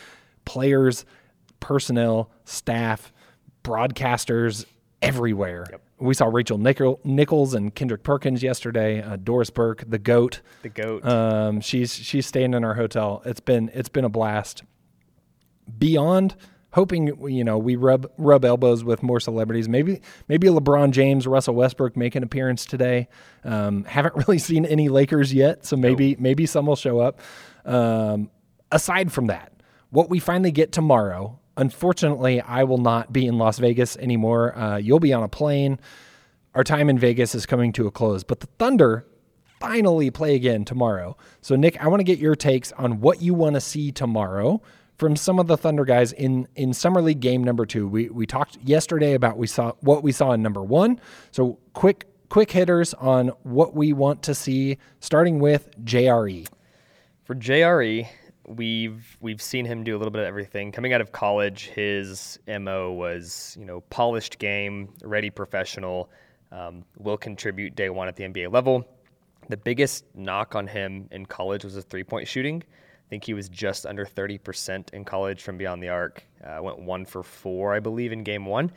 players, 0.44 1.04
personnel, 1.60 2.30
staff, 2.44 3.12
broadcasters 3.64 4.66
everywhere. 5.02 5.66
We 5.98 6.12
saw 6.14 6.26
Rachel 6.26 6.58
Nichol- 6.58 7.00
Nichols 7.04 7.54
and 7.54 7.74
Kendrick 7.74 8.02
Perkins 8.02 8.42
yesterday. 8.42 9.02
Uh, 9.02 9.16
Doris 9.16 9.48
Burke, 9.50 9.84
the 9.88 9.98
goat. 9.98 10.42
The 10.62 10.68
goat. 10.68 11.04
Um, 11.06 11.60
she's 11.60 11.94
she's 11.94 12.26
staying 12.26 12.52
in 12.54 12.64
our 12.64 12.74
hotel. 12.74 13.22
It's 13.24 13.40
been 13.40 13.70
it's 13.72 13.88
been 13.88 14.04
a 14.04 14.10
blast. 14.10 14.62
Beyond 15.78 16.36
hoping 16.72 17.06
you 17.30 17.42
know 17.42 17.56
we 17.56 17.74
rub 17.74 18.10
rub 18.18 18.44
elbows 18.44 18.84
with 18.84 19.02
more 19.02 19.18
celebrities. 19.18 19.68
Maybe 19.68 20.02
maybe 20.28 20.48
LeBron 20.48 20.90
James, 20.90 21.26
Russell 21.26 21.54
Westbrook 21.54 21.96
make 21.96 22.14
an 22.14 22.22
appearance 22.22 22.66
today. 22.66 23.08
Um, 23.44 23.84
haven't 23.84 24.14
really 24.28 24.38
seen 24.38 24.66
any 24.66 24.88
Lakers 24.90 25.32
yet, 25.32 25.64
so 25.64 25.76
maybe 25.76 26.14
maybe 26.18 26.44
some 26.46 26.66
will 26.66 26.76
show 26.76 27.00
up. 27.00 27.20
Um, 27.64 28.30
aside 28.70 29.10
from 29.10 29.26
that, 29.28 29.52
what 29.90 30.10
we 30.10 30.18
finally 30.18 30.52
get 30.52 30.70
tomorrow. 30.72 31.40
Unfortunately, 31.56 32.40
I 32.40 32.64
will 32.64 32.78
not 32.78 33.12
be 33.12 33.26
in 33.26 33.38
Las 33.38 33.58
Vegas 33.58 33.96
anymore. 33.96 34.56
Uh, 34.56 34.76
you'll 34.76 35.00
be 35.00 35.12
on 35.12 35.22
a 35.22 35.28
plane. 35.28 35.78
Our 36.54 36.64
time 36.64 36.88
in 36.88 36.98
Vegas 36.98 37.34
is 37.34 37.46
coming 37.46 37.72
to 37.74 37.86
a 37.86 37.90
close, 37.90 38.24
but 38.24 38.40
the 38.40 38.48
Thunder 38.58 39.06
finally 39.60 40.10
play 40.10 40.34
again 40.34 40.64
tomorrow. 40.64 41.16
So, 41.40 41.56
Nick, 41.56 41.82
I 41.82 41.88
want 41.88 42.00
to 42.00 42.04
get 42.04 42.18
your 42.18 42.36
takes 42.36 42.72
on 42.72 43.00
what 43.00 43.22
you 43.22 43.34
want 43.34 43.54
to 43.54 43.60
see 43.60 43.92
tomorrow 43.92 44.62
from 44.96 45.16
some 45.16 45.38
of 45.38 45.46
the 45.46 45.56
Thunder 45.56 45.84
guys 45.84 46.12
in 46.12 46.48
in 46.56 46.72
summer 46.72 47.02
league 47.02 47.20
game 47.20 47.44
number 47.44 47.66
two. 47.66 47.88
We 47.88 48.08
we 48.08 48.26
talked 48.26 48.58
yesterday 48.62 49.14
about 49.14 49.36
we 49.36 49.46
saw 49.46 49.72
what 49.80 50.02
we 50.02 50.12
saw 50.12 50.32
in 50.32 50.42
number 50.42 50.62
one. 50.62 51.00
So, 51.30 51.58
quick 51.72 52.06
quick 52.28 52.50
hitters 52.50 52.94
on 52.94 53.28
what 53.42 53.74
we 53.74 53.92
want 53.92 54.22
to 54.24 54.34
see, 54.34 54.78
starting 55.00 55.38
with. 55.38 55.68
JRE. 55.84 56.48
For 57.24 57.34
JRE, 57.34 58.08
we've 58.46 59.16
we've 59.20 59.42
seen 59.42 59.64
him 59.64 59.84
do 59.84 59.96
a 59.96 59.98
little 59.98 60.10
bit 60.10 60.22
of 60.22 60.26
everything. 60.26 60.72
Coming 60.72 60.92
out 60.92 61.00
of 61.00 61.12
college, 61.12 61.66
his 61.66 62.38
mo 62.46 62.92
was 62.92 63.56
you 63.58 63.64
know 63.64 63.80
polished 63.82 64.38
game, 64.38 64.92
ready 65.02 65.30
professional, 65.30 66.10
um, 66.52 66.84
will 66.98 67.16
contribute 67.16 67.74
day 67.74 67.90
one 67.90 68.08
at 68.08 68.16
the 68.16 68.24
NBA 68.24 68.52
level. 68.52 68.86
The 69.48 69.56
biggest 69.56 70.04
knock 70.14 70.54
on 70.54 70.66
him 70.66 71.08
in 71.10 71.26
college 71.26 71.64
was 71.64 71.74
his 71.74 71.84
three 71.84 72.04
point 72.04 72.26
shooting. 72.28 72.62
I 72.62 73.08
think 73.08 73.24
he 73.24 73.34
was 73.34 73.48
just 73.48 73.86
under 73.86 74.04
30% 74.04 74.92
in 74.92 75.04
college 75.04 75.42
from 75.42 75.56
beyond 75.56 75.80
the 75.80 75.90
arc. 75.90 76.24
Uh, 76.44 76.60
went 76.60 76.80
one 76.80 77.04
for 77.04 77.22
four, 77.22 77.72
I 77.72 77.78
believe, 77.78 78.10
in 78.10 78.24
game 78.24 78.44
one. 78.44 78.72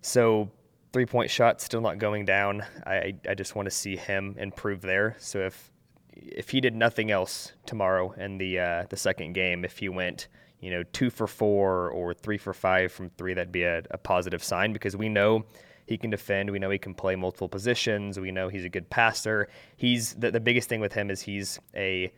So 0.00 0.48
three 0.92 1.06
point 1.06 1.28
shot 1.28 1.60
still 1.60 1.80
not 1.80 1.98
going 1.98 2.24
down. 2.24 2.62
I, 2.86 3.14
I 3.28 3.34
just 3.34 3.56
want 3.56 3.66
to 3.66 3.70
see 3.70 3.96
him 3.96 4.36
improve 4.38 4.80
there. 4.80 5.16
So 5.18 5.40
if 5.40 5.72
if 6.16 6.50
he 6.50 6.60
did 6.60 6.74
nothing 6.74 7.10
else 7.10 7.52
tomorrow 7.66 8.12
in 8.12 8.38
the 8.38 8.58
uh, 8.58 8.84
the 8.88 8.96
second 8.96 9.32
game, 9.34 9.64
if 9.64 9.78
he 9.78 9.88
went 9.88 10.28
you 10.60 10.70
know 10.70 10.82
two 10.92 11.10
for 11.10 11.26
four 11.26 11.90
or 11.90 12.14
three 12.14 12.38
for 12.38 12.52
five 12.52 12.92
from 12.92 13.10
three, 13.10 13.34
that'd 13.34 13.52
be 13.52 13.64
a, 13.64 13.82
a 13.90 13.98
positive 13.98 14.42
sign 14.42 14.72
because 14.72 14.96
we 14.96 15.08
know 15.08 15.44
he 15.86 15.98
can 15.98 16.10
defend. 16.10 16.50
We 16.50 16.58
know 16.58 16.70
he 16.70 16.78
can 16.78 16.94
play 16.94 17.14
multiple 17.16 17.48
positions. 17.48 18.18
We 18.18 18.30
know 18.32 18.48
he's 18.48 18.64
a 18.64 18.70
good 18.70 18.88
passer. 18.88 19.48
He's 19.76 20.14
the, 20.14 20.30
the 20.30 20.40
biggest 20.40 20.68
thing 20.68 20.80
with 20.80 20.92
him 20.94 21.10
is 21.10 21.20
he's 21.20 21.58
a 21.74 22.10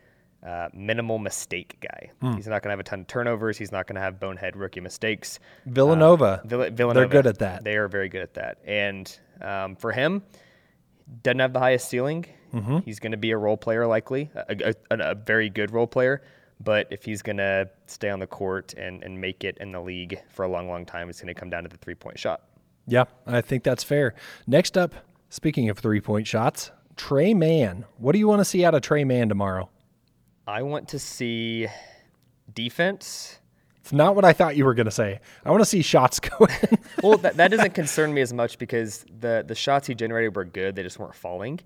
uh, 0.45 0.69
minimal 0.73 1.17
mistake 1.17 1.75
guy. 1.81 2.11
He's 2.35 2.47
not 2.47 2.61
going 2.61 2.69
to 2.69 2.73
have 2.73 2.79
a 2.79 2.83
ton 2.83 3.01
of 3.01 3.07
turnovers. 3.07 3.57
He's 3.57 3.71
not 3.71 3.87
going 3.87 3.95
to 3.95 4.01
have 4.01 4.19
bonehead 4.19 4.55
rookie 4.55 4.79
mistakes. 4.79 5.39
Villanova. 5.65 6.41
Vill- 6.45 6.69
Villanova. 6.71 6.93
They're 6.99 7.07
good 7.23 7.27
at 7.27 7.39
that. 7.39 7.63
They 7.63 7.75
are 7.75 7.87
very 7.89 8.07
good 8.07 8.21
at 8.21 8.35
that. 8.35 8.59
And 8.65 9.19
um, 9.41 9.75
for 9.75 9.91
him, 9.91 10.23
doesn't 11.23 11.39
have 11.39 11.51
the 11.53 11.59
highest 11.59 11.89
ceiling. 11.89 12.25
Mm-hmm. 12.53 12.79
He's 12.85 12.99
going 12.99 13.11
to 13.11 13.17
be 13.17 13.31
a 13.31 13.37
role 13.37 13.57
player, 13.57 13.85
likely 13.87 14.29
a, 14.35 14.73
a, 14.91 14.97
a 15.11 15.15
very 15.15 15.49
good 15.49 15.71
role 15.71 15.87
player. 15.87 16.21
But 16.59 16.87
if 16.89 17.05
he's 17.05 17.21
going 17.21 17.37
to 17.37 17.69
stay 17.85 18.09
on 18.09 18.19
the 18.19 18.27
court 18.27 18.73
and, 18.75 19.03
and 19.03 19.21
make 19.21 19.43
it 19.43 19.57
in 19.59 19.71
the 19.71 19.81
league 19.81 20.19
for 20.29 20.43
a 20.43 20.47
long, 20.47 20.67
long 20.67 20.85
time, 20.85 21.09
it's 21.09 21.21
going 21.21 21.33
to 21.33 21.39
come 21.39 21.49
down 21.49 21.63
to 21.63 21.69
the 21.69 21.77
three 21.77 21.95
point 21.95 22.17
shot. 22.17 22.41
Yeah, 22.87 23.05
I 23.25 23.41
think 23.41 23.63
that's 23.63 23.83
fair. 23.83 24.15
Next 24.47 24.77
up, 24.77 24.95
speaking 25.29 25.69
of 25.69 25.77
three 25.77 26.01
point 26.01 26.25
shots, 26.25 26.71
Tre 26.95 27.33
Mann. 27.33 27.85
What 27.97 28.13
do 28.13 28.19
you 28.19 28.27
want 28.27 28.39
to 28.39 28.45
see 28.45 28.65
out 28.65 28.73
of 28.73 28.81
Tre 28.81 29.03
Mann 29.03 29.29
tomorrow? 29.29 29.69
I 30.47 30.63
want 30.63 30.87
to 30.89 30.99
see 30.99 31.67
defense. 32.53 33.39
It's 33.81 33.93
not 33.93 34.15
what 34.15 34.25
I 34.25 34.33
thought 34.33 34.57
you 34.57 34.65
were 34.65 34.73
going 34.73 34.85
to 34.85 34.91
say. 34.91 35.19
I 35.45 35.51
want 35.51 35.61
to 35.61 35.65
see 35.65 35.81
shots 35.81 36.19
go 36.21 36.45
in. 36.45 36.77
Well, 37.03 37.17
that, 37.19 37.37
that 37.37 37.51
doesn't 37.51 37.73
concern 37.73 38.13
me 38.13 38.21
as 38.21 38.33
much 38.33 38.57
because 38.57 39.05
the 39.19 39.45
the 39.47 39.55
shots 39.55 39.87
he 39.87 39.95
generated 39.95 40.35
were 40.35 40.45
good. 40.45 40.75
They 40.75 40.83
just 40.83 40.97
weren't 40.97 41.15
falling. 41.15 41.59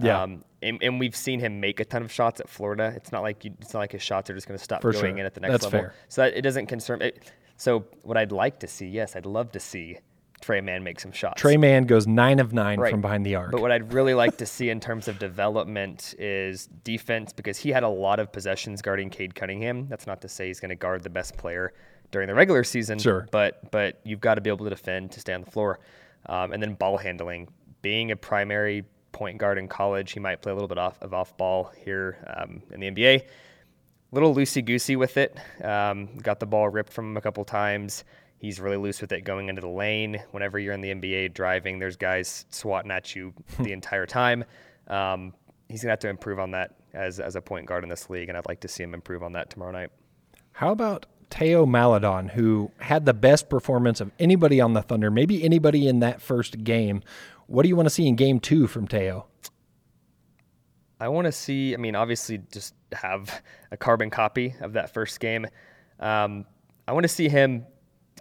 Yeah. 0.00 0.22
Um, 0.22 0.44
and, 0.62 0.82
and 0.82 0.98
we've 1.00 1.14
seen 1.16 1.40
him 1.40 1.60
make 1.60 1.80
a 1.80 1.84
ton 1.84 2.02
of 2.02 2.10
shots 2.12 2.40
at 2.40 2.48
Florida. 2.48 2.92
It's 2.96 3.12
not 3.12 3.22
like 3.22 3.44
you, 3.44 3.52
it's 3.60 3.72
not 3.74 3.80
like 3.80 3.92
his 3.92 4.02
shots 4.02 4.28
are 4.30 4.34
just 4.34 4.46
going 4.48 4.58
to 4.58 4.62
stop 4.64 4.82
For 4.82 4.92
going 4.92 5.14
sure. 5.14 5.18
in 5.18 5.26
at 5.26 5.34
the 5.34 5.40
next 5.40 5.52
That's 5.52 5.64
level. 5.64 5.80
fair. 5.80 5.94
So 6.08 6.22
that, 6.22 6.34
it 6.36 6.42
doesn't 6.42 6.66
concern 6.66 6.98
me. 7.00 7.12
So 7.56 7.84
what 8.02 8.16
I'd 8.16 8.32
like 8.32 8.60
to 8.60 8.66
see, 8.68 8.86
yes, 8.86 9.16
I'd 9.16 9.26
love 9.26 9.52
to 9.52 9.60
see 9.60 9.98
Tre 10.40 10.60
Mann 10.60 10.84
make 10.84 11.00
some 11.00 11.10
shots. 11.10 11.40
Tre 11.40 11.56
Mann 11.56 11.84
goes 11.84 12.06
nine 12.06 12.38
of 12.38 12.52
nine 12.52 12.78
Right. 12.78 12.90
from 12.92 13.00
behind 13.00 13.26
the 13.26 13.34
arc. 13.34 13.50
But 13.50 13.60
what 13.60 13.72
I'd 13.72 13.92
really 13.92 14.14
like 14.14 14.36
to 14.38 14.46
see 14.46 14.70
in 14.70 14.78
terms 14.78 15.08
of 15.08 15.18
development 15.18 16.14
is 16.18 16.68
defense 16.84 17.32
because 17.32 17.58
he 17.58 17.70
had 17.70 17.82
a 17.82 17.88
lot 17.88 18.20
of 18.20 18.30
possessions 18.30 18.80
guarding 18.82 19.10
Cade 19.10 19.34
Cunningham. 19.34 19.88
That's 19.88 20.06
not 20.06 20.20
to 20.22 20.28
say 20.28 20.46
he's 20.46 20.60
going 20.60 20.68
to 20.70 20.76
guard 20.76 21.02
the 21.02 21.10
best 21.10 21.36
player 21.36 21.72
during 22.12 22.28
the 22.28 22.34
regular 22.34 22.62
season. 22.62 22.98
Sure. 23.00 23.26
But 23.32 23.70
but 23.72 24.00
you've 24.04 24.20
got 24.20 24.36
to 24.36 24.40
be 24.40 24.50
able 24.50 24.64
to 24.64 24.70
defend 24.70 25.10
to 25.12 25.20
stay 25.20 25.32
on 25.34 25.40
the 25.42 25.50
floor, 25.50 25.80
um, 26.26 26.52
and 26.52 26.62
then 26.62 26.74
ball 26.74 26.96
handling. 26.98 27.48
Being 27.82 28.10
a 28.12 28.16
primary 28.16 28.84
point 29.12 29.38
guard 29.38 29.58
in 29.58 29.68
college. 29.68 30.12
He 30.12 30.20
might 30.20 30.42
play 30.42 30.52
a 30.52 30.54
little 30.54 30.68
bit 30.68 30.78
off 30.78 31.00
of 31.02 31.14
off 31.14 31.36
ball 31.36 31.72
here 31.76 32.18
um, 32.36 32.62
in 32.70 32.80
the 32.80 32.90
NBA. 32.90 33.26
Little 34.10 34.34
loosey 34.34 34.64
goosey 34.64 34.96
with 34.96 35.16
it. 35.16 35.38
Um, 35.62 36.16
got 36.18 36.40
the 36.40 36.46
ball 36.46 36.68
ripped 36.68 36.92
from 36.92 37.10
him 37.10 37.16
a 37.16 37.20
couple 37.20 37.44
times. 37.44 38.04
He's 38.38 38.60
really 38.60 38.76
loose 38.76 39.00
with 39.00 39.12
it 39.12 39.22
going 39.22 39.48
into 39.48 39.60
the 39.60 39.68
lane. 39.68 40.22
Whenever 40.30 40.58
you're 40.58 40.72
in 40.72 40.80
the 40.80 40.94
NBA 40.94 41.34
driving, 41.34 41.78
there's 41.78 41.96
guys 41.96 42.46
swatting 42.50 42.90
at 42.90 43.14
you 43.14 43.34
the 43.58 43.72
entire 43.72 44.06
time. 44.06 44.44
Um, 44.86 45.34
he's 45.68 45.82
gonna 45.82 45.92
have 45.92 45.98
to 46.00 46.08
improve 46.08 46.38
on 46.38 46.52
that 46.52 46.76
as 46.94 47.20
as 47.20 47.36
a 47.36 47.42
point 47.42 47.66
guard 47.66 47.82
in 47.82 47.90
this 47.90 48.08
league, 48.08 48.28
and 48.28 48.38
I'd 48.38 48.46
like 48.46 48.60
to 48.60 48.68
see 48.68 48.82
him 48.82 48.94
improve 48.94 49.22
on 49.22 49.32
that 49.32 49.50
tomorrow 49.50 49.72
night. 49.72 49.90
How 50.52 50.72
about 50.72 51.06
Teo 51.30 51.66
Maledon, 51.66 52.28
who 52.28 52.70
had 52.78 53.04
the 53.04 53.14
best 53.14 53.48
performance 53.48 54.00
of 54.00 54.10
anybody 54.18 54.60
on 54.60 54.72
the 54.72 54.82
Thunder, 54.82 55.10
maybe 55.10 55.44
anybody 55.44 55.86
in 55.86 56.00
that 56.00 56.22
first 56.22 56.64
game? 56.64 57.02
What 57.48 57.62
do 57.62 57.68
you 57.70 57.76
want 57.76 57.86
to 57.86 57.90
see 57.90 58.06
in 58.06 58.14
game 58.14 58.40
two 58.40 58.66
from 58.66 58.86
Teo? 58.86 59.26
I 61.00 61.08
want 61.08 61.24
to 61.24 61.32
see. 61.32 61.74
I 61.74 61.78
mean, 61.78 61.96
obviously, 61.96 62.40
just 62.52 62.74
have 62.92 63.42
a 63.70 63.76
carbon 63.76 64.10
copy 64.10 64.54
of 64.60 64.74
that 64.74 64.92
first 64.92 65.18
game. 65.18 65.46
Um, 65.98 66.44
I 66.86 66.92
want 66.92 67.04
to 67.04 67.08
see 67.08 67.28
him 67.28 67.64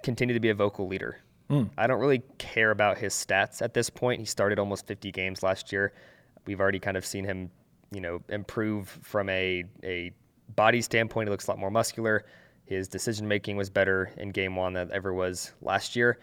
continue 0.02 0.34
to 0.34 0.40
be 0.40 0.50
a 0.50 0.56
vocal 0.56 0.88
leader. 0.88 1.20
Mm. 1.50 1.70
I 1.78 1.88
don't 1.88 2.00
really 2.00 2.22
care 2.38 2.72
about 2.72 2.98
his 2.98 3.14
stats 3.14 3.62
at 3.62 3.74
this 3.74 3.90
point. 3.90 4.22
He 4.22 4.26
started 4.26 4.60
almost 4.60 4.88
50 4.88 5.12
games 5.12 5.44
last 5.44 5.74
year. 5.74 5.94
We've 6.46 6.62
already 6.62 6.80
kind 6.80 6.96
of 6.96 7.06
seen 7.06 7.26
him, 7.26 7.52
you 7.92 8.00
know, 8.00 8.22
improve 8.30 8.88
from 8.88 9.28
a 9.30 9.66
a 9.84 10.12
body 10.56 10.82
standpoint. 10.82 11.28
He 11.28 11.32
looks 11.32 11.48
a 11.48 11.52
lot 11.52 11.60
more 11.60 11.72
muscular. 11.72 12.26
His 12.66 12.88
decision 12.88 13.28
making 13.28 13.58
was 13.58 13.70
better 13.70 14.10
in 14.16 14.30
game 14.30 14.56
one 14.56 14.74
than 14.74 14.90
ever 14.94 15.14
was 15.14 15.52
last 15.62 15.98
year. 15.98 16.18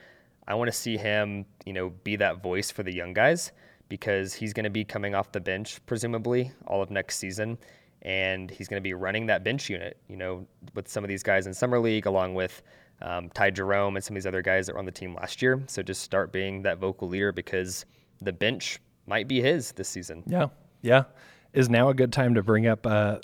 I 0.46 0.54
want 0.54 0.68
to 0.68 0.76
see 0.76 0.96
him, 0.96 1.46
you 1.64 1.72
know, 1.72 1.90
be 1.90 2.16
that 2.16 2.42
voice 2.42 2.70
for 2.70 2.82
the 2.82 2.92
young 2.92 3.14
guys 3.14 3.52
because 3.88 4.34
he's 4.34 4.52
going 4.52 4.64
to 4.64 4.70
be 4.70 4.84
coming 4.84 5.14
off 5.14 5.32
the 5.32 5.40
bench 5.40 5.84
presumably 5.86 6.50
all 6.66 6.82
of 6.82 6.90
next 6.90 7.18
season 7.18 7.58
and 8.02 8.50
he's 8.50 8.68
going 8.68 8.80
to 8.80 8.84
be 8.84 8.94
running 8.94 9.26
that 9.26 9.42
bench 9.44 9.70
unit, 9.70 9.98
you 10.08 10.16
know, 10.16 10.46
with 10.74 10.88
some 10.88 11.02
of 11.04 11.08
these 11.08 11.22
guys 11.22 11.46
in 11.46 11.54
summer 11.54 11.78
league 11.78 12.06
along 12.06 12.34
with 12.34 12.62
um, 13.02 13.30
Ty 13.30 13.50
Jerome 13.50 13.96
and 13.96 14.04
some 14.04 14.14
of 14.14 14.22
these 14.22 14.26
other 14.26 14.42
guys 14.42 14.66
that 14.66 14.74
were 14.74 14.78
on 14.78 14.84
the 14.84 14.92
team 14.92 15.14
last 15.14 15.40
year. 15.42 15.62
So 15.66 15.82
just 15.82 16.02
start 16.02 16.32
being 16.32 16.62
that 16.62 16.78
vocal 16.78 17.08
leader 17.08 17.32
because 17.32 17.86
the 18.20 18.32
bench 18.32 18.78
might 19.06 19.28
be 19.28 19.40
his 19.40 19.72
this 19.72 19.88
season. 19.88 20.22
Yeah, 20.26 20.48
yeah. 20.82 21.04
Is 21.52 21.68
now 21.68 21.88
a 21.88 21.94
good 21.94 22.12
time 22.12 22.34
to 22.34 22.42
bring 22.42 22.66
up 22.66 22.86
uh, 22.86 23.18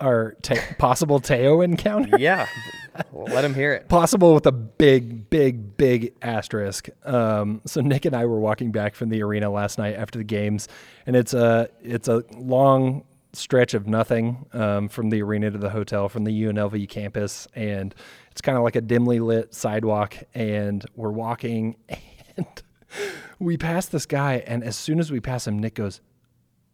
our 0.00 0.36
te- 0.42 0.60
possible 0.78 1.20
Teo 1.20 1.60
encounter? 1.60 2.18
Yeah, 2.18 2.46
let 3.12 3.44
him 3.44 3.54
hear 3.54 3.72
it. 3.72 3.88
Possible 3.88 4.34
with 4.34 4.46
a 4.46 4.52
big, 4.52 5.30
big, 5.30 5.76
big 5.76 6.14
asterisk. 6.22 6.88
Um, 7.04 7.60
so 7.66 7.80
Nick 7.80 8.04
and 8.04 8.14
I 8.14 8.26
were 8.26 8.40
walking 8.40 8.72
back 8.72 8.94
from 8.94 9.08
the 9.08 9.22
arena 9.22 9.50
last 9.50 9.78
night 9.78 9.96
after 9.96 10.18
the 10.18 10.24
games, 10.24 10.68
and 11.06 11.16
it's 11.16 11.34
a 11.34 11.68
it's 11.82 12.08
a 12.08 12.24
long 12.36 13.04
stretch 13.32 13.74
of 13.74 13.86
nothing 13.86 14.46
um, 14.52 14.88
from 14.88 15.10
the 15.10 15.22
arena 15.22 15.50
to 15.50 15.58
the 15.58 15.70
hotel 15.70 16.08
from 16.08 16.24
the 16.24 16.42
UNLV 16.44 16.88
campus, 16.88 17.48
and 17.54 17.94
it's 18.30 18.40
kind 18.40 18.58
of 18.58 18.64
like 18.64 18.76
a 18.76 18.80
dimly 18.80 19.20
lit 19.20 19.54
sidewalk. 19.54 20.16
And 20.34 20.84
we're 20.94 21.10
walking, 21.10 21.76
and 22.36 22.46
we 23.38 23.56
pass 23.56 23.86
this 23.86 24.06
guy, 24.06 24.42
and 24.46 24.62
as 24.62 24.76
soon 24.76 24.98
as 24.98 25.10
we 25.10 25.20
pass 25.20 25.46
him, 25.46 25.58
Nick 25.58 25.74
goes, 25.74 26.00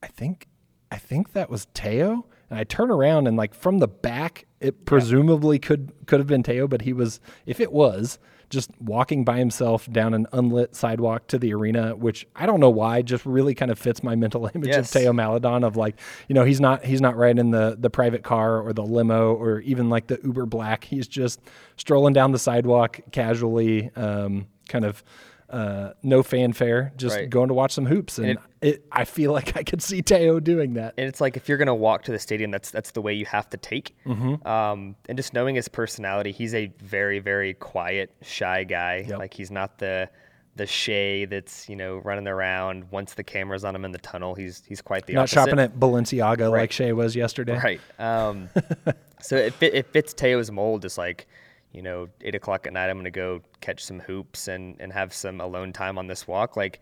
"I 0.02 0.08
think, 0.08 0.48
I 0.90 0.96
think 0.96 1.32
that 1.32 1.50
was 1.50 1.66
Teo." 1.74 2.26
And 2.50 2.58
I 2.58 2.64
turn 2.64 2.90
around 2.90 3.26
and 3.28 3.36
like 3.36 3.54
from 3.54 3.78
the 3.78 3.88
back, 3.88 4.46
it 4.60 4.84
presumably 4.84 5.58
could 5.58 5.92
could 6.06 6.18
have 6.20 6.26
been 6.26 6.42
Teo, 6.42 6.66
but 6.66 6.82
he 6.82 6.92
was, 6.92 7.20
if 7.46 7.60
it 7.60 7.72
was, 7.72 8.18
just 8.50 8.70
walking 8.80 9.24
by 9.24 9.36
himself 9.36 9.86
down 9.92 10.14
an 10.14 10.26
unlit 10.32 10.74
sidewalk 10.74 11.26
to 11.26 11.38
the 11.38 11.52
arena, 11.52 11.94
which 11.94 12.26
I 12.34 12.46
don't 12.46 12.60
know 12.60 12.70
why, 12.70 13.02
just 13.02 13.26
really 13.26 13.54
kind 13.54 13.70
of 13.70 13.78
fits 13.78 14.02
my 14.02 14.16
mental 14.16 14.46
image 14.54 14.68
Yes. 14.68 14.94
of 14.94 15.00
Teo 15.02 15.12
Maledon 15.12 15.62
of 15.64 15.76
like, 15.76 15.96
you 16.28 16.34
know, 16.34 16.44
he's 16.44 16.60
not 16.60 16.84
he's 16.84 17.00
not 17.02 17.16
riding 17.16 17.50
the 17.50 17.76
the 17.78 17.90
private 17.90 18.22
car 18.22 18.60
or 18.62 18.72
the 18.72 18.82
limo 18.84 19.34
or 19.34 19.60
even 19.60 19.90
like 19.90 20.06
the 20.06 20.18
Uber 20.24 20.46
Black. 20.46 20.84
He's 20.84 21.06
just 21.06 21.40
strolling 21.76 22.14
down 22.14 22.32
the 22.32 22.38
sidewalk 22.38 23.00
casually, 23.12 23.90
um, 23.94 24.46
kind 24.68 24.84
of 24.86 25.04
uh, 25.50 25.92
no 26.02 26.22
fanfare, 26.22 26.92
just 26.96 27.16
Right. 27.16 27.30
going 27.30 27.48
to 27.48 27.54
watch 27.54 27.72
some 27.72 27.86
hoops. 27.86 28.18
And, 28.18 28.26
And 28.30 28.38
it, 28.60 28.84
I 28.92 29.04
feel 29.04 29.32
like 29.38 29.56
I 29.56 29.62
could 29.62 29.80
see 29.82 30.02
Teo 30.02 30.40
doing 30.40 30.74
that. 30.74 30.94
And 30.98 31.06
it's 31.08 31.20
like 31.20 31.36
if 31.36 31.48
you're 31.48 31.58
gonna 31.58 31.74
walk 31.74 32.02
to 32.04 32.12
the 32.12 32.18
stadium, 32.18 32.50
that's 32.50 32.70
that's 32.70 32.90
the 32.90 33.00
way 33.00 33.14
you 33.14 33.24
have 33.26 33.48
to 33.50 33.56
take. 33.56 33.96
Mm-hmm. 34.06 34.46
Um, 34.46 34.96
and 35.08 35.16
just 35.16 35.32
knowing 35.34 35.54
his 35.54 35.68
personality, 35.68 36.32
he's 36.32 36.54
a 36.54 36.70
very 36.82 37.18
very 37.18 37.54
quiet, 37.54 38.14
shy 38.22 38.64
guy. 38.64 39.06
Yep. 39.08 39.18
Like 39.18 39.34
he's 39.34 39.50
not 39.50 39.78
the 39.78 40.08
the 40.56 40.66
Shai 40.66 41.24
that's 41.30 41.68
you 41.68 41.76
know 41.76 41.98
running 41.98 42.26
around. 42.26 42.90
Once 42.90 43.14
the 43.14 43.22
camera's 43.22 43.64
on 43.64 43.74
him 43.76 43.84
in 43.84 43.92
the 43.92 43.98
tunnel, 43.98 44.34
he's 44.34 44.62
he's 44.66 44.82
quite 44.82 45.06
the 45.06 45.12
not 45.14 45.20
opposite. 45.20 45.34
shopping 45.34 45.58
at 45.60 45.78
Balenciaga 45.78 46.50
like 46.50 46.52
Right. 46.52 46.72
Shai 46.72 46.92
was 46.92 47.14
yesterday. 47.14 47.58
Right. 47.58 47.80
Um, 47.98 48.48
so 49.22 49.36
it, 49.36 49.54
fit, 49.54 49.72
it 49.74 49.86
fits 49.92 50.12
Teo's 50.12 50.50
mold. 50.50 50.82
Just 50.82 50.98
like, 50.98 51.28
you 51.72 51.82
know, 51.82 52.08
eight 52.22 52.34
o'clock 52.34 52.66
at 52.66 52.72
night, 52.72 52.88
I'm 52.88 52.96
going 52.96 53.04
to 53.04 53.10
go 53.10 53.42
catch 53.60 53.84
some 53.84 54.00
hoops 54.00 54.48
and, 54.48 54.76
and 54.80 54.92
have 54.92 55.12
some 55.12 55.40
alone 55.40 55.72
time 55.72 55.98
on 55.98 56.06
this 56.06 56.26
walk. 56.26 56.56
Like, 56.56 56.80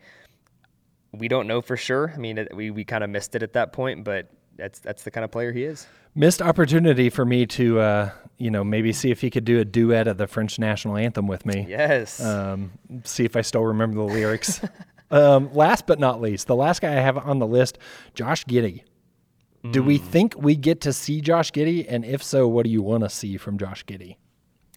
we 1.11 1.27
don't 1.27 1.47
know 1.47 1.61
for 1.61 1.77
sure. 1.77 2.11
I 2.13 2.17
mean, 2.17 2.37
it, 2.37 2.55
we, 2.55 2.71
we 2.71 2.83
kind 2.83 3.03
of 3.03 3.09
missed 3.09 3.35
it 3.35 3.43
at 3.43 3.53
that 3.53 3.73
point, 3.73 4.03
but 4.03 4.29
that's 4.55 4.79
that's 4.79 5.03
the 5.03 5.11
kind 5.11 5.23
of 5.23 5.31
player 5.31 5.51
he 5.51 5.63
is. 5.63 5.87
Missed 6.15 6.41
opportunity 6.41 7.09
for 7.09 7.25
me 7.25 7.45
to, 7.45 7.79
uh, 7.79 8.09
you 8.37 8.49
know, 8.49 8.63
maybe 8.63 8.91
see 8.91 9.11
if 9.11 9.21
he 9.21 9.29
could 9.29 9.45
do 9.45 9.59
a 9.59 9.65
duet 9.65 10.07
of 10.07 10.17
the 10.17 10.25
French 10.25 10.57
national 10.57 10.97
anthem 10.97 11.27
with 11.27 11.45
me. 11.45 11.65
Yes. 11.69 12.19
Um, 12.19 12.71
see 13.03 13.23
if 13.23 13.35
I 13.35 13.41
still 13.41 13.63
remember 13.63 13.97
the 13.97 14.03
lyrics. 14.03 14.61
um, 15.11 15.53
last 15.53 15.85
but 15.85 15.99
not 15.99 16.19
least, 16.19 16.47
the 16.47 16.55
last 16.55 16.81
guy 16.81 16.93
I 16.93 17.01
have 17.01 17.17
on 17.17 17.37
the 17.37 17.47
list, 17.47 17.77
Josh 18.15 18.45
Giddey. 18.45 18.83
Do 19.71 19.83
we 19.83 19.97
think 19.97 20.33
we 20.37 20.55
get 20.55 20.79
to 20.81 20.93
see 20.93 21.19
Josh 21.19 21.51
Giddey? 21.51 21.85
And 21.89 22.05
if 22.05 22.23
so, 22.23 22.47
what 22.47 22.63
do 22.63 22.69
you 22.69 22.81
want 22.81 23.03
to 23.03 23.09
see 23.09 23.35
from 23.35 23.57
Josh 23.57 23.83
Giddey? 23.85 24.15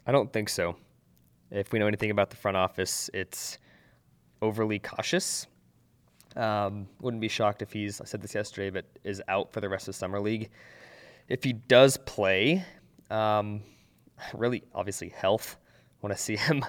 I 0.07 0.13
don't 0.13 0.33
think 0.33 0.49
so. 0.49 0.77
If 1.51 1.73
we 1.73 1.79
know 1.79 1.87
anything 1.87 2.11
about 2.11 2.31
the 2.31 2.37
front 2.37 2.57
office, 2.57 3.11
it's 3.13 3.59
overly 4.41 4.79
cautious. 4.79 5.47
Um, 6.37 6.87
wouldn't 7.01 7.21
be 7.21 7.29
shocked 7.29 7.61
if 7.61 7.73
he's, 7.73 8.01
I 8.01 8.05
said 8.05 8.23
this 8.23 8.35
yesterday, 8.35 8.71
but 8.71 8.85
is 9.05 9.21
out 9.29 9.53
for 9.53 9.61
the 9.61 9.69
rest 9.69 9.89
of 9.89 9.95
Summer 9.97 10.21
League. 10.21 10.51
If 11.29 11.43
he 11.45 11.53
does 11.53 11.97
play, 11.97 12.65
um, 13.11 13.63
really, 14.35 14.63
obviously, 14.75 15.09
health. 15.09 15.57
Want 16.03 16.17
to 16.17 16.23
see 16.23 16.37
him 16.39 16.65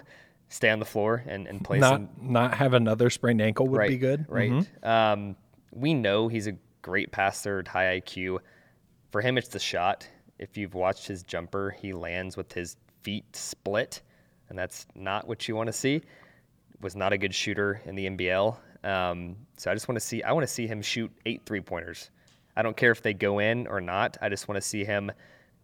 stay 0.50 0.70
on 0.70 0.80
the 0.80 0.86
floor 0.86 1.24
and, 1.28 1.48
and 1.48 1.64
play 1.64 1.80
Not 1.80 1.94
some. 1.94 2.10
not 2.20 2.56
have 2.56 2.74
another 2.74 3.10
sprained 3.10 3.42
ankle 3.42 3.68
would 3.68 3.78
right, 3.78 3.90
be 3.90 3.98
good. 3.98 4.26
Right. 4.28 4.52
Mhm. 4.52 4.86
Um, 4.86 5.36
we 5.72 5.94
know 5.94 6.28
he's 6.28 6.48
a 6.48 6.54
great 6.82 7.12
passer, 7.12 7.64
high 7.66 8.02
IQ. 8.02 8.40
For 9.12 9.22
him, 9.22 9.38
it's 9.38 9.48
the 9.48 9.60
shot. 9.60 10.08
If 10.40 10.58
you've 10.58 10.74
watched 10.74 11.08
his 11.08 11.24
jumper, 11.24 11.70
he 11.80 11.94
lands 11.94 12.36
with 12.36 12.52
his 12.52 12.76
feet 13.04 13.36
split, 13.36 14.02
and 14.50 14.58
that's 14.58 14.86
not 14.96 15.28
what 15.28 15.48
you 15.48 15.56
want 15.56 15.68
to 15.68 15.74
see. 15.74 16.02
Was 16.82 16.96
not 16.96 17.14
a 17.14 17.18
good 17.18 17.34
shooter 17.34 17.82
in 17.86 17.96
the 17.96 18.10
NBL. 18.10 18.58
Um, 18.84 19.36
so 19.58 19.70
I 19.70 19.74
just 19.74 19.88
want 19.88 19.98
to 19.98 20.06
see. 20.06 20.24
I 20.24 20.32
want 20.32 20.48
to 20.48 20.54
see 20.54 20.68
him 20.68 20.82
shoot 20.82 21.12
eight 21.26 21.42
three 21.46 21.62
pointers. 21.62 22.10
I 22.56 22.62
don't 22.62 22.76
care 22.76 22.92
if 22.92 23.02
they 23.02 23.14
go 23.14 23.40
in 23.40 23.68
or 23.68 23.80
not. 23.80 24.18
I 24.22 24.30
just 24.30 24.48
want 24.48 24.62
to 24.62 24.68
see 24.68 24.84
him 24.84 25.12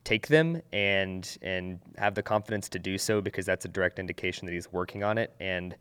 take 0.03 0.27
them 0.27 0.61
and 0.71 1.37
and 1.41 1.79
have 1.97 2.15
the 2.15 2.23
confidence 2.23 2.69
to 2.69 2.79
do 2.79 2.97
so 2.97 3.19
because 3.19 3.45
that's 3.45 3.65
a 3.65 3.67
direct 3.67 3.99
indication 3.99 4.45
that 4.45 4.53
he's 4.53 4.71
working 4.71 5.03
on 5.03 5.17
it, 5.17 5.33
and 5.39 5.75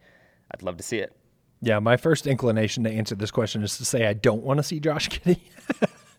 I'd 0.53 0.63
love 0.63 0.77
to 0.79 0.83
see 0.83 0.99
it. 0.99 1.17
Yeah, 1.63 1.79
my 1.79 1.97
first 1.97 2.27
inclination 2.27 2.85
to 2.85 2.91
answer 2.91 3.15
this 3.15 3.31
question 3.31 3.63
is 3.63 3.79
to 3.79 3.85
say 3.85 4.07
I 4.07 4.13
don't 4.13 4.43
want 4.43 4.59
to 4.59 4.63
see 4.63 4.81
Josh 4.81 5.09
Giddey. 5.11 5.41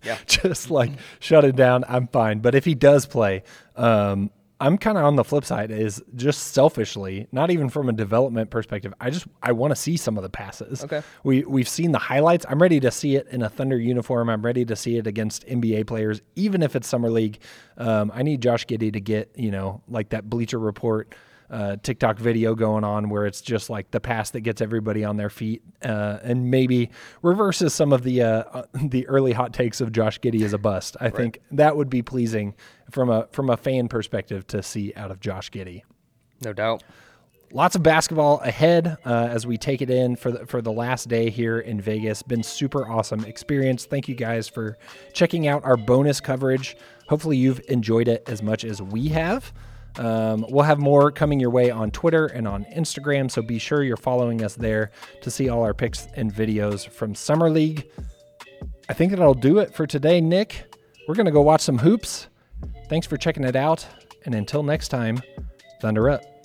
Yeah. 0.04 0.18
Just 0.26 0.72
like 0.72 0.92
shut 1.20 1.44
it 1.44 1.56
down. 1.56 1.84
I'm 1.88 2.08
fine. 2.08 2.40
But 2.40 2.56
if 2.56 2.66
he 2.66 2.76
does 2.76 3.06
play, 3.06 3.44
um, 3.76 4.30
I'm 4.60 4.78
kind 4.78 4.98
of 4.98 5.04
on 5.04 5.16
the 5.16 5.24
flip 5.24 5.46
side. 5.46 5.72
Is 5.72 6.04
just 6.16 6.54
selfishly, 6.54 7.28
not 7.32 7.52
even 7.52 7.70
from 7.70 7.90
a 7.90 7.94
development 7.94 8.50
perspective. 8.50 8.94
I 9.00 9.10
just 9.10 9.28
I 9.44 9.52
want 9.52 9.72
to 9.72 9.76
see 9.76 9.98
some 9.98 10.18
of 10.18 10.24
the 10.24 10.30
passes. 10.30 10.84
Okay. 10.84 11.02
We 11.24 11.44
we've 11.44 11.70
seen 11.70 11.92
the 11.92 12.00
highlights. 12.00 12.46
I'm 12.50 12.62
ready 12.62 12.80
to 12.80 12.92
see 12.92 13.16
it 13.16 13.28
in 13.28 13.44
a 13.44 13.50
Thunder 13.50 13.78
uniform. 13.78 14.30
I'm 14.30 14.44
ready 14.44 14.66
to 14.66 14.76
see 14.76 14.98
it 14.98 15.06
against 15.06 15.46
NBA 15.48 15.86
players, 15.88 16.22
even 16.36 16.64
if 16.64 16.76
it's 16.76 16.88
summer 16.88 17.10
league. 17.10 17.40
Um, 17.78 18.12
I 18.14 18.24
need 18.24 18.42
Josh 18.42 18.66
Giddey 18.66 18.92
to 18.94 19.00
get 19.00 19.32
you 19.36 19.52
know 19.52 19.82
like 19.88 20.10
that 20.10 20.30
Bleacher 20.30 20.60
Report 20.60 21.14
uh, 21.50 21.78
TikTok 21.82 22.20
video 22.20 22.56
going 22.56 22.84
on 22.84 23.10
where 23.10 23.26
it's 23.26 23.42
just 23.42 23.70
like 23.70 23.92
the 23.92 24.00
pass 24.00 24.32
that 24.32 24.42
gets 24.42 24.62
everybody 24.62 25.04
on 25.04 25.18
their 25.18 25.30
feet, 25.30 25.64
uh, 25.84 26.20
and 26.22 26.52
maybe 26.52 26.90
reverses 27.22 27.74
some 27.74 27.94
of 27.94 28.04
the 28.04 28.22
uh, 28.22 28.44
uh, 28.54 28.64
the 28.84 29.08
early 29.08 29.34
hot 29.34 29.54
takes 29.54 29.82
of 29.82 29.92
Josh 29.92 30.20
Giddey 30.20 30.44
as 30.44 30.54
a 30.54 30.58
bust. 30.58 30.98
I 31.00 31.10
think 31.10 31.40
that 31.52 31.78
would 31.78 31.90
be 31.90 32.02
pleasing 32.02 32.56
from 32.92 33.10
a 33.10 33.28
from 33.32 33.50
a 33.50 33.58
fan 33.58 33.88
perspective 33.88 34.46
to 34.48 34.62
see 34.62 34.94
out 34.96 35.12
of 35.12 35.20
Josh 35.20 35.52
Giddey. 35.52 35.84
No 36.44 36.54
doubt. 36.54 36.84
Lots 37.54 37.78
of 37.78 37.84
basketball 37.84 38.42
ahead 38.42 38.98
uh, 39.06 39.30
as 39.32 39.48
we 39.48 39.58
take 39.58 39.82
it 39.82 39.90
in 39.90 40.18
for 40.18 40.32
the, 40.32 40.46
for 40.46 40.62
the 40.62 40.72
last 40.72 41.08
day 41.08 41.30
here 41.30 41.60
in 41.60 41.80
Vegas. 41.80 42.22
Been 42.22 42.44
super 42.44 42.86
awesome 42.86 43.24
experience. 43.24 43.86
Thank 43.86 44.10
you 44.10 44.16
guys 44.16 44.50
for 44.50 44.78
checking 45.14 45.48
out 45.48 45.64
our 45.64 45.78
bonus 45.78 46.20
coverage. 46.20 46.76
Hopefully 47.08 47.38
you've 47.38 47.62
enjoyed 47.70 48.10
it 48.10 48.22
as 48.28 48.44
much 48.44 48.66
as 48.66 48.82
we 48.82 49.08
have. 49.10 49.54
Um, 49.98 50.46
we'll 50.50 50.64
have 50.64 50.80
more 50.80 51.12
coming 51.12 51.40
your 51.40 51.50
way 51.50 51.72
on 51.72 51.92
Twitter 51.92 52.28
and 52.28 52.48
on 52.48 52.66
Instagram, 52.66 53.32
so 53.32 53.42
be 53.42 53.58
sure 53.58 53.84
you're 53.84 53.98
following 53.98 54.44
us 54.44 54.56
there 54.56 54.92
to 55.22 55.32
see 55.32 55.50
all 55.50 55.64
our 55.64 55.74
pics 55.74 56.08
and 56.16 56.34
videos 56.34 56.88
from 56.88 57.16
Summer 57.16 57.50
League. 57.50 57.90
I 58.90 58.94
think 58.94 59.12
that'll 59.12 59.34
do 59.34 59.60
it 59.60 59.74
for 59.74 59.88
today, 59.88 60.22
Nick. 60.22 60.74
We're 61.08 61.16
going 61.16 61.26
to 61.26 61.32
go 61.32 61.42
watch 61.42 61.62
some 61.62 61.80
hoops. 61.80 62.28
Thanks 62.90 63.08
for 63.08 63.18
checking 63.18 63.44
it 63.44 63.56
out. 63.56 63.86
And 64.26 64.36
until 64.36 64.64
next 64.64 64.90
time, 64.90 65.22
Thunder 65.82 66.10
up. 66.10 66.37